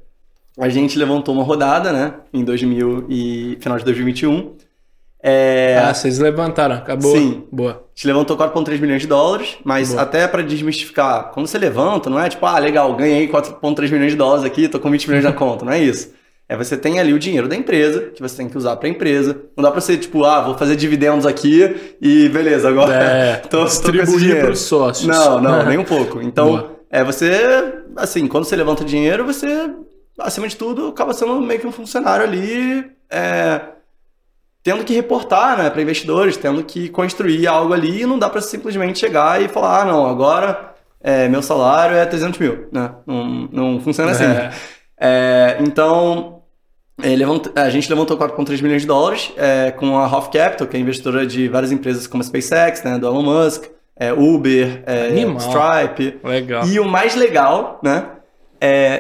A 0.57 0.69
gente 0.69 0.97
levantou 0.97 1.35
uma 1.35 1.43
rodada, 1.43 1.91
né? 1.91 2.13
Em 2.33 2.43
2000 2.43 3.05
e 3.09 3.57
final 3.59 3.77
de 3.77 3.83
2021. 3.83 4.55
É, 5.21 5.79
Ah, 5.83 5.93
vocês 5.93 6.19
levantaram. 6.19 6.75
Acabou? 6.75 7.15
Sim. 7.15 7.43
Boa. 7.51 7.71
a 7.71 7.75
gente 7.95 8.07
levantou 8.07 8.37
4,3 8.37 8.79
milhões 8.79 9.01
de 9.01 9.07
dólares, 9.07 9.57
mas 9.63 9.89
Boa. 9.89 10.01
até 10.03 10.27
para 10.27 10.43
desmistificar, 10.43 11.31
quando 11.33 11.47
você 11.47 11.57
levanta, 11.57 12.09
não 12.09 12.19
é 12.19 12.29
tipo, 12.29 12.45
ah, 12.45 12.59
legal, 12.59 12.93
ganhei 12.95 13.27
4,3 13.27 13.91
milhões 13.91 14.11
de 14.11 14.17
dólares 14.17 14.45
aqui, 14.45 14.67
tô 14.67 14.79
com 14.79 14.91
20 14.91 15.07
milhões 15.07 15.23
na 15.25 15.33
conta, 15.33 15.65
não 15.65 15.71
é 15.71 15.79
isso. 15.79 16.13
É 16.49 16.55
você 16.55 16.77
tem 16.77 16.97
ali 16.97 17.13
o 17.13 17.19
dinheiro 17.19 17.47
da 17.47 17.55
empresa, 17.57 18.11
que 18.15 18.21
você 18.21 18.37
tem 18.37 18.47
que 18.47 18.57
usar 18.57 18.77
para 18.77 18.87
a 18.87 18.91
empresa. 18.91 19.37
Não 19.57 19.61
dá 19.61 19.69
para 19.69 19.81
você, 19.81 19.97
tipo, 19.97 20.23
ah, 20.23 20.39
vou 20.41 20.57
fazer 20.57 20.77
dividendos 20.77 21.25
aqui 21.25 21.75
e 22.01 22.29
beleza, 22.29 22.69
agora 22.69 22.93
É, 22.93 23.35
tô, 23.49 23.65
distribuir 23.65 24.39
para 24.39 24.51
os 24.51 24.59
sócios. 24.59 25.07
Não, 25.07 25.41
não, 25.41 25.65
nem 25.67 25.77
um 25.77 25.83
pouco. 25.83 26.21
Então, 26.21 26.47
Boa. 26.49 26.79
é 26.89 27.03
você, 27.03 27.73
assim, 27.97 28.27
quando 28.27 28.45
você 28.45 28.55
levanta 28.55 28.85
dinheiro, 28.85 29.25
você, 29.25 29.69
acima 30.19 30.47
de 30.47 30.55
tudo, 30.55 30.87
acaba 30.87 31.11
sendo 31.11 31.41
meio 31.41 31.59
que 31.59 31.67
um 31.67 31.71
funcionário 31.71 32.23
ali, 32.25 32.85
é, 33.11 33.59
tendo 34.63 34.83
que 34.83 34.93
reportar, 34.93 35.57
né, 35.57 35.69
para 35.69 35.81
investidores, 35.81 36.35
tendo 36.37 36.63
que 36.63 36.89
construir 36.89 37.47
algo 37.47 37.73
ali, 37.73 38.01
e 38.01 38.05
não 38.05 38.19
dá 38.19 38.29
para 38.29 38.41
simplesmente 38.41 38.99
chegar 38.99 39.41
e 39.41 39.47
falar, 39.47 39.81
ah, 39.81 39.85
não, 39.85 40.05
agora 40.05 40.73
é, 41.01 41.27
meu 41.29 41.41
salário 41.41 41.95
é 41.95 42.05
300 42.05 42.39
mil, 42.39 42.67
né? 42.71 42.91
Não, 43.05 43.47
não 43.51 43.79
funciona 43.79 44.11
assim. 44.11 44.25
É. 44.25 44.51
É, 44.99 45.57
então, 45.61 46.41
levant- 47.01 47.51
a 47.55 47.69
gente 47.69 47.89
levantou 47.89 48.17
4,3 48.17 48.61
milhões 48.61 48.81
de 48.81 48.87
dólares 48.87 49.31
é, 49.37 49.71
com 49.71 49.97
a 49.97 50.05
Hoff 50.07 50.29
Capital, 50.31 50.67
que 50.67 50.75
é 50.75 50.79
investidora 50.79 51.25
de 51.25 51.47
várias 51.47 51.71
empresas 51.71 52.07
como 52.07 52.21
a 52.21 52.25
SpaceX, 52.25 52.83
né, 52.83 52.97
do 52.97 53.07
Elon 53.07 53.21
Musk, 53.23 53.65
é, 53.95 54.11
Uber, 54.11 54.83
é. 54.85 55.09
Stripe. 55.39 56.19
Legal. 56.23 56.67
E 56.67 56.79
o 56.79 56.85
mais 56.85 57.15
legal, 57.15 57.79
né? 57.83 58.05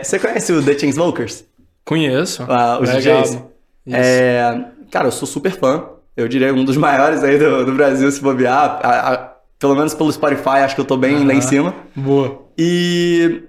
você 0.03 0.19
conhece 0.19 0.53
o 0.53 0.63
The 0.63 0.77
Chainsmokers? 0.77 1.43
Conheço. 1.83 2.45
Ah, 2.47 2.79
os 2.81 2.89
Legal. 2.93 3.21
DJs? 3.21 3.29
Isso. 3.31 3.43
É, 3.87 4.65
cara, 4.91 5.07
eu 5.07 5.11
sou 5.11 5.27
super 5.27 5.51
fã. 5.51 5.89
Eu 6.15 6.27
diria 6.27 6.53
um 6.53 6.63
dos 6.65 6.75
maiores 6.77 7.23
aí 7.23 7.37
do, 7.37 7.65
do 7.65 7.71
Brasil, 7.73 8.09
se 8.11 8.21
bobear. 8.21 8.79
A- 8.83 9.13
a- 9.13 9.33
pelo 9.59 9.75
menos 9.75 9.93
pelo 9.95 10.11
Spotify, 10.11 10.59
acho 10.63 10.75
que 10.75 10.81
eu 10.81 10.85
tô 10.85 10.95
bem 10.97 11.25
lá 11.25 11.33
em 11.33 11.41
cima. 11.41 11.73
Boa. 11.95 12.43
E 12.57 13.41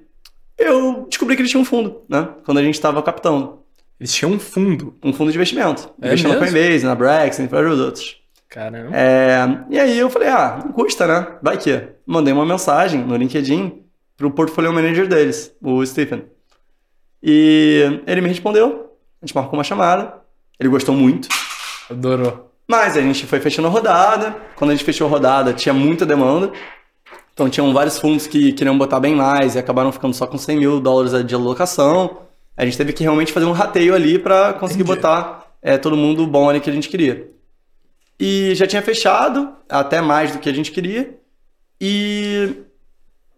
eu 0.56 1.06
descobri 1.08 1.36
que 1.36 1.42
eles 1.42 1.50
tinham 1.50 1.62
um 1.62 1.66
fundo, 1.66 2.02
né? 2.08 2.28
Quando 2.44 2.58
a 2.58 2.62
gente 2.62 2.80
tava 2.80 3.02
captando. 3.02 3.58
Eles 4.00 4.12
tinham 4.14 4.32
um 4.32 4.38
fundo. 4.38 4.94
Um 5.02 5.12
fundo 5.12 5.30
de 5.30 5.36
investimento. 5.36 5.90
É 6.00 6.06
Investindo 6.06 6.32
na 6.34 6.40
mesmo? 6.40 6.56
Coinbase, 6.56 6.86
na 6.86 6.94
Brex, 6.94 7.38
entre 7.40 7.54
vários 7.54 7.78
outros. 7.80 8.16
Caramba. 8.48 8.90
É, 8.96 9.38
e 9.68 9.78
aí 9.78 9.98
eu 9.98 10.08
falei, 10.08 10.28
ah, 10.28 10.60
não 10.64 10.72
custa, 10.72 11.06
né? 11.06 11.26
Vai 11.42 11.58
que. 11.58 11.82
Mandei 12.06 12.32
uma 12.32 12.46
mensagem 12.46 13.02
no 13.04 13.14
LinkedIn 13.16 13.82
pro 14.16 14.30
portfolio 14.30 14.72
manager 14.72 15.06
deles, 15.06 15.54
o 15.62 15.84
Stephen. 15.84 16.24
E 17.22 18.00
ele 18.06 18.20
me 18.20 18.28
respondeu, 18.28 18.92
a 19.20 19.26
gente 19.26 19.34
marcou 19.34 19.58
uma 19.58 19.64
chamada, 19.64 20.14
ele 20.58 20.68
gostou 20.68 20.94
muito. 20.94 21.28
Adorou. 21.90 22.50
Mas 22.66 22.96
a 22.96 23.00
gente 23.00 23.26
foi 23.26 23.40
fechando 23.40 23.68
a 23.68 23.70
rodada. 23.70 24.36
Quando 24.56 24.70
a 24.70 24.74
gente 24.74 24.84
fechou 24.84 25.06
a 25.06 25.10
rodada, 25.10 25.52
tinha 25.52 25.72
muita 25.72 26.04
demanda. 26.04 26.52
Então 27.32 27.48
tinham 27.48 27.72
vários 27.72 27.98
fundos 27.98 28.26
que 28.26 28.52
queriam 28.52 28.76
botar 28.76 29.00
bem 29.00 29.14
mais 29.14 29.54
e 29.54 29.58
acabaram 29.58 29.92
ficando 29.92 30.12
só 30.12 30.26
com 30.26 30.36
100 30.36 30.56
mil 30.58 30.80
dólares 30.80 31.24
de 31.24 31.34
alocação. 31.34 32.22
A 32.56 32.64
gente 32.64 32.76
teve 32.76 32.92
que 32.92 33.02
realmente 33.02 33.32
fazer 33.32 33.46
um 33.46 33.52
rateio 33.52 33.94
ali 33.94 34.18
para 34.18 34.52
conseguir 34.54 34.82
Entendi. 34.82 34.96
botar 34.96 35.52
é, 35.62 35.78
todo 35.78 35.96
mundo 35.96 36.26
bom 36.26 36.50
ali 36.50 36.60
que 36.60 36.68
a 36.68 36.72
gente 36.72 36.88
queria. 36.88 37.30
E 38.18 38.54
já 38.56 38.66
tinha 38.66 38.82
fechado, 38.82 39.52
até 39.68 40.00
mais 40.00 40.32
do 40.32 40.38
que 40.38 40.48
a 40.48 40.52
gente 40.52 40.72
queria. 40.72 41.16
E 41.80 42.56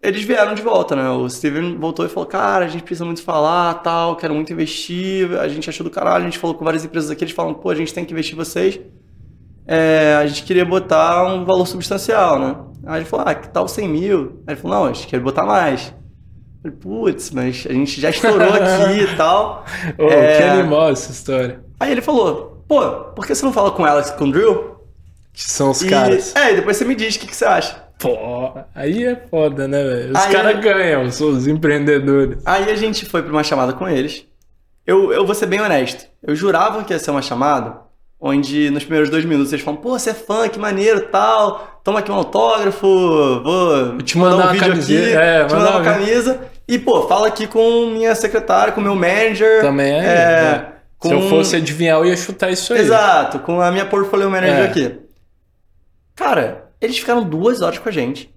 eles 0.02 0.22
vieram 0.22 0.54
de 0.54 0.62
volta, 0.62 0.96
né? 0.96 1.10
O 1.10 1.28
Steven 1.28 1.76
voltou 1.76 2.06
e 2.06 2.08
falou: 2.08 2.26
Cara, 2.26 2.64
a 2.64 2.68
gente 2.68 2.82
precisa 2.82 3.04
muito 3.04 3.22
falar, 3.22 3.74
tal, 3.74 4.16
quero 4.16 4.34
muito 4.34 4.52
investir. 4.52 5.38
A 5.38 5.46
gente 5.46 5.68
achou 5.68 5.84
do 5.84 5.90
caralho, 5.90 6.22
a 6.22 6.24
gente 6.24 6.38
falou 6.38 6.56
com 6.56 6.64
várias 6.64 6.84
empresas 6.84 7.10
aqui, 7.10 7.24
eles 7.24 7.34
falam: 7.34 7.52
Pô, 7.52 7.70
a 7.70 7.74
gente 7.74 7.92
tem 7.92 8.04
que 8.04 8.12
investir 8.12 8.34
vocês. 8.34 8.80
É, 9.66 10.16
a 10.18 10.26
gente 10.26 10.42
queria 10.44 10.64
botar 10.64 11.24
um 11.26 11.44
valor 11.44 11.66
substancial, 11.66 12.38
né? 12.38 12.56
Aí 12.86 13.00
ele 13.00 13.04
falou: 13.04 13.26
Ah, 13.28 13.34
que 13.34 13.50
tal 13.50 13.68
100 13.68 13.88
mil? 13.88 14.42
Aí 14.46 14.54
ele 14.54 14.60
falou: 14.60 14.78
Não, 14.78 14.84
a 14.86 14.92
gente 14.92 15.06
quer 15.06 15.20
botar 15.20 15.44
mais. 15.44 15.94
Eu 16.64 16.70
falei, 16.70 16.76
putz, 16.78 17.30
mas 17.30 17.66
a 17.68 17.72
gente 17.72 18.00
já 18.00 18.10
estourou 18.10 18.52
aqui 18.52 19.02
e 19.02 19.06
tal. 19.16 19.64
Oh, 19.98 20.08
é... 20.08 20.36
Que 20.36 20.42
animal 20.42 20.90
essa 20.90 21.12
história. 21.12 21.62
Aí 21.78 21.92
ele 21.92 22.00
falou: 22.00 22.64
Pô, 22.66 22.80
por 23.14 23.26
que 23.26 23.34
você 23.34 23.44
não 23.44 23.52
fala 23.52 23.70
com 23.70 23.84
Alex 23.84 24.08
e 24.08 24.16
com 24.16 24.24
o 24.24 24.32
Drill? 24.32 24.76
Que 25.32 25.42
são 25.42 25.70
os 25.70 25.82
e... 25.82 25.88
caras. 25.90 26.34
É, 26.34 26.52
e 26.52 26.56
depois 26.56 26.78
você 26.78 26.86
me 26.86 26.94
diz 26.94 27.16
o 27.16 27.20
que, 27.20 27.26
que 27.26 27.36
você 27.36 27.44
acha. 27.44 27.89
Pô, 28.00 28.52
aí 28.74 29.04
é 29.04 29.14
foda, 29.14 29.68
né, 29.68 29.84
velho? 29.84 30.12
Os 30.16 30.26
caras 30.26 30.58
ganham, 30.58 31.04
os 31.04 31.46
empreendedores. 31.46 32.38
Aí 32.46 32.70
a 32.70 32.74
gente 32.74 33.04
foi 33.04 33.22
pra 33.22 33.30
uma 33.30 33.44
chamada 33.44 33.74
com 33.74 33.86
eles. 33.86 34.24
Eu, 34.86 35.12
eu 35.12 35.26
vou 35.26 35.34
ser 35.34 35.44
bem 35.44 35.60
honesto. 35.60 36.06
Eu 36.22 36.34
jurava 36.34 36.82
que 36.82 36.94
ia 36.94 36.98
ser 36.98 37.10
uma 37.10 37.20
chamada 37.20 37.78
onde 38.18 38.70
nos 38.70 38.84
primeiros 38.84 39.10
dois 39.10 39.24
minutos 39.24 39.52
eles 39.52 39.64
falam, 39.64 39.80
pô, 39.80 39.98
você 39.98 40.10
é 40.10 40.14
fã, 40.14 40.48
que 40.48 40.58
maneiro, 40.58 41.08
tal, 41.08 41.80
toma 41.84 42.00
aqui 42.00 42.10
um 42.10 42.14
autógrafo, 42.14 42.86
vou 43.42 43.98
te 43.98 44.16
mandar, 44.16 44.36
mandar 44.36 44.48
um 44.48 44.52
vídeo 44.52 44.68
camiseta, 44.68 45.06
aqui, 45.06 45.16
é, 45.16 45.44
te 45.44 45.54
mandar 45.54 45.70
uma 45.70 45.84
camisa. 45.84 46.40
E, 46.66 46.78
pô, 46.78 47.06
fala 47.06 47.28
aqui 47.28 47.46
com 47.46 47.86
minha 47.86 48.14
secretária, 48.14 48.72
com 48.72 48.80
meu 48.80 48.94
manager. 48.94 49.60
Também 49.60 49.92
é. 49.92 50.04
é 50.06 50.72
com... 50.98 51.08
Se 51.08 51.14
eu 51.14 51.22
fosse 51.28 51.56
adivinhar, 51.56 51.98
eu 51.98 52.06
ia 52.06 52.16
chutar 52.16 52.50
isso 52.50 52.72
aí. 52.72 52.80
Exato, 52.80 53.40
com 53.40 53.60
a 53.60 53.70
minha 53.70 53.84
portfolio 53.84 54.30
manager 54.30 54.58
é. 54.58 54.64
aqui. 54.64 54.98
Cara, 56.14 56.69
eles 56.80 56.98
ficaram 56.98 57.22
duas 57.22 57.60
horas 57.60 57.78
com 57.78 57.88
a 57.88 57.92
gente. 57.92 58.32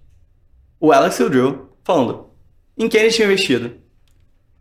O 0.79 0.91
Alex 0.91 1.17
e 1.19 1.23
o 1.23 1.29
Drew 1.29 1.69
falando 1.83 2.27
em 2.77 2.87
quem 2.89 3.01
eles 3.01 3.15
tinham 3.15 3.27
investido. 3.27 3.71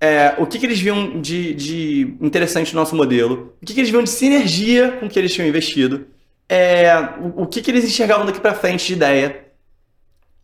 É, 0.00 0.34
o 0.38 0.46
que, 0.46 0.58
que 0.58 0.66
eles 0.66 0.80
viam 0.80 1.20
de, 1.20 1.54
de 1.54 2.16
interessante 2.20 2.74
no 2.74 2.80
nosso 2.80 2.94
modelo. 2.96 3.54
O 3.62 3.66
que, 3.66 3.72
que 3.72 3.80
eles 3.80 3.90
viam 3.90 4.02
de 4.02 4.10
sinergia 4.10 4.92
com 4.92 5.06
o 5.06 5.08
que 5.08 5.18
eles 5.18 5.32
tinham 5.32 5.48
investido. 5.48 6.06
É, 6.48 6.92
o, 7.20 7.42
o 7.42 7.46
que, 7.46 7.62
que 7.62 7.70
eles 7.70 7.84
enxergavam 7.84 8.26
daqui 8.26 8.40
para 8.40 8.54
frente 8.54 8.86
de 8.86 8.94
ideia. 8.94 9.44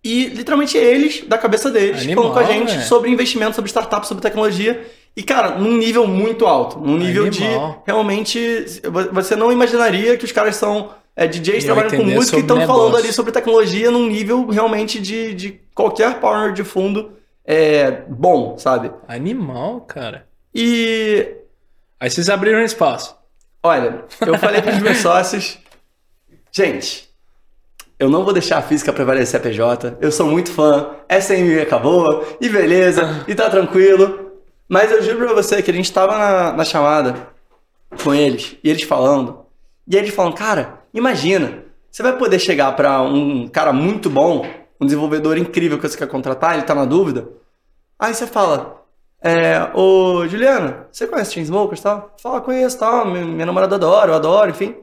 E 0.02 0.26
literalmente 0.26 0.78
eles, 0.78 1.24
da 1.26 1.36
cabeça 1.36 1.70
deles, 1.70 2.02
Animal, 2.02 2.32
falando 2.32 2.34
com 2.34 2.40
a 2.40 2.56
gente 2.56 2.76
né? 2.76 2.82
sobre 2.82 3.10
investimento, 3.10 3.56
sobre 3.56 3.68
startup, 3.68 4.06
sobre 4.06 4.22
tecnologia. 4.22 4.86
E, 5.16 5.24
cara, 5.24 5.58
num 5.58 5.76
nível 5.76 6.06
muito 6.06 6.46
alto. 6.46 6.78
Num 6.78 6.96
nível 6.96 7.26
Animal. 7.26 7.70
de 7.70 7.82
realmente. 7.84 8.64
Você 9.12 9.34
não 9.34 9.50
imaginaria 9.50 10.16
que 10.16 10.24
os 10.24 10.30
caras 10.30 10.54
são 10.54 10.90
é, 11.18 11.26
DJs 11.26 11.64
trabalham 11.64 11.90
com 11.90 12.04
música 12.04 12.36
e 12.36 12.42
estão 12.42 12.64
falando 12.64 12.96
ali 12.96 13.12
sobre 13.12 13.32
tecnologia 13.32 13.90
num 13.90 14.06
nível 14.06 14.46
realmente 14.46 15.00
de, 15.00 15.34
de 15.34 15.60
qualquer 15.74 16.20
partner 16.20 16.52
de 16.52 16.62
fundo 16.62 17.10
é, 17.44 17.90
bom, 18.08 18.56
sabe? 18.56 18.92
Animal, 19.08 19.80
cara. 19.80 20.28
E. 20.54 21.34
Aí 21.98 22.08
vocês 22.08 22.30
abriram 22.30 22.62
espaço. 22.62 23.16
Olha, 23.60 24.04
eu 24.24 24.38
falei 24.38 24.62
para 24.62 24.76
os 24.76 24.78
meus 24.78 24.98
sócios, 25.02 25.58
gente, 26.52 27.10
eu 27.98 28.08
não 28.08 28.22
vou 28.22 28.32
deixar 28.32 28.58
a 28.58 28.62
física 28.62 28.92
prevalecer 28.92 29.40
a 29.40 29.42
PJ, 29.42 29.98
eu 30.00 30.12
sou 30.12 30.28
muito 30.28 30.52
fã, 30.52 30.90
SMI 31.20 31.62
acabou, 31.62 32.24
e 32.40 32.48
beleza, 32.48 33.24
e 33.26 33.34
tá 33.34 33.50
tranquilo. 33.50 34.30
Mas 34.68 34.92
eu 34.92 35.02
juro 35.02 35.24
pra 35.24 35.34
você 35.34 35.60
que 35.62 35.70
a 35.72 35.74
gente 35.74 35.92
tava 35.92 36.16
na, 36.16 36.52
na 36.52 36.64
chamada 36.64 37.28
com 38.04 38.14
eles, 38.14 38.56
e 38.62 38.70
eles 38.70 38.84
falando, 38.84 39.46
e 39.84 39.96
eles 39.96 40.14
falam, 40.14 40.30
cara, 40.30 40.77
Imagina, 40.92 41.64
você 41.90 42.02
vai 42.02 42.16
poder 42.16 42.38
chegar 42.38 42.72
para 42.76 43.02
um 43.02 43.48
cara 43.48 43.72
muito 43.72 44.08
bom, 44.08 44.46
um 44.80 44.86
desenvolvedor 44.86 45.36
incrível 45.36 45.78
que 45.78 45.88
você 45.88 45.96
quer 45.96 46.08
contratar, 46.08 46.54
ele 46.54 46.62
tá 46.62 46.74
na 46.74 46.84
dúvida. 46.84 47.28
Aí 47.98 48.14
você 48.14 48.26
fala, 48.26 48.84
é, 49.22 49.70
ô 49.74 50.26
Juliana, 50.28 50.86
você 50.92 51.06
conhece 51.06 51.34
Chainsmokers 51.34 51.80
e 51.80 51.82
tal? 51.82 52.14
Fala, 52.22 52.40
conheço 52.40 52.78
tal, 52.78 53.06
minha, 53.06 53.24
minha 53.24 53.46
namorada 53.46 53.74
adora, 53.74 54.12
eu 54.12 54.14
adoro, 54.14 54.50
enfim. 54.50 54.76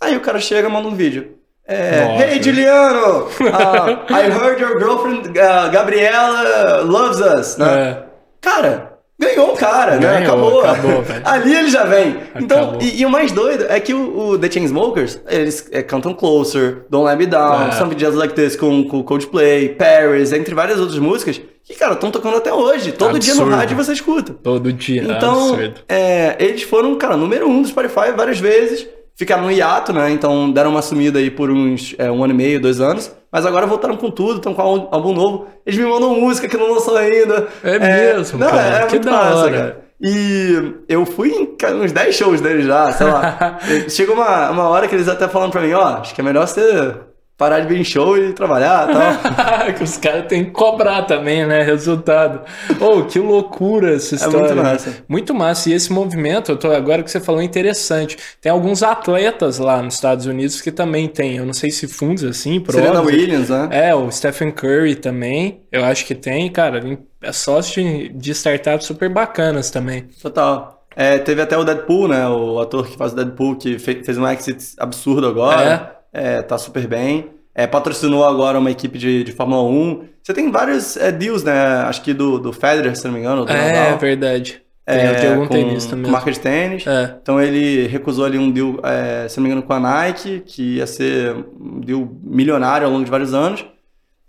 Aí 0.00 0.16
o 0.16 0.20
cara 0.20 0.40
chega 0.40 0.68
e 0.68 0.70
manda 0.70 0.88
um 0.88 0.94
vídeo. 0.94 1.36
É, 1.64 2.32
hey 2.32 2.42
Juliano, 2.42 3.26
uh, 3.26 4.10
I 4.12 4.28
heard 4.28 4.60
your 4.60 4.76
girlfriend 4.76 5.28
uh, 5.28 5.70
Gabriela 5.70 6.80
loves 6.82 7.20
us. 7.20 7.56
Né? 7.56 7.90
É. 7.90 8.04
Cara, 8.40 8.89
Ganhou 9.20 9.52
o 9.52 9.56
cara, 9.56 9.96
né? 9.98 10.16
Acabou. 10.16 10.60
acabou 10.62 11.04
Ali 11.24 11.54
ele 11.54 11.68
já 11.68 11.84
vem. 11.84 12.16
Então, 12.36 12.78
e, 12.80 13.02
e, 13.02 13.04
o 13.04 13.10
mais 13.10 13.30
doido 13.30 13.66
é 13.68 13.78
que 13.78 13.92
o, 13.92 14.30
o 14.30 14.38
The 14.38 14.50
Chainsmokers, 14.50 15.20
eles 15.28 15.68
é, 15.70 15.82
cantam 15.82 16.14
Closer, 16.14 16.86
Don't 16.88 17.06
Let 17.06 17.18
Me 17.18 17.26
Down, 17.26 17.68
é. 17.68 17.72
Some 17.72 17.94
Just 17.98 18.16
Like 18.16 18.32
This 18.32 18.56
com, 18.56 18.82
com 18.84 19.02
Coldplay, 19.02 19.68
Paris, 19.68 20.32
entre 20.32 20.54
várias 20.54 20.80
outras 20.80 20.98
músicas, 20.98 21.38
que, 21.62 21.74
cara, 21.74 21.92
estão 21.92 22.10
tocando 22.10 22.38
até 22.38 22.50
hoje. 22.50 22.92
Todo 22.92 23.16
absurdo. 23.16 23.36
dia 23.36 23.44
no 23.44 23.54
rádio 23.54 23.76
você 23.76 23.92
escuta. 23.92 24.32
Todo 24.32 24.72
dia, 24.72 25.02
Então, 25.02 25.54
é, 25.86 26.36
eles 26.38 26.62
foram, 26.62 26.96
cara, 26.96 27.14
número 27.14 27.46
um 27.46 27.60
do 27.60 27.68
Spotify 27.68 28.12
várias 28.16 28.40
vezes 28.40 28.88
ficaram 29.20 29.42
no 29.42 29.52
hiato, 29.52 29.92
né? 29.92 30.10
Então 30.10 30.50
deram 30.50 30.70
uma 30.70 30.80
sumida 30.80 31.18
aí 31.18 31.30
por 31.30 31.50
uns 31.50 31.94
é, 31.98 32.10
um 32.10 32.24
ano 32.24 32.32
e 32.32 32.36
meio, 32.36 32.58
dois 32.58 32.80
anos. 32.80 33.14
Mas 33.30 33.44
agora 33.44 33.66
voltaram 33.66 33.94
com 33.94 34.10
tudo, 34.10 34.38
estão 34.38 34.54
com 34.54 34.62
um 34.62 34.88
álbum 34.90 35.12
novo. 35.12 35.46
Eles 35.64 35.78
me 35.78 35.84
mandam 35.84 36.18
música 36.18 36.48
que 36.48 36.56
não 36.56 36.72
lançou 36.72 36.96
ainda. 36.96 37.46
É, 37.62 37.76
é 37.76 37.78
mesmo, 38.14 38.38
não, 38.38 38.48
cara. 38.48 38.62
É, 38.62 38.82
é 38.82 38.86
que 38.86 38.94
muito 38.94 39.04
da 39.04 39.10
massa, 39.12 39.36
hora. 39.36 39.52
cara. 39.52 39.80
E 40.00 40.72
eu 40.88 41.04
fui 41.04 41.28
em 41.28 41.56
uns 41.74 41.92
10 41.92 42.14
shows 42.14 42.40
deles 42.40 42.64
já, 42.64 42.90
sei 42.92 43.06
lá. 43.06 43.58
Chegou 43.90 44.14
uma, 44.14 44.50
uma 44.50 44.68
hora 44.70 44.88
que 44.88 44.94
eles 44.94 45.06
até 45.06 45.28
falando 45.28 45.52
pra 45.52 45.60
mim, 45.60 45.74
ó, 45.74 45.82
oh, 45.82 46.00
acho 46.00 46.14
que 46.14 46.22
é 46.22 46.24
melhor 46.24 46.48
você 46.48 46.94
parar 47.40 47.60
de 47.60 47.68
vir 47.68 47.80
em 47.80 47.84
show 47.84 48.18
e 48.18 48.34
trabalhar 48.34 48.90
e 48.90 48.92
tal. 48.92 49.72
que 49.72 49.82
os 49.82 49.96
caras 49.96 50.26
têm 50.26 50.44
que 50.44 50.50
cobrar 50.50 51.04
também, 51.04 51.46
né? 51.46 51.62
Resultado. 51.62 52.42
Oh, 52.78 53.02
que 53.04 53.18
loucura 53.18 53.94
essa 53.94 54.14
história. 54.14 54.36
É 54.36 54.54
muito 54.54 54.62
massa. 54.62 54.96
Muito 55.08 55.34
massa. 55.34 55.70
E 55.70 55.72
esse 55.72 55.90
movimento, 55.90 56.52
eu 56.52 56.58
tô, 56.58 56.70
agora 56.70 57.02
que 57.02 57.10
você 57.10 57.18
falou, 57.18 57.40
é 57.40 57.44
interessante. 57.44 58.18
Tem 58.42 58.52
alguns 58.52 58.82
atletas 58.82 59.58
lá 59.58 59.80
nos 59.80 59.94
Estados 59.94 60.26
Unidos 60.26 60.60
que 60.60 60.70
também 60.70 61.08
tem, 61.08 61.38
eu 61.38 61.46
não 61.46 61.54
sei 61.54 61.70
se 61.70 61.88
fundos 61.88 62.24
assim, 62.24 62.60
pronto. 62.60 62.78
Serena 62.78 63.00
Williams, 63.00 63.48
né? 63.48 63.68
É, 63.70 63.94
o 63.94 64.10
Stephen 64.10 64.50
Curry 64.50 64.96
também, 64.96 65.62
eu 65.72 65.82
acho 65.82 66.04
que 66.04 66.14
tem, 66.14 66.50
cara. 66.52 66.98
É 67.22 67.32
sócio 67.32 67.82
de, 67.82 68.10
de 68.10 68.32
startups 68.32 68.86
super 68.86 69.08
bacanas 69.08 69.70
também. 69.70 70.02
Total. 70.20 70.84
É, 70.94 71.16
teve 71.16 71.40
até 71.40 71.56
o 71.56 71.64
Deadpool, 71.64 72.06
né? 72.06 72.28
O 72.28 72.60
ator 72.60 72.86
que 72.86 72.98
faz 72.98 73.14
o 73.14 73.16
Deadpool, 73.16 73.56
que 73.56 73.78
fez 73.78 74.18
um 74.18 74.28
exit 74.28 74.74
absurdo 74.78 75.26
agora. 75.26 75.96
É 75.96 75.99
é, 76.12 76.42
tá 76.42 76.58
super 76.58 76.86
bem. 76.86 77.30
É, 77.54 77.66
patrocinou 77.66 78.24
agora 78.24 78.58
uma 78.58 78.70
equipe 78.70 78.98
de, 78.98 79.24
de 79.24 79.32
Fórmula 79.32 79.62
1. 79.62 80.04
Você 80.22 80.32
tem 80.32 80.50
vários 80.50 80.96
é, 80.96 81.10
deals, 81.10 81.42
né? 81.42 81.52
Acho 81.82 82.02
que 82.02 82.14
do, 82.14 82.38
do 82.38 82.52
Federer, 82.52 82.96
se 82.96 83.04
não 83.04 83.12
me 83.12 83.20
engano. 83.20 83.44
é, 83.48 83.72
Nadal. 83.72 83.98
verdade. 83.98 84.62
Tem, 84.86 84.96
é, 84.96 85.14
tem 85.14 85.30
algum 85.30 85.46
com, 85.46 85.54
tenista 85.54 85.94
mesmo. 85.94 86.06
Com 86.06 86.12
marca 86.12 86.32
de 86.32 86.40
tênis. 86.40 86.86
É. 86.86 87.16
Então 87.22 87.40
ele 87.40 87.86
recusou 87.86 88.24
ali 88.24 88.38
um 88.38 88.50
deal, 88.50 88.80
é, 88.82 89.28
se 89.28 89.38
não 89.38 89.44
me 89.44 89.50
engano, 89.50 89.66
com 89.66 89.72
a 89.72 89.80
Nike, 89.80 90.42
que 90.46 90.76
ia 90.76 90.86
ser 90.86 91.34
um 91.60 91.80
deal 91.80 92.08
milionário 92.22 92.86
ao 92.86 92.92
longo 92.92 93.04
de 93.04 93.10
vários 93.10 93.34
anos 93.34 93.64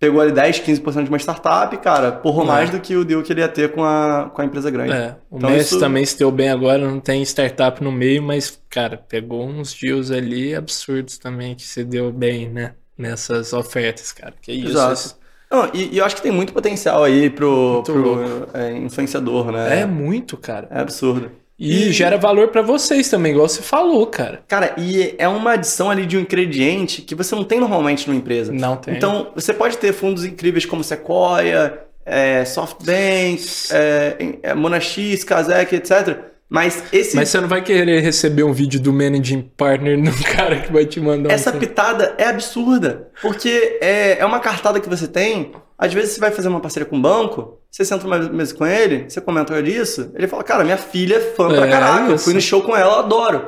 pegou 0.02 0.20
ali 0.20 0.32
10, 0.32 0.62
15% 0.62 1.04
de 1.04 1.10
uma 1.10 1.20
startup, 1.20 1.78
cara, 1.78 2.12
porrou 2.12 2.43
é. 2.43 2.47
mais 2.47 2.70
do 2.72 2.80
que 2.80 2.95
o 2.95 3.06
deal 3.06 3.22
que 3.22 3.32
ele 3.32 3.41
ia 3.41 3.47
ter 3.47 3.72
com 3.72 3.84
a, 3.84 4.32
com 4.34 4.41
a 4.41 4.45
empresa 4.45 4.72
grande. 4.72 4.93
É, 4.93 5.16
o 5.30 5.38
então, 5.38 5.52
Messi 5.52 5.76
isso... 5.76 5.80
também 5.80 6.04
se 6.04 6.18
deu 6.18 6.32
bem 6.32 6.49
agora, 6.49 6.80
não 6.80 6.99
tem 6.99 7.22
startup 7.22 7.84
no 7.84 7.91
meio, 7.91 8.24
mas, 8.24 8.60
cara, 8.68 8.97
pegou 8.97 9.47
uns 9.47 9.76
deals 9.76 10.10
ali 10.10 10.56
absurdos 10.56 11.20
também 11.20 11.54
que 11.54 11.62
se 11.62 11.84
deu 11.84 12.12
bem, 12.12 12.49
né? 12.49 12.74
Nessas 12.97 13.54
ofertas, 13.54 14.12
cara. 14.12 14.34
Que 14.41 14.52
isso. 14.52 14.72
Exato. 14.72 15.16
Não, 15.52 15.70
e, 15.72 15.93
e, 15.93 15.97
eu 15.99 16.06
acho 16.06 16.16
que 16.16 16.22
tem 16.24 16.32
muito 16.32 16.52
potencial 16.52 17.04
aí 17.04 17.30
pro, 17.30 17.84
pro 17.84 18.47
é, 18.56 18.72
influenciador, 18.72 19.52
né? 19.52 19.82
É 19.82 19.86
muito, 19.86 20.36
cara. 20.36 20.68
É 20.72 20.80
absurdo. 20.80 21.32
E, 21.62 21.89
e, 21.89 21.91
gera 21.91 22.18
valor 22.18 22.47
para 22.47 22.64
vocês 22.64 23.07
também, 23.07 23.34
igual 23.34 23.47
você 23.47 23.62
falou, 23.62 24.07
cara. 24.07 24.41
Cara, 24.47 24.74
e 24.80 25.14
é 25.20 25.28
uma 25.28 25.51
adição 25.51 25.91
ali 25.91 26.07
de 26.07 26.18
um 26.18 26.22
ingrediente 26.22 27.03
que 27.03 27.14
você 27.14 27.36
não 27.36 27.43
tem 27.43 27.59
normalmente 27.59 28.07
numa 28.07 28.18
empresa. 28.18 28.51
Não 28.51 28.76
tem. 28.76 28.95
Então, 28.95 29.32
você 29.36 29.53
pode 29.53 29.78
ter 29.78 29.93
fundos 29.93 30.26
incríveis 30.26 30.66
como 30.66 30.84
Sequoia, 30.84 31.78
é, 32.03 32.43
SoftBank, 32.45 33.45
é, 33.72 34.16
é, 34.41 34.53
Monax, 34.55 35.24
Kazek, 35.24 35.76
etc. 35.76 36.18
Mas 36.49 36.84
esse. 36.91 37.16
Mas 37.16 37.30
você 37.30 37.39
não 37.39 37.47
vai 37.47 37.62
querer 37.62 38.01
receber 38.01 38.41
um 38.41 38.51
vídeo 38.51 38.80
do 38.80 38.91
managing 38.91 39.43
partner 39.55 40.01
do 40.01 40.24
cara 40.36 40.62
que 40.62 40.74
vai 40.74 40.88
te 40.88 40.99
mandar 40.99 41.32
Essa 41.32 41.55
um... 41.55 41.59
pitada 41.59 42.16
é 42.18 42.26
absurda. 42.26 43.07
Porque 43.22 43.78
é, 43.80 44.18
é 44.18 44.26
uma 44.26 44.39
cartada 44.39 44.80
que 44.80 44.89
você 44.89 45.07
tem 45.07 45.51
às 45.82 45.91
vezes 45.91 46.12
você 46.12 46.20
vai 46.20 46.30
fazer 46.30 46.47
uma 46.47 46.59
parceria 46.59 46.88
com 46.88 46.95
um 46.95 47.01
banco, 47.01 47.57
você 47.72 47.86
senta 47.86 48.03
numa 48.03 48.19
mesa 48.19 48.53
com 48.53 48.65
ele, 48.65 49.09
você 49.09 49.22
comenta 49.22 49.63
disso, 49.63 50.11
ele 50.13 50.28
fala, 50.28 50.43
cara, 50.43 50.63
minha 50.65 50.78
filha 50.78 51.15
é 51.15 51.19
fã 51.22 51.47
pra 51.47 51.65
é, 51.65 51.69
caraca, 51.69 52.11
eu 52.11 52.19
fui 52.19 52.34
no 52.34 52.41
show 52.41 52.61
com 52.61 52.76
ela, 52.76 52.99
adoro. 52.99 53.47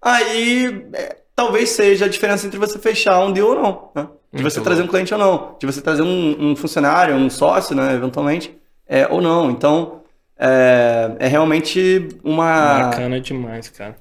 Aí, 0.00 0.86
é, 0.92 1.16
talvez 1.34 1.70
seja 1.70 2.04
a 2.04 2.08
diferença 2.08 2.46
entre 2.46 2.58
você 2.58 2.78
fechar 2.78 3.18
um 3.20 3.32
deal 3.32 3.48
ou 3.48 3.54
não, 3.54 3.90
né? 3.94 4.08
De 4.30 4.42
você 4.42 4.60
trazer 4.60 4.82
um 4.82 4.86
cliente 4.86 5.12
ou 5.12 5.20
não, 5.20 5.56
de 5.58 5.66
você 5.66 5.80
trazer 5.80 6.02
um, 6.02 6.50
um 6.52 6.56
funcionário, 6.56 7.14
um 7.14 7.28
sócio, 7.28 7.74
né, 7.76 7.94
eventualmente, 7.94 8.54
é, 8.86 9.06
ou 9.08 9.20
não. 9.20 9.50
Então, 9.50 10.00
é, 10.38 11.12
é 11.18 11.28
realmente 11.28 12.08
uma... 12.24 12.84
Bacana 12.84 13.20
demais, 13.20 13.68
cara. 13.68 13.96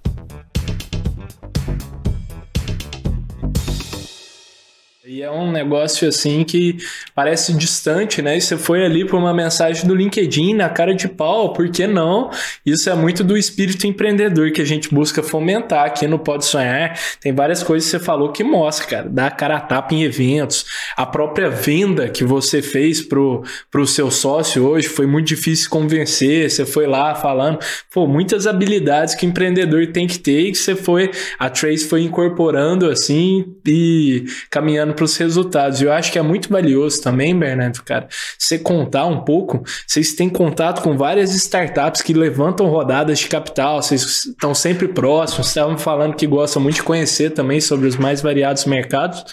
E 5.14 5.22
é 5.22 5.30
um 5.30 5.52
negócio 5.52 6.08
assim 6.08 6.42
que 6.42 6.78
parece 7.14 7.52
distante, 7.52 8.22
né? 8.22 8.38
E 8.38 8.42
você 8.42 8.56
foi 8.56 8.86
ali 8.86 9.04
por 9.04 9.20
uma 9.20 9.34
mensagem 9.34 9.86
do 9.86 9.94
LinkedIn 9.94 10.54
na 10.54 10.70
cara 10.70 10.96
de 10.96 11.10
pau, 11.10 11.52
por 11.52 11.70
que 11.70 11.86
não? 11.86 12.32
Isso 12.66 12.90
é 12.90 12.96
muito 12.96 13.22
do 13.22 13.36
espírito 13.36 13.86
empreendedor 13.86 14.52
que 14.52 14.62
a 14.62 14.66
gente 14.66 14.88
busca 14.90 15.22
fomentar 15.22 15.86
aqui 15.86 16.08
no 16.08 16.18
Pode 16.18 16.46
Sonhar. 16.46 16.98
Tem 17.20 17.34
várias 17.34 17.62
coisas 17.62 17.92
que 17.92 17.98
você 17.98 18.02
falou 18.02 18.32
que 18.32 18.42
mostra, 18.42 18.88
cara. 18.88 19.10
Dá 19.10 19.30
cara 19.30 19.58
a 19.58 19.60
tapa 19.60 19.94
em 19.94 20.04
eventos. 20.04 20.66
A 20.96 21.06
própria 21.06 21.50
venda 21.50 22.08
que 22.08 22.24
você 22.24 22.62
fez 22.62 23.02
pro, 23.02 23.44
pro 23.70 23.86
seu 23.86 24.10
sócio 24.10 24.66
hoje 24.66 24.88
foi 24.88 25.06
muito 25.06 25.28
difícil 25.28 25.70
convencer. 25.70 26.50
Você 26.50 26.66
foi 26.66 26.88
lá 26.88 27.16
falando, 27.16 27.60
pô, 27.94 28.08
muitas 28.08 28.48
habilidades 28.48 29.14
que 29.14 29.26
o 29.26 29.30
empreendedor 29.30 29.88
tem 29.88 30.08
que 30.08 30.20
ter 30.20 30.40
e 30.40 30.52
que 30.54 30.58
você 30.58 30.74
foi, 30.74 31.12
a 31.38 31.50
Trace 31.50 31.86
foi 31.86 32.02
incorporando 32.02 32.90
assim 32.90 33.58
e 33.68 34.24
caminhando 34.50 35.01
para 35.02 35.06
os 35.06 35.18
resultados. 35.18 35.82
Eu 35.82 35.92
acho 35.92 36.12
que 36.12 36.20
é 36.20 36.22
muito 36.22 36.48
valioso 36.48 37.02
também, 37.02 37.38
Bernardo, 37.38 37.82
cara, 37.84 38.08
você 38.38 38.60
contar 38.60 39.06
um 39.08 39.22
pouco. 39.24 39.64
Vocês 39.88 40.14
têm 40.14 40.30
contato 40.30 40.84
com 40.84 40.96
várias 40.96 41.34
startups 41.34 42.04
que 42.04 42.14
levantam 42.14 42.68
rodadas 42.68 43.18
de 43.20 43.28
capital, 43.28 43.82
vocês 43.82 44.26
estão 44.26 44.54
sempre 44.54 44.88
próximos, 44.88 45.48
estavam 45.48 45.78
falando 45.78 46.16
que 46.16 46.28
gostam 46.28 46.62
muito 46.62 46.76
de 46.76 46.84
conhecer 46.84 47.32
também 47.32 47.60
sobre 47.60 47.88
os 47.88 47.98
mais 47.98 48.22
variados 48.22 48.66
mercados. 48.66 49.24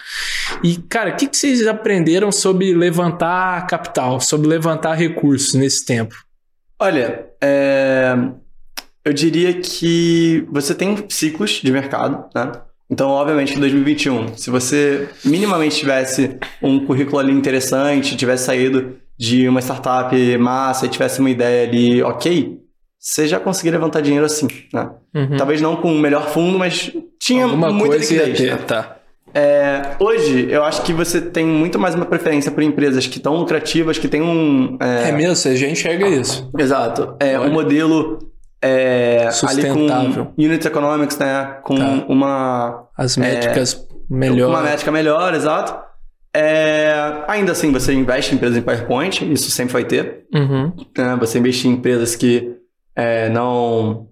E, 0.64 0.78
cara, 0.88 1.10
o 1.10 1.16
que, 1.16 1.26
que 1.26 1.36
vocês 1.36 1.66
aprenderam 1.66 2.32
sobre 2.32 2.72
levantar 2.72 3.66
capital, 3.66 4.20
sobre 4.20 4.48
levantar 4.48 4.94
recursos 4.94 5.52
nesse 5.52 5.84
tempo? 5.84 6.14
Olha, 6.80 7.26
é... 7.42 8.14
eu 9.04 9.12
diria 9.12 9.52
que 9.60 10.46
você 10.50 10.74
tem 10.74 11.04
ciclos 11.10 11.60
de 11.62 11.70
mercado, 11.70 12.24
né? 12.34 12.52
Então, 12.90 13.10
obviamente, 13.10 13.54
em 13.54 13.60
2021, 13.60 14.36
se 14.36 14.50
você 14.50 15.08
minimamente 15.24 15.76
tivesse 15.76 16.38
um 16.62 16.84
currículo 16.86 17.18
ali 17.18 17.32
interessante, 17.32 18.16
tivesse 18.16 18.44
saído 18.44 18.96
de 19.18 19.48
uma 19.48 19.60
startup 19.60 20.38
massa 20.38 20.86
e 20.86 20.88
tivesse 20.88 21.20
uma 21.20 21.28
ideia 21.28 21.68
ali 21.68 22.02
ok, 22.02 22.58
você 22.98 23.28
já 23.28 23.38
conseguiria 23.38 23.78
levantar 23.78 24.00
dinheiro 24.00 24.24
assim, 24.24 24.48
né? 24.72 24.90
Uhum. 25.14 25.36
Talvez 25.36 25.60
não 25.60 25.76
com 25.76 25.94
o 25.94 25.98
melhor 25.98 26.28
fundo, 26.30 26.58
mas 26.58 26.90
tinha 27.20 27.44
Alguma 27.44 27.70
muita 27.70 27.96
coisa 27.96 28.14
liquidez. 28.14 28.38
Ter, 28.38 28.50
né? 28.52 28.56
tá. 28.66 28.96
É, 29.34 29.94
hoje, 30.00 30.48
eu 30.50 30.64
acho 30.64 30.82
que 30.82 30.92
você 30.92 31.20
tem 31.20 31.44
muito 31.44 31.78
mais 31.78 31.94
uma 31.94 32.06
preferência 32.06 32.50
por 32.50 32.62
empresas 32.62 33.06
que 33.06 33.18
estão 33.18 33.36
lucrativas, 33.36 33.98
que 33.98 34.08
tem 34.08 34.22
um... 34.22 34.78
É, 34.80 35.10
é 35.10 35.12
mesmo, 35.12 35.36
você 35.36 35.54
já 35.54 35.68
enxerga 35.68 36.08
isso. 36.08 36.50
Exato. 36.58 37.14
É 37.20 37.38
um 37.38 37.50
modelo 37.50 38.18
é, 38.62 39.28
ali 39.46 39.68
com 39.68 40.32
unit 40.36 40.66
economics, 40.66 41.18
né? 41.18 41.58
Com 41.62 41.76
tá. 41.76 42.04
uma... 42.08 42.88
As 42.96 43.16
métricas 43.16 43.74
é, 43.74 43.94
melhor. 44.14 44.50
Uma 44.50 44.62
métrica 44.62 44.90
melhor, 44.90 45.34
exato. 45.34 45.88
É, 46.34 47.24
ainda 47.26 47.52
assim, 47.52 47.72
você 47.72 47.92
investe 47.92 48.32
em 48.32 48.36
empresas 48.36 48.56
em 48.56 48.62
PowerPoint, 48.62 49.32
isso 49.32 49.50
sempre 49.50 49.72
vai 49.72 49.84
ter. 49.84 50.26
Uhum. 50.34 50.72
É, 50.96 51.16
você 51.16 51.38
investir 51.38 51.70
em 51.70 51.74
empresas 51.74 52.14
que 52.14 52.56
é, 52.94 53.28
não 53.28 54.08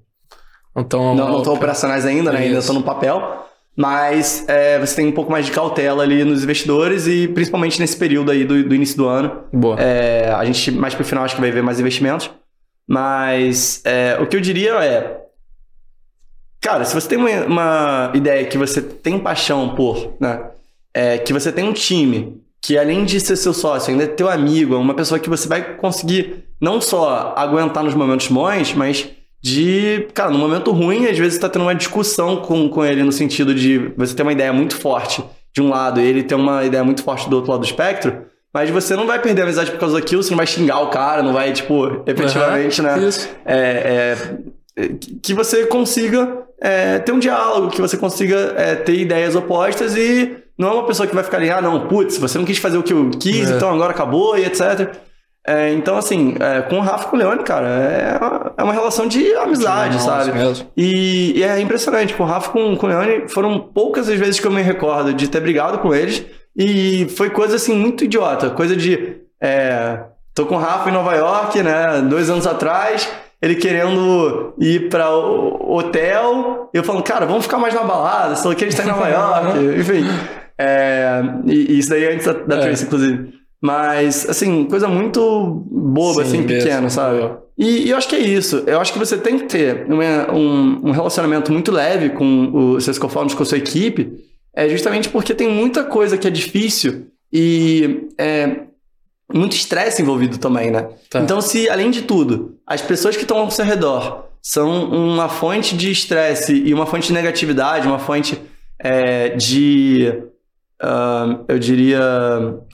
estão 0.77 1.15
não, 1.15 1.43
não 1.43 1.53
operacionais 1.53 2.07
ainda, 2.07 2.33
né? 2.33 2.41
ainda 2.41 2.59
estão 2.59 2.75
no 2.75 2.83
papel. 2.83 3.45
Mas 3.77 4.45
é, 4.49 4.79
você 4.79 4.97
tem 4.97 5.07
um 5.07 5.13
pouco 5.13 5.31
mais 5.31 5.45
de 5.45 5.53
cautela 5.53 6.03
ali 6.03 6.25
nos 6.25 6.43
investidores 6.43 7.07
e 7.07 7.29
principalmente 7.29 7.79
nesse 7.79 7.95
período 7.95 8.31
aí 8.31 8.43
do, 8.43 8.65
do 8.67 8.75
início 8.75 8.97
do 8.97 9.07
ano. 9.07 9.43
Boa. 9.53 9.79
É, 9.79 10.33
a 10.33 10.43
gente 10.47 10.71
mais 10.71 10.95
pro 10.95 11.05
final 11.05 11.25
acho 11.25 11.35
que 11.35 11.41
vai 11.43 11.51
ver 11.51 11.63
mais 11.63 11.79
investimentos. 11.79 12.31
Mas 12.87 13.83
é, 13.85 14.17
o 14.21 14.27
que 14.27 14.37
eu 14.37 14.41
diria 14.41 14.75
é. 14.85 15.23
Cara, 16.61 16.85
se 16.85 16.95
você 16.95 17.09
tem 17.09 17.19
uma, 17.19 17.45
uma 17.45 18.13
ideia 18.15 18.45
que 18.47 18.57
você 18.57 18.81
tem 18.81 19.19
paixão 19.19 19.75
por, 19.75 20.15
né? 20.21 20.51
É, 20.95 21.19
que 21.19 21.33
você 21.33 21.53
tem 21.53 21.69
um 21.69 21.73
time 21.73 22.41
que 22.61 22.77
além 22.77 23.05
de 23.05 23.21
ser 23.21 23.37
seu 23.37 23.53
sócio, 23.53 23.93
ainda 23.93 24.05
é 24.05 24.09
teu 24.09 24.29
amigo, 24.29 24.75
é 24.75 24.79
uma 24.79 24.95
pessoa 24.95 25.21
que 25.21 25.29
você 25.29 25.47
vai 25.47 25.77
conseguir 25.77 26.45
não 26.61 26.81
só 26.81 27.33
aguentar 27.37 27.85
nos 27.85 27.95
momentos 27.95 28.27
bons, 28.29 28.75
mas 28.75 29.09
de, 29.41 30.09
cara, 30.13 30.31
no 30.31 30.39
momento 30.39 30.73
ruim, 30.73 31.07
às 31.07 31.17
vezes 31.17 31.35
você 31.35 31.41
tá 31.41 31.49
tendo 31.49 31.63
uma 31.63 31.75
discussão 31.75 32.39
com, 32.39 32.69
com 32.69 32.85
ele 32.85 33.05
no 33.05 33.13
sentido 33.13 33.55
de 33.55 33.93
você 33.97 34.17
ter 34.17 34.23
uma 34.23 34.33
ideia 34.33 34.53
muito 34.53 34.77
forte 34.77 35.23
de 35.55 35.63
um 35.63 35.69
lado 35.69 36.01
e 36.01 36.05
ele 36.05 36.25
ter 36.25 36.35
uma 36.35 36.65
ideia 36.65 36.83
muito 36.83 37.05
forte 37.05 37.31
do 37.31 37.37
outro 37.37 37.53
lado 37.53 37.61
do 37.61 37.67
espectro, 37.67 38.27
mas 38.53 38.71
você 38.71 38.97
não 38.97 39.07
vai 39.07 39.21
perder 39.21 39.43
a 39.43 39.45
amizade 39.45 39.71
por 39.71 39.79
causa 39.79 39.97
daquilo, 39.97 40.23
você 40.23 40.31
não 40.31 40.37
vai 40.37 40.47
xingar 40.47 40.81
o 40.81 40.89
cara, 40.89 41.23
não 41.23 41.33
vai, 41.33 41.53
tipo, 41.53 42.03
efetivamente, 42.07 42.81
uhum, 42.81 42.87
né? 42.87 42.99
Isso. 43.09 43.29
É, 43.45 44.17
é, 44.77 44.91
que 45.23 45.35
você 45.35 45.67
consiga 45.67 46.47
é, 46.61 46.99
ter 46.99 47.13
um 47.13 47.19
diálogo, 47.19 47.71
que 47.71 47.81
você 47.81 47.97
consiga 47.97 48.55
é, 48.57 48.75
ter 48.75 48.95
ideias 48.95 49.35
opostas 49.35 49.97
e 49.97 50.37
não 50.59 50.69
é 50.69 50.73
uma 50.73 50.87
pessoa 50.87 51.07
que 51.07 51.15
vai 51.15 51.25
ficar 51.25 51.37
ali, 51.39 51.51
ah, 51.51 51.61
não, 51.61 51.87
putz, 51.87 52.19
você 52.19 52.39
não 52.39 52.45
quis 52.45 52.59
fazer 52.59 52.79
o 52.79 52.83
que 52.83 52.93
eu 52.93 53.11
quis, 53.11 53.51
é. 53.51 53.57
então 53.57 53.73
agora 53.73 53.93
acabou 53.93 54.39
e 54.39 54.45
etc. 54.45 54.95
É, 55.47 55.73
então, 55.73 55.97
assim, 55.97 56.35
é, 56.41 56.63
com 56.63 56.79
o 56.79 56.81
Rafa 56.81 57.07
e 57.07 57.11
com 57.11 57.17
o 57.17 57.19
Leone, 57.21 57.45
cara, 57.45 57.69
é 57.69 58.19
uma, 58.19 58.55
é 58.59 58.63
uma 58.65 58.73
relação 58.73 59.07
de 59.07 59.33
amizade, 59.37 60.03
sabe? 60.03 60.33
Mesmo. 60.33 60.67
E, 60.77 61.39
e, 61.39 61.43
é 61.45 61.61
impressionante, 61.61 62.15
com 62.15 62.25
o 62.25 62.27
Rafa 62.27 62.49
e 62.49 62.53
com, 62.53 62.77
com 62.77 62.87
o 62.87 62.89
Leone, 62.89 63.29
foram 63.29 63.61
poucas 63.61 64.09
as 64.09 64.19
vezes 64.19 64.41
que 64.41 64.47
eu 64.47 64.51
me 64.51 64.61
recordo 64.61 65.15
de 65.15 65.29
ter 65.29 65.41
brigado 65.41 65.79
com 65.79 65.95
eles 65.95 66.27
e 66.57 67.07
foi 67.11 67.29
coisa 67.29 67.57
assim 67.57 67.75
muito 67.75 68.05
idiota, 68.05 68.51
coisa 68.51 68.75
de. 68.75 69.17
É, 69.41 70.01
tô 70.35 70.47
com 70.47 70.55
o 70.55 70.59
Rafa 70.59 70.89
em 70.89 70.93
Nova 70.93 71.15
York, 71.15 71.63
né? 71.63 72.01
Dois 72.09 72.31
anos 72.31 72.47
atrás, 72.47 73.09
ele 73.43 73.57
querendo 73.57 74.55
ir 74.59 74.89
para 74.89 75.15
o 75.15 75.77
hotel, 75.77 76.71
e 76.73 76.79
eu 76.79 76.85
falando, 76.85 77.03
cara, 77.03 77.27
vamos 77.27 77.45
ficar 77.45 77.59
mais 77.59 77.75
na 77.75 77.83
balada, 77.83 78.37
só 78.37 78.55
que 78.55 78.65
ele 78.65 78.71
está 78.71 78.85
em 78.85 78.87
Nova 78.87 79.09
York, 79.09 79.59
enfim. 79.79 80.05
É, 80.59 81.23
e, 81.45 81.75
e, 81.75 81.79
isso 81.79 81.91
daí 81.91 82.07
antes 82.07 82.25
da, 82.25 82.33
da 82.33 82.57
é. 82.57 82.61
Tracy, 82.61 82.85
inclusive. 82.85 83.35
Mas, 83.61 84.29
assim, 84.29 84.65
coisa 84.65 84.89
muito 84.89 85.65
boba, 85.71 86.25
Sim, 86.25 86.39
assim, 86.39 86.43
pequena, 86.45 86.89
sabe? 86.89 87.31
E, 87.59 87.87
e, 87.87 87.91
eu 87.91 87.97
acho 87.97 88.09
que 88.09 88.17
é 88.17 88.21
isso. 88.21 88.65
Eu 88.67 88.81
acho 88.81 88.93
que 88.93 88.99
você 88.99 89.19
tem 89.19 89.39
que 89.39 89.45
ter 89.45 89.87
um, 89.91 90.89
um 90.89 90.91
relacionamento 90.91 91.53
muito 91.53 91.73
leve 91.73 92.11
com 92.11 92.75
os 92.75 92.85
seus 92.85 92.99
co-founders, 92.99 93.35
com 93.35 93.43
a 93.43 93.47
sua 93.47 93.59
equipe, 93.59 94.13
é 94.57 94.69
justamente 94.71 95.11
porque 95.11 95.35
tem 95.35 95.49
muita 95.49 95.85
coisa 95.85 96.17
que 96.17 96.27
é 96.27 96.31
difícil 96.31 97.09
e 97.31 98.09
é 98.17 98.61
muito 99.33 99.55
estresse 99.55 100.01
envolvido 100.01 100.39
também, 100.39 100.71
né? 100.71 100.89
Tá. 101.11 101.21
Então, 101.21 101.41
se 101.43 101.69
além 101.69 101.91
de 101.91 102.03
tudo, 102.03 102.57
as 102.67 102.81
pessoas 102.81 103.17
que 103.17 103.23
estão 103.23 103.39
ao 103.39 103.51
seu 103.51 103.65
redor 103.65 104.25
são 104.41 104.85
uma 104.91 105.29
fonte 105.29 105.77
de 105.77 105.91
estresse 105.91 106.55
e 106.55 106.73
uma 106.73 106.87
fonte 106.87 107.09
de 107.09 107.13
negatividade, 107.13 107.87
uma 107.87 107.99
fonte 107.99 108.41
é, 108.79 109.31
de, 109.31 110.23
uh, 110.83 111.45
eu 111.49 111.59
diria, 111.59 112.01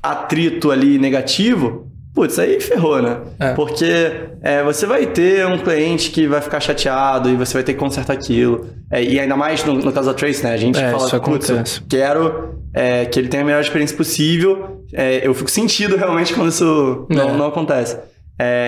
atrito 0.03 0.71
ali 0.71 0.99
negativo, 0.99 1.91
Putz, 2.15 2.39
aí 2.39 2.61
ferrou, 2.61 3.01
né? 3.01 3.17
É. 3.41 3.55
Porque 3.55 3.87
é, 4.43 4.63
você 4.63 4.85
vai 4.85 5.07
ter 5.07 5.47
um 5.47 5.57
cliente 5.59 6.11
que 6.11 6.27
vai 6.27 6.43
ficar 6.43 6.61
chateado 6.61 7.31
e 7.31 7.37
você 7.37 7.55
vai 7.55 7.63
ter 7.63 7.73
que 7.73 7.79
consertar 7.79 8.13
aquilo. 8.13 8.67
É, 8.91 9.03
e 9.03 9.19
ainda 9.19 9.35
mais 9.35 9.65
no, 9.65 9.75
no, 9.75 9.91
caso 9.93 10.09
da 10.09 10.15
Trace, 10.15 10.45
né? 10.45 10.53
A 10.53 10.57
gente 10.59 10.79
é, 10.79 10.91
fala, 10.91 11.21
putz, 11.21 11.83
quero 11.89 12.59
é, 12.75 13.07
que 13.07 13.19
ele 13.19 13.29
tenha 13.29 13.43
a 13.43 13.47
melhor 13.47 13.63
experiência 13.63 13.97
possível. 13.97 14.83
É, 14.93 15.27
eu 15.27 15.33
fico 15.33 15.51
sentido 15.51 15.97
realmente 15.97 16.35
quando 16.35 16.51
isso 16.51 17.07
não, 17.09 17.35
não 17.35 17.47
acontece. 17.47 17.99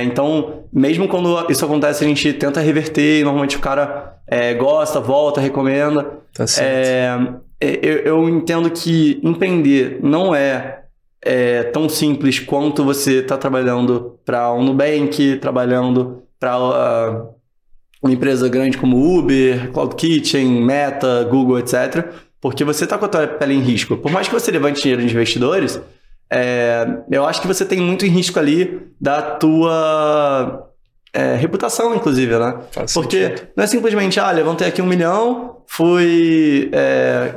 então, 0.02 0.64
mesmo 0.72 1.06
quando 1.06 1.46
isso 1.50 1.62
acontece, 1.66 2.02
a 2.02 2.08
gente 2.08 2.32
tenta 2.32 2.60
reverter 2.60 3.20
e 3.20 3.24
normalmente 3.24 3.58
o 3.58 3.60
cara 3.60 4.14
gosta, 4.58 5.00
volta, 5.00 5.38
recomenda. 5.38 6.06
Tá 6.32 6.46
certo. 6.46 7.42
eu, 7.60 7.98
eu 7.98 8.28
entendo 8.28 8.70
que 8.70 9.20
empreender 9.22 9.98
não 10.02 10.34
é 10.34 10.83
é, 11.24 11.62
tão 11.64 11.88
simples 11.88 12.38
quanto 12.38 12.84
você 12.84 13.20
está 13.20 13.38
trabalhando 13.38 14.18
para 14.26 14.52
um 14.52 14.62
Nubank, 14.62 15.38
trabalhando 15.38 16.22
para 16.38 16.58
uh, 16.58 16.72
ah, 16.72 17.26
uma 18.02 18.12
empresa 18.12 18.46
grande 18.46 18.76
como 18.76 19.18
Uber, 19.18 19.72
Cloud 19.72 19.96
Kitchen, 19.96 20.62
Meta, 20.62 21.24
Google, 21.24 21.58
etc. 21.58 22.08
Porque 22.38 22.62
você 22.62 22.84
está 22.84 22.98
com 22.98 23.06
a 23.06 23.08
tua 23.08 23.26
pele 23.26 23.54
em 23.54 23.60
risco. 23.60 23.96
Por 23.96 24.12
mais 24.12 24.28
que 24.28 24.34
você 24.34 24.50
levante 24.50 24.82
dinheiro 24.82 25.00
de 25.00 25.10
investidores, 25.10 25.80
é, 26.30 26.86
eu 27.10 27.24
acho 27.24 27.40
que 27.40 27.46
você 27.46 27.64
tem 27.64 27.80
muito 27.80 28.04
em 28.04 28.10
risco 28.10 28.38
ali 28.38 28.82
da 29.00 29.22
tua 29.22 30.68
é, 31.14 31.36
reputação, 31.36 31.94
inclusive, 31.94 32.38
né? 32.38 32.58
Faz 32.70 32.92
Porque 32.92 33.28
sentido. 33.28 33.48
não 33.56 33.64
é 33.64 33.66
simplesmente, 33.66 34.20
ah, 34.20 34.30
levantei 34.30 34.68
aqui 34.68 34.82
um 34.82 34.86
milhão, 34.86 35.58
fui 35.66 36.68
é, 36.72 37.34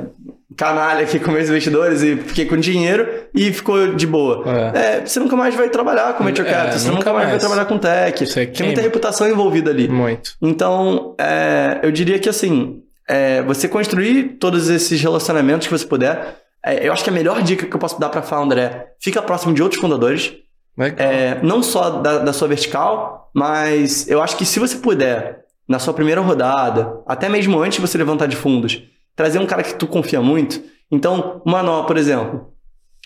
canalha 0.56 1.02
aqui 1.02 1.18
com 1.18 1.30
meus 1.30 1.48
investidores 1.48 2.02
e 2.02 2.16
fiquei 2.16 2.46
com 2.46 2.56
dinheiro 2.56 3.06
e 3.34 3.52
ficou 3.52 3.94
de 3.94 4.06
boa. 4.06 4.44
É. 4.74 4.96
É, 4.96 5.06
você 5.06 5.20
nunca 5.20 5.36
mais 5.36 5.54
vai 5.54 5.68
trabalhar 5.68 6.14
com 6.14 6.24
venture 6.24 6.48
capital, 6.48 6.68
é, 6.68 6.78
você 6.78 6.90
nunca 6.90 7.12
mais. 7.12 7.28
mais 7.28 7.30
vai 7.30 7.38
trabalhar 7.38 7.64
com 7.66 7.78
tech. 7.78 8.26
Você 8.26 8.46
tem 8.46 8.66
muita 8.66 8.80
reputação 8.80 9.28
envolvida 9.28 9.70
ali. 9.70 9.88
Muito. 9.88 10.32
Então, 10.40 11.14
é, 11.18 11.80
eu 11.82 11.92
diria 11.92 12.18
que 12.18 12.28
assim, 12.28 12.82
é, 13.08 13.42
você 13.42 13.68
construir 13.68 14.38
todos 14.40 14.70
esses 14.70 15.00
relacionamentos 15.00 15.66
que 15.66 15.72
você 15.72 15.86
puder, 15.86 16.36
eu 16.82 16.92
acho 16.92 17.04
que 17.04 17.10
a 17.10 17.12
melhor 17.12 17.42
dica 17.42 17.66
que 17.66 17.74
eu 17.74 17.78
posso 17.78 18.00
dar 18.00 18.08
para 18.08 18.22
founder 18.22 18.58
é 18.58 18.86
fica 19.00 19.22
próximo 19.22 19.54
de 19.54 19.62
outros 19.62 19.80
fundadores. 19.80 20.34
É, 20.96 21.38
não 21.42 21.62
só 21.62 21.90
da, 21.90 22.18
da 22.18 22.32
sua 22.32 22.46
vertical, 22.46 23.30
mas 23.34 24.08
eu 24.08 24.22
acho 24.22 24.36
que 24.36 24.46
se 24.46 24.60
você 24.60 24.76
puder, 24.76 25.40
na 25.68 25.78
sua 25.78 25.92
primeira 25.92 26.20
rodada, 26.20 27.00
até 27.06 27.28
mesmo 27.28 27.60
antes 27.60 27.76
de 27.76 27.86
você 27.86 27.98
levantar 27.98 28.26
de 28.26 28.36
fundos, 28.36 28.82
trazer 29.18 29.40
um 29.40 29.46
cara 29.46 29.64
que 29.64 29.74
tu 29.74 29.88
confia 29.88 30.22
muito. 30.22 30.62
Então, 30.88 31.42
o 31.44 31.50
Manuel, 31.50 31.82
por 31.86 31.96
exemplo, 31.96 32.52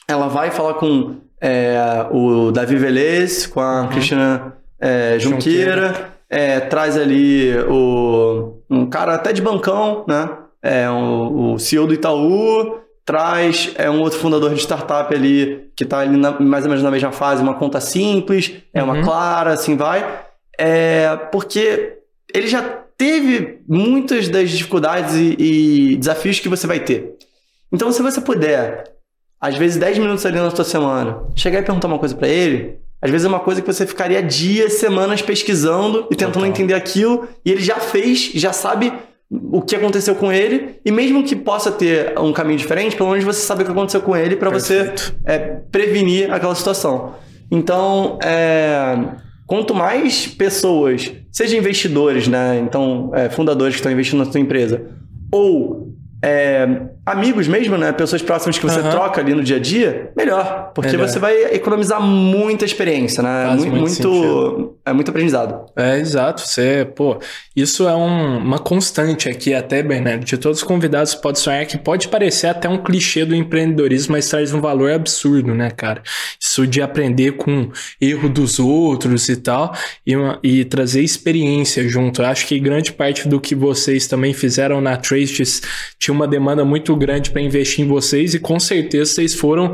ela 0.06 0.28
vai 0.28 0.50
falar 0.50 0.74
com 0.74 1.16
é, 1.40 1.74
o 2.10 2.52
Davi 2.52 2.76
Velez, 2.76 3.46
com 3.46 3.60
a 3.60 3.80
uhum. 3.80 3.88
Cristina 3.88 4.52
é, 4.78 5.18
Junqueira, 5.18 6.12
é, 6.28 6.60
traz 6.60 6.98
ali 6.98 7.56
o, 7.66 8.58
um 8.68 8.84
cara 8.84 9.14
até 9.14 9.32
de 9.32 9.40
bancão, 9.40 10.04
né? 10.06 10.28
É, 10.62 10.88
o, 10.90 11.54
o 11.54 11.58
CEO 11.58 11.86
do 11.86 11.94
Itaú, 11.94 12.78
traz 13.06 13.72
é 13.76 13.88
um 13.88 14.02
outro 14.02 14.18
fundador 14.18 14.52
de 14.52 14.60
startup 14.60 15.12
ali 15.14 15.70
que 15.74 15.84
está 15.84 16.00
ali 16.00 16.18
na, 16.18 16.38
mais 16.38 16.64
ou 16.64 16.68
menos 16.68 16.84
na 16.84 16.90
mesma 16.90 17.10
fase, 17.10 17.42
uma 17.42 17.54
conta 17.54 17.80
simples, 17.80 18.52
é 18.74 18.82
uma 18.82 18.96
uhum. 18.96 19.02
clara, 19.02 19.54
assim 19.54 19.78
vai. 19.78 20.06
É, 20.58 21.16
porque 21.32 21.96
ele 22.34 22.48
já 22.48 22.82
teve 23.02 23.58
muitas 23.68 24.28
das 24.28 24.48
dificuldades 24.48 25.16
e, 25.16 25.36
e, 25.36 25.96
desafios 25.96 26.38
que 26.38 26.48
você 26.48 26.68
vai 26.68 26.78
ter. 26.78 27.16
Então, 27.72 27.90
se 27.90 28.00
você 28.00 28.20
puder, 28.20 28.84
às 29.40 29.56
vezes 29.56 29.76
10 29.76 29.98
minutos 29.98 30.24
ali 30.24 30.36
na 30.38 30.50
sua 30.52 30.64
semana, 30.64 31.20
chegar 31.34 31.58
e 31.58 31.62
perguntar 31.64 31.88
uma 31.88 31.98
coisa 31.98 32.14
para 32.14 32.28
ele, 32.28 32.76
às 33.00 33.10
vezes 33.10 33.24
é 33.24 33.28
uma 33.28 33.40
coisa 33.40 33.60
que 33.60 33.66
você 33.66 33.84
ficaria 33.84 34.22
dias, 34.22 34.74
semanas 34.74 35.20
pesquisando 35.20 36.06
e 36.12 36.14
tentando 36.14 36.34
Total. 36.34 36.48
entender 36.48 36.74
aquilo, 36.74 37.26
e 37.44 37.50
ele 37.50 37.60
já 37.60 37.80
fez, 37.80 38.30
já 38.34 38.52
sabe 38.52 38.92
o 39.28 39.60
que 39.60 39.74
aconteceu 39.74 40.14
com 40.14 40.30
ele, 40.30 40.76
e 40.84 40.92
mesmo 40.92 41.24
que 41.24 41.34
possa 41.34 41.72
ter 41.72 42.16
um 42.20 42.32
caminho 42.32 42.58
diferente, 42.58 42.94
pelo 42.94 43.10
menos 43.10 43.24
você 43.24 43.40
sabe 43.40 43.62
o 43.62 43.64
que 43.64 43.72
aconteceu 43.72 44.00
com 44.00 44.16
ele 44.16 44.36
para 44.36 44.48
você 44.48 44.94
é, 45.24 45.38
prevenir 45.72 46.32
aquela 46.32 46.54
situação. 46.54 47.16
Então, 47.50 48.16
é, 48.22 48.96
quanto 49.44 49.74
mais 49.74 50.28
pessoas, 50.28 51.12
seja 51.32 51.56
investidores, 51.56 52.28
né? 52.28 52.60
Então, 52.60 53.10
é, 53.14 53.30
fundadores 53.30 53.74
que 53.74 53.80
estão 53.80 53.90
investindo 53.90 54.18
na 54.18 54.30
sua 54.30 54.38
empresa, 54.38 54.86
ou 55.32 55.92
é, 56.22 56.68
amigos 57.04 57.48
mesmo, 57.48 57.76
né? 57.76 57.92
Pessoas 57.92 58.22
próximas 58.22 58.58
que 58.58 58.64
você 58.64 58.80
uhum. 58.80 58.90
troca 58.90 59.20
ali 59.20 59.34
no 59.34 59.42
dia 59.42 59.56
a 59.56 59.60
dia, 59.60 60.12
melhor. 60.16 60.70
Porque 60.74 60.92
melhor. 60.92 61.08
você 61.08 61.18
vai 61.18 61.54
economizar 61.54 62.00
muita 62.00 62.64
experiência, 62.64 63.22
né? 63.22 63.46
Faz 63.48 63.64
muito, 63.64 64.08
muito 64.08 64.72
é 64.84 64.92
muito 64.92 65.10
aprendizado. 65.10 65.66
É, 65.76 65.98
exato. 65.98 66.42
Você, 66.42 66.86
pô, 66.96 67.18
isso 67.54 67.88
é 67.88 67.94
um, 67.94 68.38
uma 68.38 68.58
constante 68.58 69.28
aqui 69.28 69.54
até, 69.54 69.82
Bernardo, 69.82 70.24
de 70.24 70.36
todos 70.36 70.58
os 70.58 70.64
convidados 70.64 71.14
pode 71.14 71.38
sonhar 71.38 71.64
que 71.66 71.78
pode 71.78 72.08
parecer 72.08 72.48
até 72.48 72.68
um 72.68 72.78
clichê 72.78 73.24
do 73.24 73.34
empreendedorismo, 73.34 74.12
mas 74.12 74.28
traz 74.28 74.52
um 74.52 74.60
valor 74.60 74.90
absurdo, 74.90 75.54
né, 75.54 75.70
cara? 75.70 76.02
Isso 76.40 76.66
de 76.66 76.82
aprender 76.82 77.32
com 77.32 77.70
erro 78.00 78.28
dos 78.28 78.58
outros 78.58 79.28
e 79.28 79.36
tal, 79.36 79.72
e, 80.04 80.16
uma, 80.16 80.38
e 80.42 80.64
trazer 80.64 81.02
experiência 81.02 81.88
junto. 81.88 82.22
Eu 82.22 82.26
acho 82.26 82.46
que 82.46 82.58
grande 82.58 82.92
parte 82.92 83.28
do 83.28 83.40
que 83.40 83.54
vocês 83.54 84.06
também 84.08 84.32
fizeram 84.32 84.80
na 84.80 84.96
Traces 84.96 85.62
tinha 85.98 86.14
uma 86.14 86.26
demanda 86.26 86.64
muito 86.64 86.91
grande 86.96 87.30
para 87.30 87.42
investir 87.42 87.84
em 87.84 87.88
vocês 87.88 88.34
e 88.34 88.38
com 88.38 88.58
certeza 88.58 89.12
vocês 89.12 89.34
foram 89.34 89.72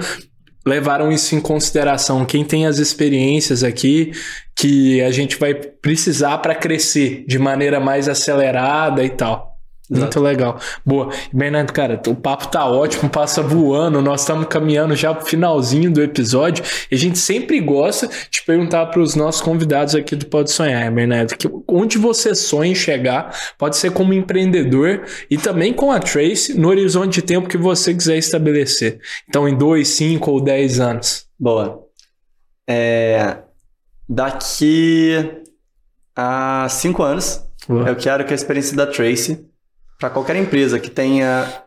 levaram 0.67 1.11
isso 1.11 1.35
em 1.35 1.41
consideração. 1.41 2.25
Quem 2.25 2.45
tem 2.45 2.67
as 2.67 2.79
experiências 2.79 3.65
aqui 3.65 4.13
que 4.55 5.01
a 5.03 5.11
gente 5.11 5.37
vai 5.37 5.55
precisar 5.55 6.39
para 6.39 6.55
crescer 6.55 7.25
de 7.27 7.39
maneira 7.39 7.81
mais 7.81 8.09
acelerada 8.09 9.03
e 9.03 9.09
tal. 9.09 9.48
Muito 9.91 10.21
legal. 10.21 10.61
Boa. 10.85 11.11
Bernardo, 11.33 11.73
cara, 11.73 12.01
o 12.07 12.15
papo 12.15 12.49
tá 12.49 12.67
ótimo, 12.67 13.09
passa 13.09 13.43
voando. 13.43 14.03
Nós 14.03 14.21
estamos 14.21 14.47
caminhando 14.47 14.95
já 14.95 15.15
pro 15.15 15.25
finalzinho 15.27 15.91
do 15.91 16.03
episódio. 16.03 16.63
E 16.91 16.95
a 16.95 16.99
gente 16.99 17.19
sempre 17.19 17.59
gosta 17.61 18.09
de 18.31 18.43
perguntar 18.43 18.87
para 18.87 19.01
os 19.01 19.15
nossos 19.15 19.41
convidados 19.41 19.95
aqui 19.95 20.15
do 20.15 20.27
Pode 20.27 20.51
Sonhar, 20.51 20.93
Bernardo, 20.93 21.37
que, 21.37 21.49
onde 21.67 21.97
você 21.97 22.35
sonha 22.35 22.73
em 22.73 22.75
chegar, 22.75 23.35
pode 23.57 23.77
ser 23.77 23.91
como 23.93 24.13
empreendedor 24.13 25.07
e 25.31 25.39
também 25.39 25.73
com 25.73 25.91
a 25.91 25.99
Trace, 25.99 26.59
no 26.59 26.69
horizonte 26.69 27.15
de 27.15 27.23
tempo 27.23 27.49
que 27.49 27.57
você 27.57 27.95
quiser 27.95 28.19
estabelecer. 28.19 29.01
Então, 29.29 29.49
em 29.49 29.57
dois, 29.57 29.89
cinco 29.89 30.31
ou 30.31 30.41
dez 30.41 30.81
anos. 30.81 31.27
Boa. 31.39 31.83
É... 32.69 33.39
Daqui 34.09 35.43
a 36.17 36.67
cinco 36.69 37.03
anos, 37.03 37.43
Boa. 37.67 37.89
eu 37.89 37.97
quero 37.97 38.25
que 38.25 38.33
a 38.33 38.37
experiência 38.37 38.77
da 38.77 38.87
Trace 38.87 39.47
para 39.99 40.11
qualquer 40.11 40.37
empresa 40.37 40.79
que 40.79 40.89
tenha 40.89 41.65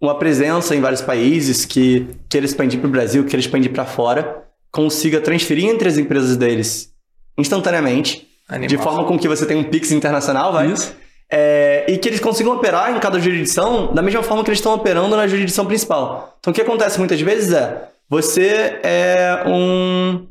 uma 0.00 0.18
presença 0.18 0.74
em 0.74 0.80
vários 0.80 1.02
países, 1.02 1.66
que 1.66 2.08
queira 2.28 2.46
expandir 2.46 2.80
para 2.80 2.88
o 2.88 2.90
Brasil, 2.90 3.22
queira 3.24 3.40
expandir 3.40 3.70
para 3.70 3.84
fora, 3.84 4.44
consiga 4.72 5.20
transferir 5.20 5.66
entre 5.66 5.88
as 5.88 5.98
empresas 5.98 6.36
deles 6.36 6.90
instantaneamente, 7.36 8.26
Animal. 8.48 8.68
de 8.68 8.76
forma 8.78 9.04
com 9.04 9.18
que 9.18 9.28
você 9.28 9.44
tenha 9.44 9.60
um 9.60 9.64
Pix 9.64 9.90
internacional, 9.92 10.52
vai? 10.52 10.70
Isso. 10.70 10.94
É, 11.30 11.86
e 11.88 11.96
que 11.96 12.08
eles 12.08 12.18
consigam 12.18 12.54
operar 12.54 12.94
em 12.94 12.98
cada 12.98 13.20
jurisdição 13.20 13.94
da 13.94 14.02
mesma 14.02 14.22
forma 14.22 14.42
que 14.42 14.50
eles 14.50 14.58
estão 14.58 14.74
operando 14.74 15.14
na 15.14 15.28
jurisdição 15.28 15.64
principal. 15.64 16.36
Então, 16.40 16.50
o 16.50 16.54
que 16.54 16.60
acontece 16.60 16.98
muitas 16.98 17.20
vezes 17.20 17.52
é, 17.52 17.88
você 18.08 18.80
é 18.82 19.44
um... 19.46 20.26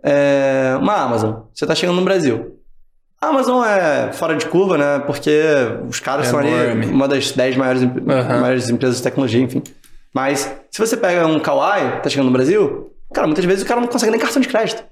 É, 0.00 0.76
uma 0.80 0.94
Amazon, 0.94 1.42
você 1.52 1.64
está 1.64 1.74
chegando 1.74 1.96
no 1.96 2.04
Brasil. 2.04 2.57
A 3.20 3.28
Amazon 3.28 3.64
é 3.64 4.12
fora 4.12 4.36
de 4.36 4.46
curva, 4.46 4.78
né? 4.78 5.00
Porque 5.00 5.30
os 5.88 5.98
caras 5.98 6.28
é 6.28 6.30
são 6.30 6.38
ali 6.38 6.86
uma 6.86 7.08
das 7.08 7.32
10 7.32 7.56
maiores, 7.56 7.82
uhum. 7.82 8.40
maiores 8.40 8.68
empresas 8.68 8.98
de 8.98 9.02
tecnologia, 9.02 9.40
enfim. 9.40 9.62
Mas 10.14 10.52
se 10.70 10.78
você 10.78 10.96
pega 10.96 11.26
um 11.26 11.40
Kawaii, 11.40 12.00
tá 12.02 12.08
chegando 12.08 12.26
no 12.26 12.32
Brasil, 12.32 12.92
cara, 13.12 13.26
muitas 13.26 13.44
vezes 13.44 13.64
o 13.64 13.66
cara 13.66 13.80
não 13.80 13.88
consegue 13.88 14.12
nem 14.12 14.20
cartão 14.20 14.40
de 14.40 14.48
crédito. 14.48 14.84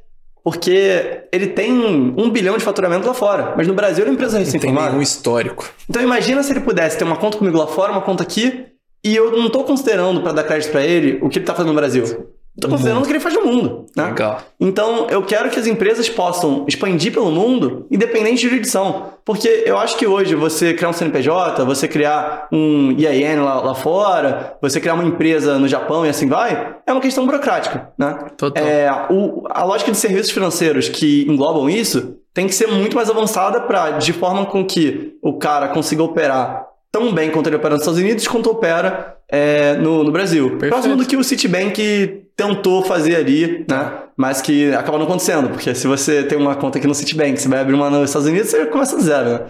Porque 0.43 1.23
ele 1.33 1.49
tem 1.49 1.73
um 1.73 2.31
bilhão 2.31 2.57
de 2.57 2.63
faturamento 2.63 3.07
lá 3.07 3.15
fora. 3.15 3.55
Mas 3.57 3.67
no 3.67 3.75
Brasil 3.75 4.05
ele 4.05 4.11
é 4.11 4.11
uma 4.13 4.15
empresa 4.15 4.39
recém-formada. 4.39 4.83
Tem 4.83 4.91
nenhum 4.91 5.03
histórico. 5.03 5.69
Então 5.91 6.01
imagina 6.01 6.41
se 6.43 6.53
ele 6.53 6.61
pudesse 6.61 6.97
ter 6.97 7.03
uma 7.03 7.17
conta 7.17 7.37
comigo 7.37 7.59
lá 7.59 7.67
fora, 7.67 7.91
uma 7.91 8.01
conta 8.01 8.23
aqui, 8.23 8.67
e 9.05 9.15
eu 9.15 9.33
não 9.33 9.51
tô 9.51 9.65
considerando 9.65 10.21
para 10.21 10.33
dar 10.33 10.45
crédito 10.45 10.71
para 10.71 10.83
ele 10.83 11.19
o 11.21 11.29
que 11.29 11.39
ele 11.39 11.45
tá 11.45 11.53
fazendo 11.53 11.73
no 11.73 11.79
Brasil. 11.79 12.29
Estou 12.57 12.71
considerando 12.71 13.03
o 13.03 13.07
que 13.07 13.13
ele 13.13 13.21
faz 13.21 13.35
no 13.35 13.45
mundo. 13.45 13.87
Né? 13.95 14.07
Legal. 14.07 14.41
Então, 14.59 15.07
eu 15.11 15.23
quero 15.23 15.51
que 15.51 15.59
as 15.59 15.67
empresas 15.67 16.09
possam 16.09 16.65
expandir 16.67 17.13
pelo 17.13 17.31
mundo, 17.31 17.87
independente 17.91 18.37
de 18.37 18.49
jurisdição. 18.49 19.13
Porque 19.25 19.65
eu 19.67 19.77
acho 19.77 19.99
que 19.99 20.07
hoje 20.07 20.35
você 20.35 20.73
criar 20.73 20.89
um 20.89 20.93
CNPJ, 20.93 21.65
você 21.65 21.87
criar 21.87 22.49
um 22.51 22.93
IAN 22.93 23.43
lá, 23.43 23.61
lá 23.61 23.75
fora, 23.75 24.57
você 24.63 24.81
criar 24.81 24.95
uma 24.95 25.05
empresa 25.05 25.59
no 25.59 25.69
Japão 25.69 26.07
e 26.07 26.09
assim 26.09 26.27
vai, 26.27 26.77
é 26.87 26.93
uma 26.93 27.01
questão 27.01 27.27
burocrática. 27.27 27.91
Né? 27.99 28.17
Total. 28.39 28.65
É, 28.65 28.91
o, 29.11 29.45
a 29.51 29.63
lógica 29.65 29.93
de 29.93 29.99
serviços 29.99 30.31
financeiros 30.31 30.89
que 30.89 31.27
englobam 31.29 31.69
isso 31.69 32.17
tem 32.33 32.47
que 32.47 32.55
ser 32.55 32.69
muito 32.69 32.97
mais 32.97 33.11
avançada 33.11 33.61
para 33.61 33.93
de 33.93 34.13
forma 34.13 34.47
com 34.47 34.65
que 34.65 35.15
o 35.23 35.39
cara 35.39 35.69
consiga 35.69 36.03
operar 36.03 36.67
tão 36.93 37.13
bem 37.13 37.31
quanto 37.31 37.49
ele 37.49 37.57
opera 37.57 37.75
nos 37.75 37.83
Estados 37.83 38.01
Unidos 38.01 38.27
quanto 38.27 38.51
opera 38.51 39.17
é, 39.29 39.75
no, 39.75 40.03
no, 40.05 40.13
Brasil. 40.13 40.51
Perfeito. 40.51 40.73
Próximo 40.73 40.97
do 40.97 41.05
que 41.05 41.17
o 41.17 41.25
Citibank 41.25 42.26
tentou 42.37 42.83
fazer 42.83 43.17
ali, 43.17 43.65
né? 43.69 43.93
Mas 44.17 44.43
que 44.43 44.73
acaba 44.75 44.99
não 44.99 45.07
acontecendo, 45.07 45.49
porque 45.49 45.75
se 45.75 45.87
você 45.87 46.23
tem 46.23 46.37
uma 46.37 46.55
conta 46.55 46.79
aqui 46.79 46.87
no 46.87 46.95
Citibank, 46.95 47.41
você 47.41 47.49
vai 47.49 47.61
abrir 47.61 47.75
uma 47.75 47.89
nos 47.89 48.11
Estados 48.11 48.29
Unidos, 48.29 48.51
você 48.51 48.67
começa 48.67 48.97
do 48.97 49.03
zero, 49.03 49.31
né? 49.31 49.41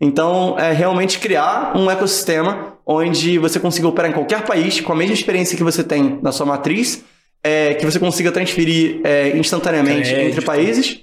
Então, 0.00 0.58
é 0.58 0.72
realmente 0.72 1.18
criar 1.18 1.76
um 1.76 1.88
ecossistema 1.90 2.76
onde 2.84 3.38
você 3.38 3.60
consiga 3.60 3.86
operar 3.86 4.10
em 4.10 4.14
qualquer 4.14 4.44
país 4.44 4.80
com 4.80 4.92
a 4.92 4.96
mesma 4.96 5.14
experiência 5.14 5.56
que 5.56 5.62
você 5.62 5.84
tem 5.84 6.18
na 6.20 6.32
sua 6.32 6.44
matriz, 6.44 7.04
é, 7.42 7.74
que 7.74 7.86
você 7.86 7.98
consiga 7.98 8.32
transferir 8.32 9.00
é, 9.04 9.36
instantaneamente 9.36 10.10
Crédito. 10.10 10.28
entre 10.28 10.44
países 10.44 11.00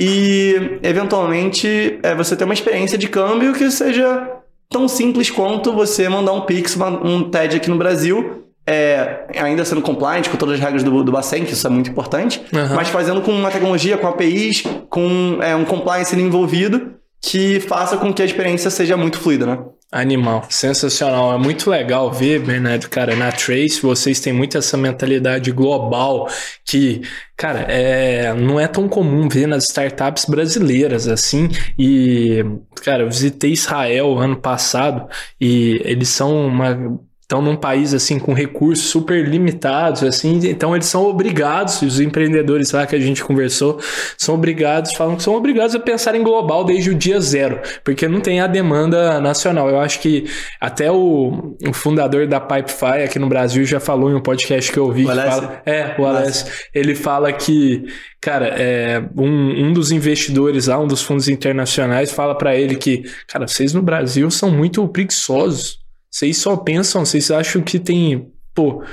e, 0.00 0.78
eventualmente, 0.82 1.98
é, 2.02 2.14
você 2.14 2.34
ter 2.34 2.44
uma 2.44 2.54
experiência 2.54 2.96
de 2.96 3.08
câmbio 3.08 3.52
que 3.52 3.70
seja 3.70 4.28
tão 4.68 4.88
simples 4.88 5.30
quanto 5.30 5.72
você 5.72 6.08
mandar 6.08 6.32
um 6.32 6.40
Pix, 6.40 6.76
um 7.04 7.30
TED 7.30 7.56
aqui 7.56 7.68
no 7.68 7.76
Brasil, 7.76 8.44
é, 8.66 9.26
ainda 9.36 9.64
sendo 9.64 9.82
compliant 9.82 10.28
com 10.28 10.36
todas 10.36 10.54
as 10.54 10.60
regras 10.60 10.82
do, 10.82 11.02
do 11.02 11.12
Bacen, 11.12 11.44
que 11.44 11.52
isso 11.52 11.66
é 11.66 11.70
muito 11.70 11.90
importante, 11.90 12.42
uhum. 12.52 12.74
mas 12.74 12.88
fazendo 12.88 13.20
com 13.20 13.32
uma 13.32 13.50
tecnologia, 13.50 13.98
com 13.98 14.06
APIs, 14.06 14.62
com 14.88 15.38
é, 15.42 15.54
um 15.56 15.64
compliance 15.64 16.14
envolvido, 16.14 16.94
que 17.20 17.60
faça 17.60 17.96
com 17.96 18.12
que 18.12 18.20
a 18.20 18.24
experiência 18.24 18.68
seja 18.68 18.96
muito 18.96 19.18
fluida, 19.18 19.46
né? 19.46 19.58
Animal, 19.92 20.46
sensacional. 20.48 21.34
É 21.34 21.38
muito 21.38 21.68
legal 21.68 22.10
ver, 22.10 22.40
Bernardo, 22.40 22.88
cara, 22.88 23.14
na 23.14 23.30
Trace 23.30 23.78
vocês 23.82 24.20
têm 24.20 24.32
muito 24.32 24.56
essa 24.56 24.74
mentalidade 24.76 25.52
global 25.52 26.28
que, 26.64 27.02
cara, 27.36 27.60
é, 27.68 28.32
não 28.32 28.58
é 28.58 28.66
tão 28.66 28.88
comum 28.88 29.28
ver 29.28 29.46
nas 29.46 29.64
startups 29.64 30.24
brasileiras 30.24 31.06
assim. 31.06 31.50
E, 31.78 32.42
cara, 32.82 33.02
eu 33.02 33.08
visitei 33.08 33.52
Israel 33.52 34.18
ano 34.18 34.36
passado 34.36 35.06
e 35.38 35.78
eles 35.84 36.08
são 36.08 36.46
uma 36.46 36.98
estão 37.32 37.40
num 37.40 37.56
país 37.56 37.94
assim 37.94 38.18
com 38.18 38.34
recursos 38.34 38.84
super 38.84 39.26
limitados, 39.26 40.02
assim, 40.02 40.38
então 40.44 40.74
eles 40.74 40.86
são 40.86 41.06
obrigados, 41.06 41.80
os 41.80 41.98
empreendedores 41.98 42.72
lá 42.72 42.86
que 42.86 42.94
a 42.94 43.00
gente 43.00 43.24
conversou, 43.24 43.80
são 44.18 44.34
obrigados, 44.34 44.92
falam 44.92 45.16
que 45.16 45.22
são 45.22 45.34
obrigados 45.34 45.74
a 45.74 45.80
pensar 45.80 46.14
em 46.14 46.22
global 46.22 46.62
desde 46.62 46.90
o 46.90 46.94
dia 46.94 47.18
zero, 47.20 47.58
porque 47.82 48.06
não 48.06 48.20
tem 48.20 48.40
a 48.40 48.46
demanda 48.46 49.18
nacional. 49.18 49.70
Eu 49.70 49.80
acho 49.80 50.00
que 50.00 50.26
até 50.60 50.92
o, 50.92 51.56
o 51.66 51.72
fundador 51.72 52.26
da 52.26 52.38
Pipefy 52.38 53.02
aqui 53.04 53.18
no 53.18 53.28
Brasil 53.28 53.64
já 53.64 53.80
falou 53.80 54.10
em 54.10 54.14
um 54.14 54.20
podcast 54.20 54.70
que 54.70 54.78
eu 54.78 54.84
ouvi, 54.84 55.06
que 55.06 55.14
fala, 55.14 55.62
é, 55.64 55.94
o 55.98 56.04
Alessio, 56.04 56.46
ele 56.74 56.94
fala 56.94 57.32
que 57.32 57.84
Cara, 58.24 58.46
é, 58.56 59.02
um, 59.16 59.66
um 59.66 59.72
dos 59.72 59.90
investidores 59.90 60.68
lá, 60.68 60.78
um 60.78 60.86
dos 60.86 61.02
fundos 61.02 61.28
internacionais, 61.28 62.12
fala 62.12 62.38
para 62.38 62.54
ele 62.54 62.76
que, 62.76 63.02
cara, 63.26 63.48
vocês 63.48 63.74
no 63.74 63.82
Brasil 63.82 64.30
são 64.30 64.48
muito 64.48 64.86
preguiçosos. 64.86 65.81
Vocês 66.12 66.36
só 66.36 66.56
pensam, 66.56 67.06
vocês 67.06 67.30
acham 67.30 67.62
que 67.62 67.78
tem, 67.78 68.30
pô, 68.54 68.84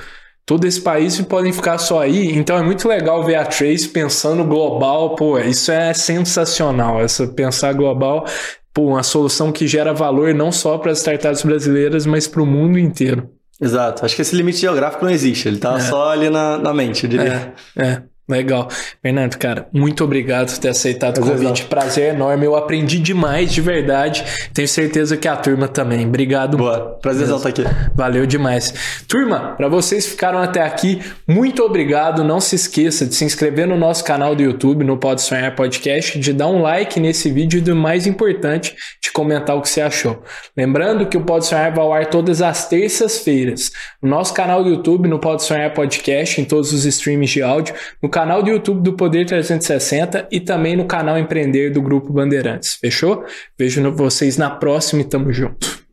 todo 0.45 0.65
esse 0.65 0.79
país 0.79 1.19
e 1.19 1.23
podem 1.23 1.51
ficar 1.51 1.77
só 1.77 2.01
aí. 2.01 2.31
Então 2.35 2.57
é 2.57 2.63
muito 2.63 2.87
legal 2.87 3.23
ver 3.25 3.35
a 3.35 3.45
Trace 3.45 3.89
pensando 3.89 4.43
global, 4.45 5.15
pô, 5.15 5.37
isso 5.37 5.69
é 5.69 5.93
sensacional, 5.93 7.01
essa 7.01 7.27
pensar 7.27 7.73
global, 7.73 8.25
pô, 8.73 8.87
uma 8.87 9.03
solução 9.03 9.51
que 9.51 9.67
gera 9.67 9.93
valor 9.93 10.33
não 10.33 10.49
só 10.49 10.77
para 10.77 10.91
as 10.91 10.99
startups 10.99 11.43
brasileiras, 11.43 12.05
mas 12.05 12.25
para 12.25 12.41
o 12.41 12.45
mundo 12.45 12.79
inteiro. 12.79 13.29
Exato. 13.61 14.05
Acho 14.05 14.15
que 14.15 14.21
esse 14.21 14.35
limite 14.35 14.59
geográfico 14.59 15.03
não 15.03 15.11
existe, 15.11 15.49
ele 15.49 15.57
tá 15.57 15.75
é. 15.75 15.81
só 15.81 16.11
ali 16.11 16.29
na, 16.29 16.57
na 16.57 16.73
mente, 16.73 17.03
eu 17.03 17.09
diria. 17.09 17.53
É, 17.75 17.83
é. 17.83 18.03
Legal. 18.29 18.69
Fernando, 19.01 19.35
cara, 19.37 19.67
muito 19.73 20.03
obrigado 20.03 20.51
por 20.51 20.59
ter 20.59 20.69
aceitado 20.69 21.17
o 21.17 21.21
convite. 21.21 21.65
Prazer 21.65 22.13
enorme. 22.13 22.45
Eu 22.45 22.55
aprendi 22.55 22.99
demais, 22.99 23.51
de 23.51 23.59
verdade. 23.59 24.23
Tenho 24.53 24.67
certeza 24.67 25.17
que 25.17 25.27
a 25.27 25.35
turma 25.35 25.67
também. 25.67 26.05
Obrigado. 26.05 26.55
Boa. 26.55 26.99
Prazer 27.01 27.27
estar 27.27 27.49
aqui. 27.49 27.63
Valeu 27.95 28.27
demais. 28.27 29.01
Turma, 29.07 29.55
para 29.57 29.67
vocês 29.67 30.05
que 30.05 30.11
ficaram 30.11 30.37
até 30.39 30.61
aqui, 30.61 31.01
muito 31.27 31.63
obrigado. 31.63 32.23
Não 32.23 32.39
se 32.39 32.55
esqueça 32.55 33.05
de 33.05 33.15
se 33.15 33.25
inscrever 33.25 33.67
no 33.67 33.75
nosso 33.75 34.03
canal 34.03 34.35
do 34.35 34.43
YouTube, 34.43 34.83
no 34.83 34.97
Pode 34.97 35.23
Sonhar 35.23 35.55
Podcast, 35.55 36.19
de 36.19 36.31
dar 36.31 36.47
um 36.47 36.61
like 36.61 36.99
nesse 36.99 37.31
vídeo 37.31 37.57
e, 37.57 37.61
do 37.61 37.75
mais 37.75 38.05
importante, 38.05 38.75
de 39.01 39.11
comentar 39.11 39.57
o 39.57 39.61
que 39.61 39.69
você 39.69 39.81
achou. 39.81 40.21
Lembrando 40.55 41.07
que 41.07 41.17
o 41.17 41.21
Pode 41.21 41.47
Sonhar 41.47 41.73
vai 41.73 41.83
ao 41.83 41.91
ar 41.91 42.05
todas 42.05 42.43
as 42.43 42.69
terças-feiras. 42.69 43.71
No 44.01 44.09
nosso 44.09 44.35
canal 44.35 44.63
do 44.63 44.69
YouTube, 44.69 45.07
no 45.07 45.17
Pode 45.17 45.43
Sonhar 45.43 45.73
Podcast, 45.73 46.39
em 46.39 46.45
todos 46.45 46.71
os 46.71 46.85
streams 46.85 47.33
de 47.33 47.41
áudio, 47.41 47.73
no 48.03 48.09
canal 48.19 48.43
do 48.43 48.49
YouTube 48.49 48.81
do 48.81 48.97
Poder 48.97 49.25
360 49.25 50.27
e 50.29 50.41
também 50.41 50.75
no 50.75 50.83
canal 50.83 51.17
Empreender 51.17 51.71
do 51.71 51.81
Grupo 51.81 52.11
Bandeirantes. 52.11 52.75
Fechou? 52.75 53.23
Vejo 53.57 53.89
vocês 53.93 54.37
na 54.37 54.49
próxima 54.49 55.01
e 55.01 55.05
tamo 55.05 55.31
junto. 55.31 55.88